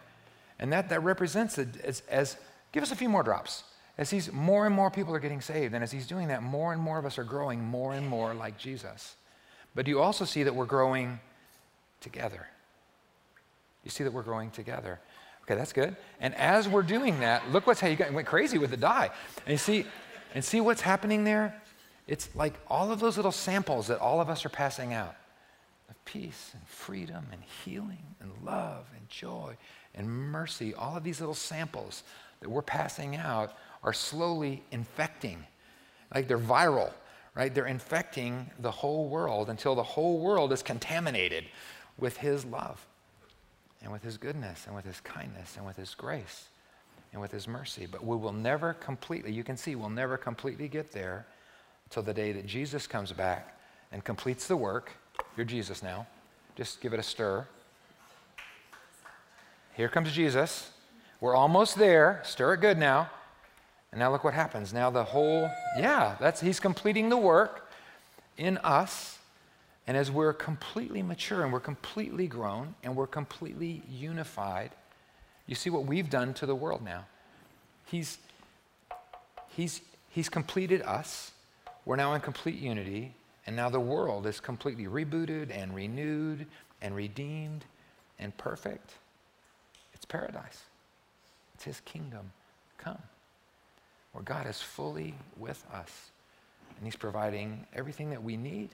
And 0.60 0.74
that, 0.74 0.90
that 0.90 1.04
represents 1.04 1.58
it 1.58 1.80
as, 1.86 2.04
as, 2.10 2.36
Give 2.74 2.84
us 2.84 2.92
a 2.92 2.98
few 2.98 3.08
more 3.08 3.24
drops. 3.24 3.64
As 3.98 4.10
he's 4.10 4.30
more 4.34 4.66
and 4.66 4.76
more 4.76 4.92
people 4.92 5.16
are 5.16 5.20
getting 5.20 5.40
saved, 5.40 5.74
and 5.74 5.86
as 5.86 5.90
he's 5.94 6.06
doing 6.06 6.28
that, 6.28 6.44
more 6.44 6.74
and 6.74 6.82
more 6.82 7.00
of 7.00 7.06
us 7.06 7.18
are 7.18 7.24
growing 7.24 7.64
more 7.64 7.94
and 7.94 8.06
more 8.06 8.34
like 8.34 8.58
Jesus. 8.58 9.16
But 9.74 9.88
you 9.88 10.02
also 10.02 10.26
see 10.26 10.44
that 10.44 10.54
we're 10.54 10.66
growing 10.66 11.22
together? 12.02 12.46
You 13.86 13.90
see 13.90 14.04
that 14.04 14.12
we're 14.12 14.22
growing 14.22 14.52
together. 14.52 15.00
Okay, 15.44 15.56
that's 15.56 15.74
good. 15.74 15.96
And 16.20 16.36
as 16.36 16.68
we're 16.68 16.84
doing 16.84 17.20
that, 17.22 17.52
look 17.52 17.68
what's 17.68 17.80
how 17.80 17.88
you 17.88 17.96
got, 17.96 18.14
went 18.14 18.28
crazy 18.28 18.58
with 18.58 18.70
the 18.70 18.78
dye. 18.78 19.10
And 19.46 19.52
you 19.52 19.58
see, 19.58 19.86
and 20.34 20.44
see 20.44 20.62
what's 20.62 20.82
happening 20.82 21.24
there? 21.24 21.62
It's 22.08 22.30
like 22.36 22.54
all 22.68 22.92
of 22.92 23.00
those 23.00 23.18
little 23.18 23.32
samples 23.32 23.88
that 23.88 24.00
all 24.00 24.20
of 24.20 24.30
us 24.30 24.46
are 24.46 24.50
passing 24.50 24.94
out 24.94 25.16
of 25.90 26.06
peace 26.06 26.52
and 26.54 26.68
freedom 26.68 27.26
and 27.32 27.42
healing 27.64 28.16
and 28.20 28.32
love 28.44 28.86
and 28.98 29.08
joy 29.08 29.56
and 29.96 30.10
mercy. 30.10 30.74
All 30.74 30.98
of 30.98 31.04
these 31.04 31.20
little 31.20 31.36
samples 31.36 32.04
that 32.40 32.50
we're 32.50 32.62
passing 32.62 33.16
out 33.16 33.54
are 33.84 33.94
slowly 33.94 34.64
infecting, 34.72 35.46
like 36.14 36.28
they're 36.28 36.38
viral, 36.38 36.92
right? 37.36 37.54
They're 37.54 37.66
infecting 37.66 38.50
the 38.60 38.72
whole 38.72 39.08
world 39.08 39.50
until 39.50 39.76
the 39.76 39.84
whole 39.84 40.20
world 40.20 40.52
is 40.52 40.62
contaminated 40.64 41.46
with 41.98 42.18
His 42.18 42.46
love 42.46 42.86
and 43.82 43.92
with 43.92 44.04
His 44.04 44.18
goodness 44.18 44.66
and 44.66 44.76
with 44.76 44.86
His 44.86 45.00
kindness 45.02 45.56
and 45.58 45.66
with 45.66 45.78
His 45.78 45.96
grace 45.96 46.48
and 47.12 47.22
with 47.22 47.32
His 47.32 47.48
mercy. 47.48 47.88
But 47.90 48.06
we 48.06 48.16
will 48.16 48.34
never 48.34 48.74
completely, 48.74 49.32
you 49.32 49.44
can 49.44 49.58
see, 49.58 49.76
we'll 49.76 49.90
never 49.90 50.18
completely 50.18 50.68
get 50.68 50.92
there 50.92 51.26
until 51.86 52.04
the 52.04 52.14
day 52.14 52.32
that 52.32 52.46
Jesus 52.46 52.88
comes 52.88 53.12
back 53.12 53.58
and 53.92 54.04
completes 54.04 54.48
the 54.48 54.58
work. 54.58 54.92
You're 55.36 55.46
Jesus 55.46 55.84
now. 55.84 56.08
Just 56.56 56.82
give 56.82 56.94
it 56.94 57.00
a 57.00 57.04
stir. 57.04 57.48
Here 59.74 59.90
comes 59.90 60.12
Jesus. 60.12 60.72
We're 61.20 61.36
almost 61.36 61.78
there. 61.78 62.22
Stir 62.24 62.54
it 62.54 62.62
good 62.62 62.78
now. 62.78 63.10
And 63.92 64.00
now 64.00 64.12
look 64.12 64.24
what 64.24 64.34
happens. 64.34 64.74
Now 64.74 64.90
the 64.90 65.04
whole, 65.04 65.50
yeah, 65.78 66.16
that's 66.20 66.40
he's 66.40 66.60
completing 66.60 67.10
the 67.10 67.18
work 67.18 67.70
in 68.38 68.58
us. 68.60 69.20
And 69.88 69.98
as 69.98 70.10
we're 70.10 70.34
completely 70.34 71.02
mature 71.02 71.44
and 71.44 71.52
we're 71.52 71.60
completely 71.60 72.28
grown 72.28 72.76
and 72.84 72.96
we're 72.96 73.08
completely 73.08 73.82
unified, 73.90 74.72
you 75.48 75.56
see 75.56 75.70
what 75.70 75.86
we've 75.86 76.10
done 76.10 76.34
to 76.36 76.46
the 76.46 76.56
world 76.56 76.84
now. 76.84 77.06
He's 77.86 78.18
he's 79.50 79.82
he's 80.10 80.30
completed 80.30 80.82
us. 80.84 81.32
We're 81.86 81.96
now 81.96 82.14
in 82.14 82.22
complete 82.22 82.60
unity, 82.60 83.14
and 83.48 83.56
now 83.56 83.70
the 83.70 83.80
world 83.80 84.28
is 84.28 84.40
completely 84.40 84.86
rebooted 84.86 85.56
and 85.56 85.74
renewed 85.76 86.46
and 86.82 86.96
redeemed 86.96 87.66
and 88.20 88.36
perfect. 88.38 88.92
It's 89.94 90.06
paradise. 90.06 90.64
It's 91.56 91.64
his 91.64 91.80
kingdom 91.82 92.32
come 92.78 92.98
where 94.12 94.24
God 94.24 94.48
is 94.48 94.62
fully 94.62 95.14
with 95.38 95.64
us 95.74 96.12
and 96.78 96.88
He's 96.88 96.96
providing 96.96 97.66
everything 97.76 98.10
that 98.10 98.24
we 98.24 98.38
need. 98.38 98.70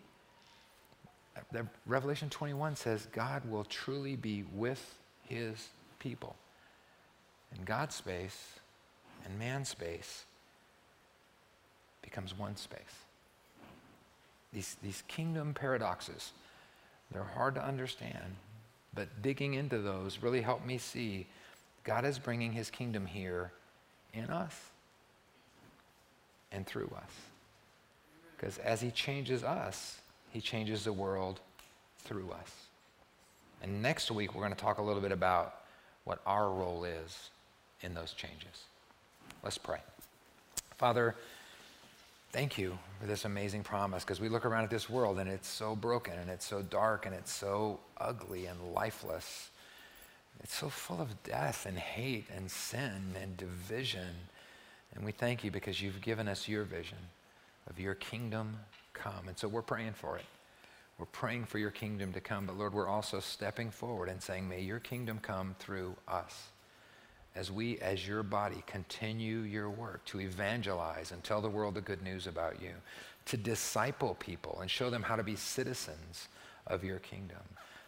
Revelation 1.85 2.29
21 2.29 2.75
says 2.75 3.07
God 3.11 3.43
will 3.49 3.65
truly 3.65 4.15
be 4.15 4.43
with 4.53 4.95
His 5.27 5.69
people. 5.99 6.35
And 7.55 7.65
God's 7.65 7.95
space 7.95 8.59
and 9.25 9.37
man's 9.37 9.69
space 9.69 10.25
becomes 12.01 12.37
one 12.37 12.55
space. 12.55 12.79
These, 14.53 14.77
these 14.81 15.03
kingdom 15.07 15.53
paradoxes, 15.53 16.31
they're 17.11 17.23
hard 17.23 17.55
to 17.55 17.65
understand, 17.65 18.35
but 18.93 19.21
digging 19.21 19.53
into 19.53 19.79
those 19.79 20.19
really 20.21 20.41
helped 20.41 20.65
me 20.65 20.77
see 20.77 21.27
God 21.83 22.05
is 22.05 22.19
bringing 22.19 22.51
his 22.51 22.69
kingdom 22.69 23.05
here 23.05 23.51
in 24.13 24.25
us 24.29 24.53
and 26.51 26.65
through 26.65 26.91
us. 26.95 27.11
Because 28.35 28.57
as 28.59 28.81
He 28.81 28.91
changes 28.91 29.43
us, 29.43 29.97
He 30.31 30.41
changes 30.41 30.83
the 30.83 30.93
world 30.93 31.39
through 31.99 32.31
us. 32.31 32.51
And 33.61 33.81
next 33.81 34.11
week, 34.11 34.35
we're 34.35 34.41
going 34.41 34.53
to 34.53 34.59
talk 34.59 34.77
a 34.77 34.83
little 34.83 35.01
bit 35.01 35.11
about 35.11 35.55
what 36.03 36.19
our 36.25 36.49
role 36.49 36.83
is 36.83 37.29
in 37.81 37.93
those 37.93 38.13
changes. 38.13 38.65
Let's 39.43 39.57
pray. 39.57 39.79
Father, 40.77 41.15
thank 42.31 42.57
you 42.57 42.77
for 42.99 43.07
this 43.07 43.25
amazing 43.25 43.63
promise 43.63 44.03
because 44.03 44.19
we 44.19 44.29
look 44.29 44.45
around 44.45 44.63
at 44.63 44.69
this 44.69 44.89
world 44.89 45.19
and 45.19 45.29
it's 45.29 45.47
so 45.47 45.75
broken 45.75 46.13
and 46.13 46.29
it's 46.29 46.45
so 46.45 46.61
dark 46.61 47.05
and 47.05 47.15
it's 47.15 47.31
so 47.31 47.79
ugly 47.97 48.45
and 48.45 48.73
lifeless. 48.73 49.49
It's 50.43 50.55
so 50.55 50.69
full 50.69 51.01
of 51.01 51.23
death 51.23 51.65
and 51.65 51.77
hate 51.77 52.25
and 52.35 52.49
sin 52.49 53.15
and 53.19 53.37
division 53.37 54.13
and 54.95 55.05
we 55.05 55.11
thank 55.11 55.43
you 55.43 55.51
because 55.51 55.81
you've 55.81 56.01
given 56.01 56.27
us 56.27 56.47
your 56.47 56.63
vision 56.63 56.97
of 57.69 57.79
your 57.79 57.93
kingdom 57.95 58.57
come. 58.93 59.27
And 59.27 59.37
so 59.37 59.47
we're 59.47 59.61
praying 59.61 59.93
for 59.93 60.17
it. 60.17 60.25
We're 60.97 61.05
praying 61.05 61.45
for 61.45 61.59
your 61.59 61.69
kingdom 61.69 62.13
to 62.13 62.19
come. 62.19 62.47
But 62.47 62.57
Lord, 62.57 62.73
we're 62.73 62.87
also 62.87 63.19
stepping 63.19 63.69
forward 63.69 64.09
and 64.09 64.21
saying, 64.21 64.49
may 64.49 64.61
your 64.61 64.79
kingdom 64.79 65.19
come 65.19 65.55
through 65.59 65.95
us. 66.07 66.47
As 67.37 67.51
we, 67.51 67.77
as 67.77 68.07
your 68.07 68.23
body, 68.23 68.63
continue 68.65 69.41
your 69.41 69.69
work 69.69 70.03
to 70.05 70.19
evangelize 70.19 71.11
and 71.11 71.23
tell 71.23 71.39
the 71.39 71.47
world 71.47 71.75
the 71.75 71.81
good 71.81 72.01
news 72.01 72.25
about 72.25 72.59
you, 72.59 72.71
to 73.25 73.37
disciple 73.37 74.15
people 74.19 74.57
and 74.59 74.71
show 74.71 74.89
them 74.89 75.03
how 75.03 75.15
to 75.15 75.23
be 75.23 75.35
citizens 75.35 76.29
of 76.65 76.83
your 76.83 76.97
kingdom, 76.97 77.43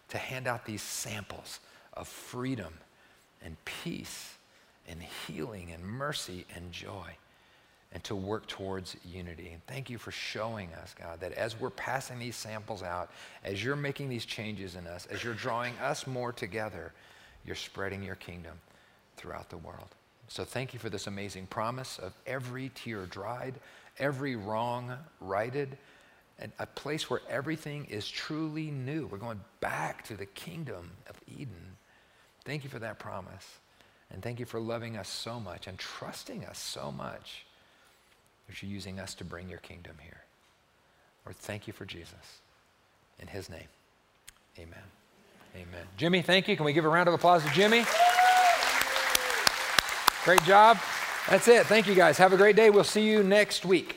to 0.10 0.20
hand 0.20 0.46
out 0.46 0.66
these 0.66 0.84
samples 0.84 1.62
of 1.94 2.08
freedom 2.08 2.76
and 3.44 3.58
peace 3.66 4.36
and 4.88 5.02
healing 5.02 5.72
and 5.72 5.84
mercy 5.84 6.46
and 6.56 6.72
joy 6.72 7.08
and 7.92 8.04
to 8.04 8.16
work 8.16 8.46
towards 8.46 8.98
unity. 9.04 9.50
And 9.52 9.66
thank 9.66 9.90
you 9.90 9.98
for 9.98 10.12
showing 10.12 10.72
us, 10.76 10.94
God, 10.94 11.22
that 11.22 11.34
as 11.34 11.60
we're 11.60 11.72
passing 11.72 12.20
these 12.20 12.36
samples 12.36 12.84
out, 12.84 13.10
as 13.44 13.64
you're 13.64 13.76
making 13.76 14.10
these 14.10 14.26
changes 14.26 14.76
in 14.76 14.86
us, 14.86 15.08
as 15.08 15.24
you're 15.24 15.34
drawing 15.34 15.74
us 15.80 16.06
more 16.06 16.32
together, 16.32 16.94
you're 17.44 17.56
spreading 17.56 18.04
your 18.04 18.14
kingdom 18.14 18.60
throughout 19.20 19.50
the 19.50 19.58
world. 19.58 19.90
So 20.30 20.46
thank 20.46 20.74
you 20.74 20.80
for 20.80 20.90
this 20.90 21.08
amazing 21.08 21.48
promise 21.48 22.00
of 22.00 22.14
every 22.26 22.72
tear 22.74 23.06
dried, 23.06 23.56
every 23.98 24.36
wrong 24.36 24.94
righted, 25.20 25.78
and 26.40 26.52
a 26.58 26.66
place 26.66 27.10
where 27.10 27.20
everything 27.30 27.86
is 27.86 28.08
truly 28.08 28.72
new. 28.72 29.08
We're 29.08 29.18
going 29.18 29.42
back 29.60 30.06
to 30.06 30.16
the 30.16 30.26
kingdom 30.26 30.92
of 31.10 31.16
Eden. 31.28 31.76
Thank 32.46 32.64
you 32.64 32.70
for 32.70 32.80
that 32.80 32.98
promise. 33.00 33.46
And 34.12 34.24
thank 34.24 34.40
you 34.40 34.46
for 34.46 34.60
loving 34.60 34.98
us 34.98 35.10
so 35.10 35.40
much 35.40 35.68
and 35.68 35.78
trusting 35.78 36.46
us 36.46 36.58
so 36.58 36.92
much 36.92 37.46
that 38.48 38.62
you're 38.62 38.72
using 38.72 39.00
us 39.00 39.14
to 39.16 39.26
bring 39.26 39.50
your 39.50 39.60
kingdom 39.60 39.96
here. 40.02 40.22
Lord, 41.26 41.36
thank 41.36 41.68
you 41.68 41.74
for 41.74 41.86
Jesus. 41.86 42.14
In 43.20 43.28
his 43.28 43.50
name, 43.50 43.68
amen. 44.58 44.80
Amen. 45.56 45.86
Jimmy, 45.98 46.22
thank 46.22 46.48
you. 46.48 46.56
Can 46.56 46.66
we 46.66 46.74
give 46.74 46.86
a 46.86 46.90
round 46.90 47.08
of 47.08 47.14
applause 47.14 47.44
to 47.44 47.50
Jimmy? 47.52 47.84
Great 50.24 50.44
job. 50.44 50.78
That's 51.30 51.48
it. 51.48 51.66
Thank 51.66 51.88
you 51.88 51.96
guys. 51.96 52.18
Have 52.18 52.34
a 52.34 52.38
great 52.38 52.56
day. 52.56 52.70
We'll 52.70 52.84
see 52.84 53.08
you 53.08 53.24
next 53.24 53.66
week. 53.66 53.96